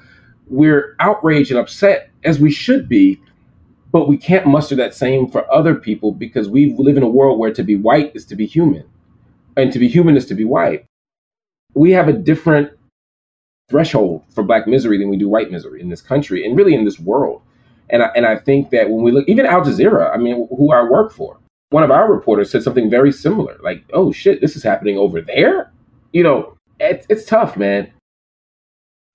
we're 0.48 0.96
outraged 1.02 1.52
and 1.52 1.60
upset 1.60 2.10
as 2.24 2.40
we 2.40 2.52
should 2.52 2.88
be, 2.88 3.22
but 3.92 4.08
we 4.08 4.18
can't 4.18 4.48
muster 4.48 4.76
that 4.76 4.94
same 4.94 5.30
for 5.30 5.52
other 5.52 5.76
people 5.76 6.12
because 6.12 6.48
we 6.48 6.76
live 6.78 6.98
in 6.98 7.04
a 7.04 7.10
world 7.10 7.40
where 7.40 7.54
to 7.54 7.64
be 7.64 7.76
white 7.76 8.12
is 8.16 8.26
to 8.26 8.36
be 8.36 8.46
human, 8.46 8.84
and 9.58 9.72
to 9.74 9.80
be 9.80 9.88
human 9.88 10.16
is 10.16 10.26
to 10.28 10.36
be 10.36 10.46
white. 10.46 10.86
We 11.74 11.92
have 11.92 12.08
a 12.08 12.14
different 12.14 12.72
threshold 13.70 14.24
for 14.30 14.44
black 14.44 14.68
misery 14.68 14.98
than 14.98 15.10
we 15.10 15.18
do 15.18 15.30
white 15.30 15.52
misery 15.52 15.82
in 15.82 15.90
this 15.90 16.02
country 16.02 16.46
and 16.46 16.58
really 16.58 16.74
in 16.74 16.86
this 16.86 17.00
world. 17.00 17.42
And 17.92 18.04
I, 18.04 18.08
and 18.16 18.26
I 18.26 18.36
think 18.36 18.70
that 18.72 18.90
when 18.90 19.04
we 19.04 19.12
look, 19.12 19.28
even 19.28 19.46
Al 19.46 19.62
Jazeera, 19.62 20.14
I 20.14 20.18
mean, 20.18 20.48
who 20.56 20.72
I 20.72 20.84
work 20.84 21.12
for, 21.12 21.38
one 21.70 21.84
of 21.84 21.92
our 21.92 22.12
reporters 22.12 22.52
said 22.52 22.64
something 22.64 22.90
very 22.90 23.12
similar, 23.12 23.58
like, 23.64 23.84
"Oh 23.94 24.12
shit, 24.12 24.42
this 24.42 24.56
is 24.56 24.64
happening 24.64 24.98
over 24.98 25.22
there." 25.22 25.72
You 26.14 26.24
know, 26.24 26.58
it's, 26.80 27.06
it's 27.10 27.26
tough, 27.26 27.58
man. 27.58 27.92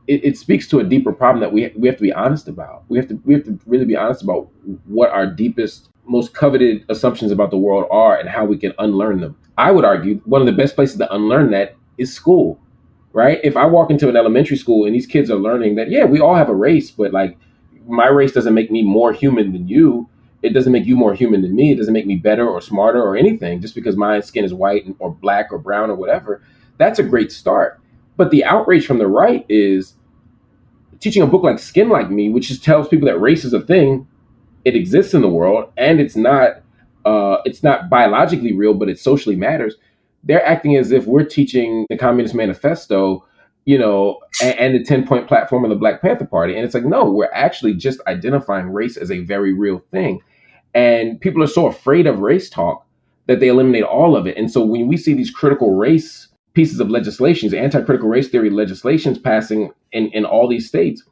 It, 0.06 0.24
it 0.24 0.38
speaks 0.38 0.68
to 0.68 0.80
a 0.80 0.84
deeper 0.84 1.12
problem 1.12 1.40
that 1.40 1.52
we 1.52 1.72
we 1.76 1.88
have 1.88 1.96
to 1.96 2.02
be 2.02 2.12
honest 2.12 2.48
about. 2.48 2.84
We 2.88 2.98
have 2.98 3.08
to 3.08 3.20
we 3.24 3.34
have 3.34 3.44
to 3.44 3.58
really 3.66 3.86
be 3.86 3.96
honest 3.96 4.22
about 4.22 4.48
what 4.86 5.10
our 5.10 5.26
deepest, 5.26 5.88
most 6.06 6.34
coveted 6.34 6.84
assumptions 6.88 7.32
about 7.32 7.50
the 7.50 7.56
world 7.56 7.86
are 7.90 8.18
and 8.18 8.28
how 8.28 8.44
we 8.44 8.58
can 8.58 8.72
unlearn 8.78 9.20
them. 9.20 9.36
I 9.56 9.70
would 9.70 9.84
argue 9.84 10.20
one 10.24 10.40
of 10.40 10.46
the 10.46 10.52
best 10.52 10.74
places 10.74 10.98
to 10.98 11.14
unlearn 11.14 11.50
that 11.52 11.76
is 11.96 12.12
school, 12.12 12.60
right? 13.12 13.40
If 13.42 13.56
I 13.56 13.66
walk 13.66 13.90
into 13.90 14.08
an 14.08 14.16
elementary 14.16 14.56
school 14.56 14.84
and 14.84 14.94
these 14.94 15.06
kids 15.06 15.30
are 15.30 15.36
learning 15.36 15.76
that, 15.76 15.90
yeah, 15.90 16.04
we 16.04 16.20
all 16.20 16.34
have 16.34 16.48
a 16.48 16.54
race, 16.54 16.90
but 16.90 17.12
like 17.12 17.38
my 17.86 18.08
race 18.08 18.32
doesn't 18.32 18.54
make 18.54 18.70
me 18.70 18.82
more 18.82 19.12
human 19.12 19.52
than 19.52 19.68
you. 19.68 20.08
It 20.42 20.52
doesn't 20.52 20.72
make 20.72 20.84
you 20.84 20.96
more 20.96 21.14
human 21.14 21.40
than 21.40 21.54
me. 21.54 21.72
It 21.72 21.76
doesn't 21.76 21.94
make 21.94 22.06
me 22.06 22.16
better 22.16 22.46
or 22.46 22.60
smarter 22.60 23.02
or 23.02 23.16
anything 23.16 23.62
just 23.62 23.74
because 23.74 23.96
my 23.96 24.20
skin 24.20 24.44
is 24.44 24.52
white 24.52 24.84
or 24.98 25.10
black 25.14 25.50
or 25.50 25.58
brown 25.58 25.90
or 25.90 25.94
whatever. 25.94 26.42
That's 26.76 26.98
a 26.98 27.02
great 27.02 27.32
start. 27.32 27.80
But 28.16 28.30
the 28.30 28.44
outrage 28.44 28.86
from 28.86 28.98
the 28.98 29.08
right 29.08 29.44
is 29.48 29.94
teaching 31.00 31.22
a 31.22 31.26
book 31.26 31.42
like 31.42 31.58
Skin 31.58 31.88
Like 31.88 32.10
Me, 32.10 32.30
which 32.30 32.48
just 32.48 32.64
tells 32.64 32.88
people 32.88 33.06
that 33.06 33.20
race 33.20 33.44
is 33.44 33.52
a 33.52 33.60
thing, 33.60 34.06
it 34.64 34.74
exists 34.74 35.14
in 35.14 35.20
the 35.20 35.28
world, 35.28 35.70
and 35.76 36.00
it's 36.00 36.16
not 36.16 36.62
uh, 37.04 37.38
it's 37.44 37.62
not 37.62 37.90
biologically 37.90 38.54
real, 38.54 38.74
but 38.74 38.88
it 38.88 38.98
socially 38.98 39.36
matters. 39.36 39.74
They're 40.22 40.44
acting 40.44 40.76
as 40.76 40.90
if 40.90 41.04
we're 41.06 41.24
teaching 41.24 41.84
the 41.90 41.98
Communist 41.98 42.34
Manifesto, 42.34 43.26
you 43.66 43.76
know, 43.76 44.20
and, 44.42 44.58
and 44.58 44.74
the 44.74 44.82
ten 44.82 45.06
point 45.06 45.28
platform 45.28 45.64
of 45.64 45.70
the 45.70 45.76
Black 45.76 46.00
Panther 46.00 46.24
Party, 46.24 46.54
and 46.56 46.64
it's 46.64 46.74
like 46.74 46.84
no, 46.84 47.10
we're 47.10 47.32
actually 47.34 47.74
just 47.74 48.00
identifying 48.06 48.70
race 48.70 48.96
as 48.96 49.10
a 49.10 49.20
very 49.20 49.52
real 49.52 49.82
thing, 49.90 50.20
and 50.74 51.20
people 51.20 51.42
are 51.42 51.48
so 51.48 51.66
afraid 51.66 52.06
of 52.06 52.20
race 52.20 52.48
talk 52.48 52.86
that 53.26 53.40
they 53.40 53.48
eliminate 53.48 53.84
all 53.84 54.16
of 54.16 54.26
it. 54.26 54.36
And 54.36 54.50
so 54.50 54.64
when 54.64 54.86
we 54.86 54.96
see 54.96 55.14
these 55.14 55.30
critical 55.30 55.74
race 55.74 56.28
pieces 56.54 56.80
of 56.80 56.90
legislations, 56.90 57.52
anti-critical 57.52 58.08
race 58.08 58.28
theory 58.28 58.50
legislations 58.50 59.18
passing 59.18 59.70
in, 59.92 60.06
in 60.08 60.24
all 60.24 60.48
these 60.48 60.66
states, 60.66 61.02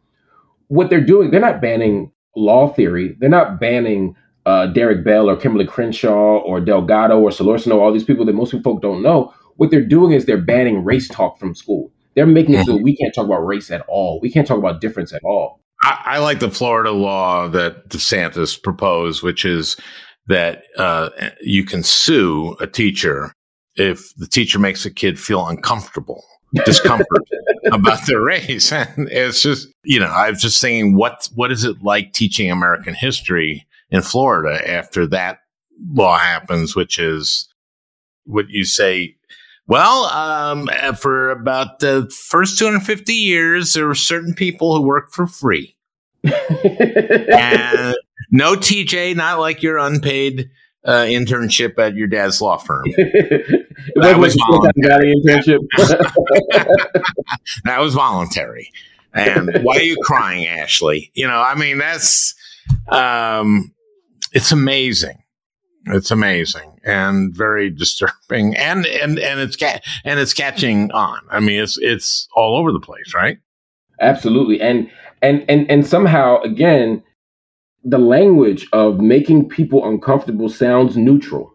what 0.69 0.89
they're 0.89 1.05
doing, 1.05 1.31
they're 1.31 1.41
not 1.41 1.61
banning 1.61 2.11
law 2.35 2.73
theory. 2.73 3.17
They're 3.19 3.29
not 3.29 3.61
banning 3.61 4.17
uh, 4.47 4.67
Derek 4.69 5.05
Bell 5.05 5.29
or 5.29 5.37
Kimberlé 5.37 5.69
Crenshaw 5.69 6.39
or 6.39 6.61
Delgado 6.61 7.19
or 7.21 7.31
Solorzano, 7.31 7.79
all 7.79 7.93
these 7.93 8.05
people 8.05 8.25
that 8.25 8.35
most 8.35 8.53
people 8.53 8.79
don't 8.79 9.03
know. 9.03 9.33
What 9.57 9.71
they're 9.71 9.85
doing 9.85 10.13
is 10.13 10.25
they're 10.25 10.41
banning 10.41 10.85
race 10.85 11.09
talk 11.09 11.39
from 11.39 11.55
school. 11.55 11.93
They're 12.15 12.27
making 12.27 12.55
it 12.55 12.67
so 12.67 12.77
we 12.77 12.97
can't 12.97 13.15
talk 13.15 13.27
about 13.27 13.47
race 13.47 13.71
at 13.71 13.83
all. 13.89 14.21
We 14.21 14.31
can't 14.31 14.47
talk 14.47 14.59
about 14.59 14.81
difference 14.81 15.13
at 15.13 15.23
all. 15.25 15.61
I, 15.83 16.03
I 16.05 16.19
like 16.19 16.41
the 16.41 16.51
Florida 16.51 16.91
law 16.91 17.49
that 17.49 17.89
DeSantis 17.89 18.61
proposed, 18.63 19.23
which 19.23 19.45
is 19.45 19.77
that 20.27 20.65
uh, 20.79 21.11
you 21.41 21.65
can 21.65 21.83
sue 21.83 22.57
a 22.61 22.67
teacher 22.67 23.33
if 23.77 24.15
the 24.17 24.27
teacher 24.27 24.59
makes 24.59 24.85
a 24.85 24.91
kid 24.91 25.19
feel 25.19 25.47
uncomfortable, 25.47 26.25
discomfort 26.65 27.23
about 27.73 28.07
their 28.07 28.21
race. 28.21 28.73
And 28.97 29.09
it's 29.11 29.43
just, 29.43 29.69
you 29.85 30.01
know, 30.01 30.07
I 30.07 30.31
was 30.31 30.41
just 30.41 30.59
saying, 30.59 30.97
what 30.97 31.29
what 31.35 31.51
is 31.53 31.65
it 31.65 31.83
like 31.83 32.13
teaching 32.13 32.51
American 32.51 32.95
history 32.95 33.67
in 33.91 34.03
Florida 34.03 34.69
after 34.69 35.07
that 35.09 35.41
law 35.93 36.19
happens, 36.19 36.75
which 36.75 36.99
is 36.99 37.49
what 38.25 38.49
you 38.49 38.65
say. 38.65 39.17
Well, 39.67 40.07
um, 40.07 40.69
for 40.97 41.31
about 41.31 41.79
the 41.79 42.11
first 42.29 42.59
250 42.59 43.13
years, 43.13 43.73
there 43.75 43.87
were 43.87 43.95
certain 43.95 44.35
people 44.35 44.75
who 44.75 44.83
worked 44.83 45.15
for 45.15 45.27
free. 45.27 45.77
and 46.25 47.97
no 48.31 48.55
TJ, 48.55 49.17
not 49.17 49.39
like 49.39 49.63
your 49.63 49.79
unpaid 49.79 50.51
uh, 50.85 51.05
internship 51.05 51.79
at 51.79 51.95
your 51.95 52.09
dad's 52.09 52.41
law 52.41 52.57
firm. 52.57 52.85
That 53.97 54.19
was 54.19 54.35
voluntary. 54.35 55.15
internship. 55.15 55.59
that 57.65 57.81
was 57.81 57.95
voluntary. 57.95 58.71
And 59.15 59.51
why 59.63 59.77
are 59.77 59.83
you 59.83 59.97
crying, 60.03 60.47
Ashley? 60.47 61.11
You 61.15 61.27
know, 61.27 61.41
I 61.41 61.55
mean, 61.55 61.79
that's 61.79 62.35
um, 62.89 63.75
it's 64.33 64.53
amazing. 64.53 65.23
It's 65.87 66.11
amazing 66.11 66.73
and 66.85 67.35
very 67.35 67.71
disturbing, 67.71 68.57
and 68.57 68.87
and 68.87 69.19
and 69.19 69.41
it's 69.41 69.57
ca- 69.57 69.81
and 70.05 70.21
it's 70.21 70.33
catching 70.33 70.91
on. 70.93 71.21
I 71.31 71.41
mean, 71.41 71.61
it's 71.61 71.77
it's 71.79 72.29
all 72.35 72.57
over 72.57 72.73
the 72.73 72.81
place, 72.81 73.15
right? 73.15 73.39
Absolutely, 74.01 74.61
and 74.61 74.91
and 75.21 75.45
and 75.49 75.71
and 75.71 75.87
somehow 75.87 76.41
again, 76.43 77.03
the 77.85 77.99
language 77.99 78.69
of 78.73 79.01
making 79.01 79.49
people 79.49 79.89
uncomfortable 79.89 80.49
sounds 80.49 80.97
neutral. 80.97 81.52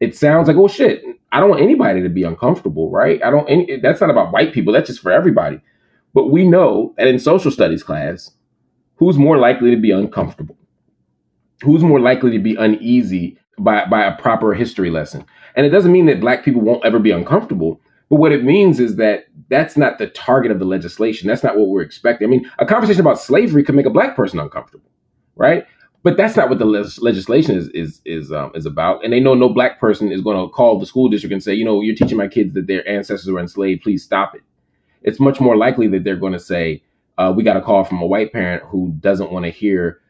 It 0.00 0.16
sounds 0.16 0.48
like, 0.48 0.56
oh 0.56 0.68
shit, 0.68 1.02
I 1.32 1.40
don't 1.40 1.50
want 1.50 1.62
anybody 1.62 2.02
to 2.02 2.08
be 2.08 2.24
uncomfortable, 2.24 2.90
right? 2.90 3.22
I 3.22 3.30
don't. 3.30 3.48
Any, 3.48 3.78
that's 3.80 4.00
not 4.00 4.10
about 4.10 4.32
white 4.32 4.52
people. 4.52 4.72
That's 4.72 4.88
just 4.88 5.00
for 5.00 5.12
everybody. 5.12 5.60
But 6.14 6.28
we 6.30 6.46
know 6.46 6.94
that 6.96 7.06
in 7.06 7.18
social 7.18 7.50
studies 7.50 7.82
class, 7.82 8.32
who's 8.96 9.16
more 9.18 9.38
likely 9.38 9.70
to 9.70 9.80
be 9.80 9.90
uncomfortable? 9.92 10.56
Who's 11.62 11.82
more 11.82 12.00
likely 12.00 12.30
to 12.32 12.38
be 12.38 12.56
uneasy 12.56 13.38
by 13.58 13.84
by 13.86 14.04
a 14.04 14.16
proper 14.16 14.54
history 14.54 14.90
lesson? 14.90 15.24
And 15.54 15.66
it 15.66 15.70
doesn't 15.70 15.92
mean 15.92 16.06
that 16.06 16.20
black 16.20 16.44
people 16.44 16.62
won't 16.62 16.84
ever 16.84 16.98
be 16.98 17.10
uncomfortable. 17.10 17.80
But 18.08 18.16
what 18.16 18.32
it 18.32 18.42
means 18.42 18.80
is 18.80 18.96
that 18.96 19.26
that's 19.50 19.76
not 19.76 19.98
the 19.98 20.08
target 20.08 20.50
of 20.50 20.58
the 20.58 20.64
legislation. 20.64 21.28
That's 21.28 21.44
not 21.44 21.56
what 21.56 21.68
we're 21.68 21.82
expecting. 21.82 22.26
I 22.26 22.30
mean, 22.30 22.50
a 22.58 22.66
conversation 22.66 23.00
about 23.02 23.20
slavery 23.20 23.62
could 23.62 23.76
make 23.76 23.86
a 23.86 23.90
black 23.90 24.16
person 24.16 24.40
uncomfortable, 24.40 24.90
right? 25.36 25.64
But 26.02 26.16
that's 26.16 26.34
not 26.34 26.48
what 26.48 26.58
the 26.58 26.64
le- 26.64 26.88
legislation 27.00 27.56
is 27.56 27.68
is 27.68 28.00
is 28.06 28.32
um, 28.32 28.52
is 28.54 28.64
about. 28.64 29.04
And 29.04 29.12
they 29.12 29.20
know 29.20 29.34
no 29.34 29.48
black 29.50 29.78
person 29.78 30.10
is 30.10 30.22
going 30.22 30.36
to 30.36 30.50
call 30.52 30.78
the 30.78 30.86
school 30.86 31.08
district 31.08 31.32
and 31.32 31.42
say, 31.42 31.52
you 31.52 31.64
know, 31.64 31.82
you're 31.82 31.94
teaching 31.94 32.16
my 32.16 32.28
kids 32.28 32.54
that 32.54 32.66
their 32.66 32.86
ancestors 32.88 33.30
were 33.30 33.40
enslaved. 33.40 33.82
Please 33.82 34.02
stop 34.02 34.34
it. 34.34 34.42
It's 35.02 35.20
much 35.20 35.40
more 35.40 35.56
likely 35.56 35.88
that 35.88 36.04
they're 36.04 36.16
going 36.16 36.32
to 36.32 36.38
say, 36.38 36.82
uh, 37.18 37.32
we 37.34 37.42
got 37.42 37.56
a 37.56 37.62
call 37.62 37.84
from 37.84 38.00
a 38.00 38.06
white 38.06 38.32
parent 38.32 38.62
who 38.64 38.94
doesn't 39.00 39.30
want 39.30 39.44
to 39.44 39.50
hear 39.50 40.00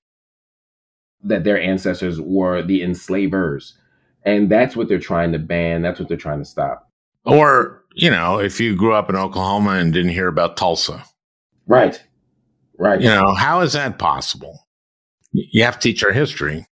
that 1.25 1.45
their 1.45 1.61
ancestors 1.61 2.21
were 2.21 2.63
the 2.63 2.83
enslavers. 2.83 3.77
And 4.25 4.51
that's 4.51 4.77
what 4.77 4.89
they're 4.89 4.99
trying 4.99 5.33
to 5.33 5.39
ban. 5.39 5.83
That's 5.83 5.99
what 5.99 6.09
they're 6.09 6.17
trying 6.17 6.39
to 6.39 6.45
stop. 6.45 6.89
Or, 7.25 7.85
you 7.95 8.11
know, 8.11 8.39
if 8.39 8.61
you 8.61 8.77
grew 8.77 8.95
up 8.95 9.11
in 9.11 9.17
Oklahoma 9.17 9.73
and 9.73 9.93
didn't 9.93 10.13
hear 10.13 10.29
about 10.29 10.57
Tulsa. 10.57 11.05
Right. 11.67 12.03
Right. 12.79 13.01
You 13.01 13.09
know, 13.09 13.35
how 13.35 13.61
is 13.61 13.73
that 13.75 13.99
possible? 13.99 14.67
You 15.33 15.65
have 15.65 15.79
to 15.79 15.81
teach 15.81 16.03
our 16.05 16.13
history. 16.13 16.67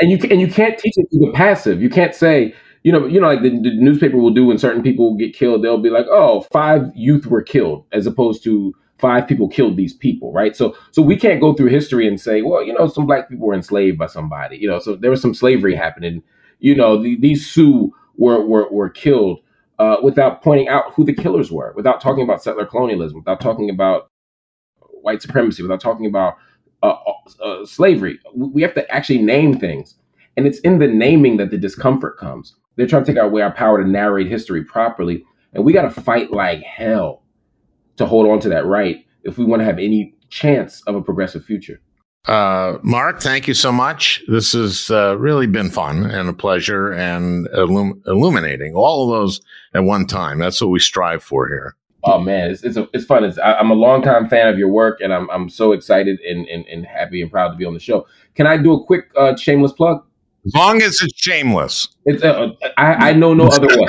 And 0.00 0.10
you 0.10 0.18
and 0.30 0.40
you 0.40 0.48
can't 0.48 0.78
teach 0.78 0.94
it 0.96 1.06
through 1.10 1.26
the 1.26 1.32
passive. 1.32 1.82
You 1.82 1.90
can't 1.90 2.14
say, 2.14 2.54
you 2.82 2.92
know, 2.92 3.06
you 3.06 3.20
know, 3.20 3.26
like 3.26 3.42
the, 3.42 3.50
the 3.50 3.74
newspaper 3.76 4.16
will 4.16 4.32
do 4.32 4.46
when 4.46 4.58
certain 4.58 4.82
people 4.82 5.14
get 5.16 5.34
killed, 5.34 5.62
they'll 5.62 5.78
be 5.78 5.90
like, 5.90 6.06
oh, 6.10 6.42
five 6.52 6.90
youth 6.94 7.26
were 7.26 7.42
killed, 7.42 7.84
as 7.92 8.06
opposed 8.06 8.42
to 8.44 8.74
five 8.98 9.26
people 9.26 9.48
killed 9.48 9.76
these 9.76 9.92
people, 9.92 10.32
right? 10.32 10.56
So 10.56 10.74
so 10.90 11.02
we 11.02 11.16
can't 11.16 11.40
go 11.40 11.54
through 11.54 11.68
history 11.68 12.08
and 12.08 12.20
say, 12.20 12.42
well, 12.42 12.64
you 12.64 12.72
know, 12.72 12.88
some 12.88 13.06
black 13.06 13.28
people 13.28 13.46
were 13.46 13.54
enslaved 13.54 13.98
by 13.98 14.06
somebody, 14.06 14.56
you 14.56 14.68
know, 14.68 14.78
so 14.78 14.96
there 14.96 15.10
was 15.10 15.20
some 15.20 15.34
slavery 15.34 15.74
happening. 15.74 16.22
You 16.58 16.74
know, 16.74 17.02
the, 17.02 17.18
these 17.18 17.46
Sioux 17.46 17.94
were 18.16 18.44
were, 18.44 18.70
were 18.70 18.88
killed 18.90 19.40
uh, 19.78 19.96
without 20.02 20.42
pointing 20.42 20.68
out 20.68 20.92
who 20.94 21.04
the 21.04 21.14
killers 21.14 21.50
were, 21.50 21.72
without 21.76 22.00
talking 22.00 22.24
about 22.24 22.42
settler 22.42 22.66
colonialism, 22.66 23.18
without 23.18 23.40
talking 23.40 23.70
about 23.70 24.10
white 25.02 25.22
supremacy, 25.22 25.62
without 25.62 25.80
talking 25.80 26.06
about 26.06 26.36
uh, 26.82 26.96
uh, 27.42 27.64
slavery. 27.64 28.18
We 28.34 28.62
have 28.62 28.74
to 28.74 28.90
actually 28.90 29.22
name 29.22 29.58
things. 29.58 29.94
And 30.36 30.46
it's 30.46 30.60
in 30.60 30.78
the 30.78 30.86
naming 30.86 31.36
that 31.38 31.50
the 31.50 31.58
discomfort 31.58 32.18
comes. 32.18 32.54
They're 32.76 32.86
trying 32.86 33.04
to 33.04 33.12
take 33.12 33.22
away 33.22 33.42
our 33.42 33.52
power 33.52 33.82
to 33.82 33.88
narrate 33.88 34.28
history 34.28 34.64
properly. 34.64 35.24
And 35.52 35.64
we 35.64 35.72
got 35.72 35.82
to 35.82 36.00
fight 36.00 36.30
like 36.30 36.62
hell 36.62 37.22
to 37.96 38.06
hold 38.06 38.28
on 38.28 38.40
to 38.40 38.48
that 38.50 38.64
right 38.64 39.04
if 39.24 39.36
we 39.36 39.44
want 39.44 39.60
to 39.60 39.66
have 39.66 39.78
any 39.78 40.14
chance 40.30 40.82
of 40.86 40.94
a 40.94 41.02
progressive 41.02 41.44
future. 41.44 41.80
Uh, 42.26 42.78
Marc, 42.82 43.20
thank 43.20 43.48
you 43.48 43.54
so 43.54 43.72
much. 43.72 44.22
This 44.28 44.52
has 44.52 44.90
uh, 44.90 45.16
really 45.18 45.46
been 45.46 45.70
fun 45.70 46.04
and 46.04 46.28
a 46.28 46.32
pleasure 46.32 46.92
and 46.92 47.48
illum- 47.54 48.02
illuminating 48.06 48.74
all 48.74 49.04
of 49.04 49.18
those 49.18 49.40
at 49.74 49.84
one 49.84 50.06
time. 50.06 50.38
That's 50.38 50.60
what 50.60 50.70
we 50.70 50.80
strive 50.80 51.22
for 51.22 51.48
here. 51.48 51.76
Oh 52.04 52.18
man, 52.18 52.50
it's 52.50 52.62
it's, 52.62 52.76
a, 52.76 52.88
it's 52.92 53.04
fun. 53.04 53.24
It's, 53.24 53.38
I, 53.38 53.58
am 53.60 53.70
a 53.70 53.74
longtime 53.74 54.28
fan 54.28 54.48
of 54.48 54.58
your 54.58 54.68
work, 54.68 55.00
and 55.00 55.12
I'm 55.12 55.30
I'm 55.30 55.48
so 55.48 55.72
excited 55.72 56.18
and, 56.20 56.46
and, 56.48 56.66
and 56.66 56.86
happy 56.86 57.20
and 57.20 57.30
proud 57.30 57.50
to 57.50 57.56
be 57.56 57.64
on 57.64 57.74
the 57.74 57.80
show. 57.80 58.06
Can 58.34 58.46
I 58.46 58.56
do 58.56 58.72
a 58.72 58.84
quick 58.84 59.10
uh, 59.16 59.36
shameless 59.36 59.72
plug? 59.72 60.02
As 60.46 60.54
long 60.54 60.80
as 60.80 61.02
it's 61.02 61.20
shameless. 61.20 61.88
It's 62.06 62.22
uh, 62.22 62.52
I, 62.78 63.10
I 63.10 63.12
know 63.12 63.34
no 63.34 63.48
other 63.48 63.66
way. 63.66 63.86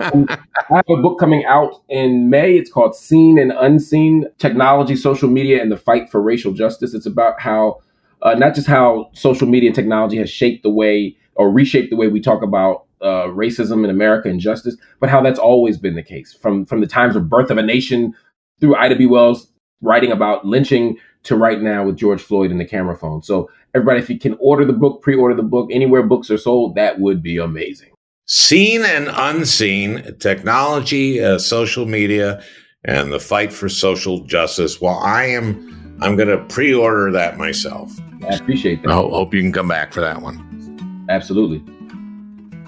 um, 0.00 0.26
I 0.70 0.76
have 0.76 0.84
a 0.90 0.96
book 0.96 1.18
coming 1.18 1.46
out 1.46 1.82
in 1.88 2.28
May. 2.28 2.56
It's 2.56 2.70
called 2.70 2.94
Seen 2.94 3.38
and 3.38 3.52
Unseen: 3.52 4.26
Technology, 4.38 4.94
Social 4.94 5.30
Media, 5.30 5.62
and 5.62 5.72
the 5.72 5.78
Fight 5.78 6.10
for 6.10 6.20
Racial 6.20 6.52
Justice. 6.52 6.92
It's 6.92 7.06
about 7.06 7.40
how 7.40 7.80
uh, 8.20 8.34
not 8.34 8.54
just 8.54 8.66
how 8.66 9.10
social 9.14 9.48
media 9.48 9.70
and 9.70 9.74
technology 9.74 10.18
has 10.18 10.28
shaped 10.28 10.62
the 10.62 10.70
way 10.70 11.16
or 11.36 11.50
reshaped 11.50 11.88
the 11.88 11.96
way 11.96 12.08
we 12.08 12.20
talk 12.20 12.42
about 12.42 12.84
uh, 13.02 13.26
racism 13.28 13.84
in 13.84 13.90
America 13.90 14.28
and 14.28 14.40
justice, 14.40 14.76
but 15.00 15.08
how 15.08 15.20
that's 15.22 15.38
always 15.38 15.78
been 15.78 15.94
the 15.94 16.02
case 16.02 16.32
from 16.32 16.66
from 16.66 16.80
the 16.80 16.86
times 16.86 17.16
of 17.16 17.28
birth 17.28 17.50
of 17.50 17.58
a 17.58 17.62
nation 17.62 18.14
through 18.60 18.76
Ida 18.76 18.96
B. 18.96 19.06
Wells 19.06 19.50
writing 19.80 20.12
about 20.12 20.44
lynching 20.44 20.98
to 21.22 21.36
right 21.36 21.60
now 21.60 21.84
with 21.84 21.96
George 21.96 22.22
Floyd 22.22 22.50
and 22.50 22.60
the 22.60 22.64
camera 22.64 22.96
phone. 22.96 23.22
So 23.22 23.50
everybody, 23.74 24.00
if 24.00 24.10
you 24.10 24.18
can 24.18 24.36
order 24.40 24.64
the 24.64 24.72
book, 24.72 25.02
pre-order 25.02 25.34
the 25.34 25.42
book 25.42 25.68
anywhere 25.72 26.02
books 26.02 26.30
are 26.30 26.38
sold, 26.38 26.74
that 26.74 27.00
would 27.00 27.22
be 27.22 27.38
amazing. 27.38 27.90
Seen 28.26 28.84
and 28.84 29.08
unseen 29.12 30.16
technology, 30.18 31.22
uh, 31.22 31.38
social 31.38 31.84
media, 31.86 32.42
and 32.84 33.12
the 33.12 33.18
fight 33.18 33.52
for 33.52 33.68
social 33.68 34.24
justice. 34.24 34.80
Well, 34.80 34.98
I 34.98 35.24
am. 35.24 35.98
I'm 36.00 36.16
going 36.16 36.28
to 36.28 36.42
pre-order 36.44 37.10
that 37.12 37.36
myself. 37.36 37.92
I 38.22 38.36
appreciate 38.36 38.82
that. 38.82 38.90
I 38.90 38.94
hope 38.94 39.34
you 39.34 39.42
can 39.42 39.52
come 39.52 39.68
back 39.68 39.92
for 39.92 40.00
that 40.00 40.22
one. 40.22 41.06
Absolutely. 41.10 41.62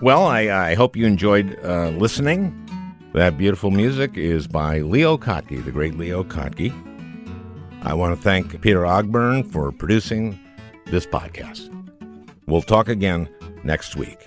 Well, 0.02 0.26
I, 0.26 0.70
I 0.70 0.74
hope 0.74 0.96
you 0.96 1.06
enjoyed 1.06 1.56
uh, 1.64 1.90
listening. 1.90 2.58
That 3.14 3.38
beautiful 3.38 3.70
music 3.70 4.16
is 4.16 4.48
by 4.48 4.80
Leo 4.80 5.16
Kottke, 5.16 5.64
the 5.64 5.70
great 5.70 5.96
Leo 5.96 6.24
Kottke. 6.24 6.72
I 7.84 7.94
want 7.94 8.16
to 8.16 8.20
thank 8.20 8.60
Peter 8.60 8.80
Ogburn 8.80 9.48
for 9.52 9.70
producing 9.70 10.40
this 10.86 11.06
podcast. 11.06 11.70
We'll 12.48 12.62
talk 12.62 12.88
again 12.88 13.28
next 13.62 13.94
week. 13.94 14.18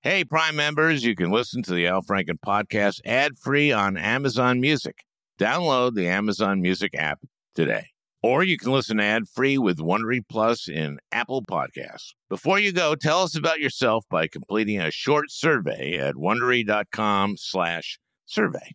Hey, 0.00 0.24
Prime 0.24 0.56
members, 0.56 1.04
you 1.04 1.14
can 1.14 1.30
listen 1.30 1.62
to 1.62 1.74
the 1.74 1.86
Al 1.86 2.02
Franken 2.02 2.40
podcast 2.44 3.02
ad 3.04 3.38
free 3.38 3.70
on 3.70 3.96
Amazon 3.96 4.60
Music. 4.60 5.04
Download 5.38 5.94
the 5.94 6.08
Amazon 6.08 6.60
Music 6.60 6.96
app 6.96 7.20
today. 7.54 7.91
Or 8.22 8.44
you 8.44 8.56
can 8.56 8.70
listen 8.70 9.00
ad 9.00 9.24
free 9.28 9.58
with 9.58 9.78
Wondery 9.78 10.20
Plus 10.28 10.68
in 10.68 10.98
Apple 11.10 11.42
Podcasts. 11.42 12.12
Before 12.28 12.58
you 12.58 12.72
go, 12.72 12.94
tell 12.94 13.22
us 13.22 13.36
about 13.36 13.58
yourself 13.58 14.04
by 14.08 14.28
completing 14.28 14.80
a 14.80 14.92
short 14.92 15.30
survey 15.30 15.98
at 15.98 16.14
wondery.com/slash 16.14 17.98
survey. 18.26 18.72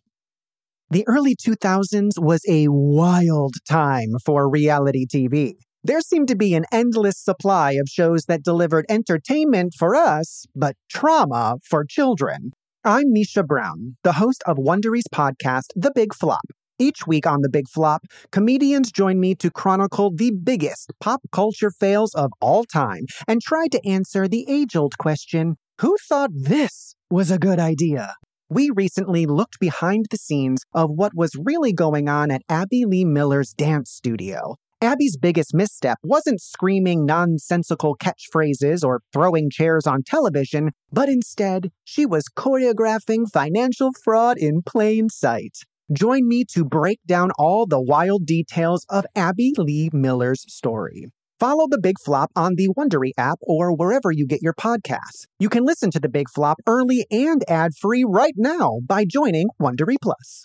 The 0.90 1.04
early 1.06 1.34
2000s 1.34 2.12
was 2.18 2.42
a 2.48 2.68
wild 2.68 3.54
time 3.68 4.14
for 4.24 4.50
reality 4.50 5.06
TV. 5.06 5.54
There 5.84 6.00
seemed 6.00 6.28
to 6.28 6.36
be 6.36 6.54
an 6.54 6.64
endless 6.72 7.18
supply 7.18 7.72
of 7.72 7.88
shows 7.88 8.24
that 8.24 8.42
delivered 8.42 8.84
entertainment 8.88 9.74
for 9.78 9.94
us, 9.94 10.44
but 10.54 10.76
trauma 10.90 11.56
for 11.64 11.84
children. 11.84 12.50
I'm 12.84 13.04
Misha 13.12 13.42
Brown, 13.42 13.96
the 14.02 14.14
host 14.14 14.42
of 14.46 14.56
Wondery's 14.56 15.08
podcast, 15.12 15.68
The 15.74 15.92
Big 15.94 16.14
Flop. 16.14 16.40
Each 16.80 17.06
week 17.08 17.26
on 17.26 17.42
The 17.42 17.48
Big 17.48 17.68
Flop, 17.68 18.04
comedians 18.30 18.92
join 18.92 19.18
me 19.18 19.34
to 19.36 19.50
chronicle 19.50 20.12
the 20.14 20.30
biggest 20.30 20.92
pop 21.00 21.20
culture 21.32 21.72
fails 21.72 22.14
of 22.14 22.30
all 22.40 22.64
time 22.64 23.06
and 23.26 23.42
try 23.42 23.66
to 23.66 23.84
answer 23.84 24.28
the 24.28 24.46
age 24.48 24.76
old 24.76 24.96
question 24.96 25.56
who 25.80 25.96
thought 26.08 26.30
this 26.32 26.94
was 27.10 27.30
a 27.30 27.38
good 27.38 27.58
idea? 27.58 28.14
We 28.48 28.70
recently 28.74 29.26
looked 29.26 29.58
behind 29.58 30.06
the 30.10 30.16
scenes 30.16 30.62
of 30.72 30.90
what 30.90 31.14
was 31.14 31.32
really 31.36 31.72
going 31.72 32.08
on 32.08 32.30
at 32.30 32.42
Abby 32.48 32.84
Lee 32.84 33.04
Miller's 33.04 33.52
dance 33.52 33.90
studio. 33.90 34.56
Abby's 34.80 35.16
biggest 35.16 35.54
misstep 35.54 35.98
wasn't 36.04 36.40
screaming 36.40 37.04
nonsensical 37.04 37.96
catchphrases 37.96 38.84
or 38.84 39.00
throwing 39.12 39.50
chairs 39.50 39.86
on 39.86 40.02
television, 40.04 40.70
but 40.92 41.08
instead, 41.08 41.70
she 41.84 42.06
was 42.06 42.28
choreographing 42.36 43.28
financial 43.32 43.90
fraud 44.04 44.38
in 44.38 44.62
plain 44.62 45.08
sight. 45.08 45.58
Join 45.90 46.28
me 46.28 46.44
to 46.52 46.66
break 46.66 47.00
down 47.06 47.30
all 47.38 47.64
the 47.64 47.80
wild 47.80 48.26
details 48.26 48.84
of 48.90 49.06
Abby 49.16 49.54
Lee 49.56 49.88
Miller's 49.90 50.44
story. 50.46 51.06
Follow 51.40 51.66
The 51.66 51.80
Big 51.80 51.94
Flop 52.04 52.30
on 52.36 52.56
the 52.56 52.68
Wondery 52.76 53.12
app 53.16 53.38
or 53.40 53.74
wherever 53.74 54.12
you 54.12 54.26
get 54.26 54.42
your 54.42 54.52
podcasts. 54.52 55.24
You 55.38 55.48
can 55.48 55.64
listen 55.64 55.90
to 55.92 55.98
The 55.98 56.10
Big 56.10 56.28
Flop 56.28 56.58
early 56.66 57.06
and 57.10 57.42
ad-free 57.48 58.04
right 58.06 58.34
now 58.36 58.80
by 58.86 59.06
joining 59.06 59.48
Wondery 59.58 59.96
Plus. 60.02 60.44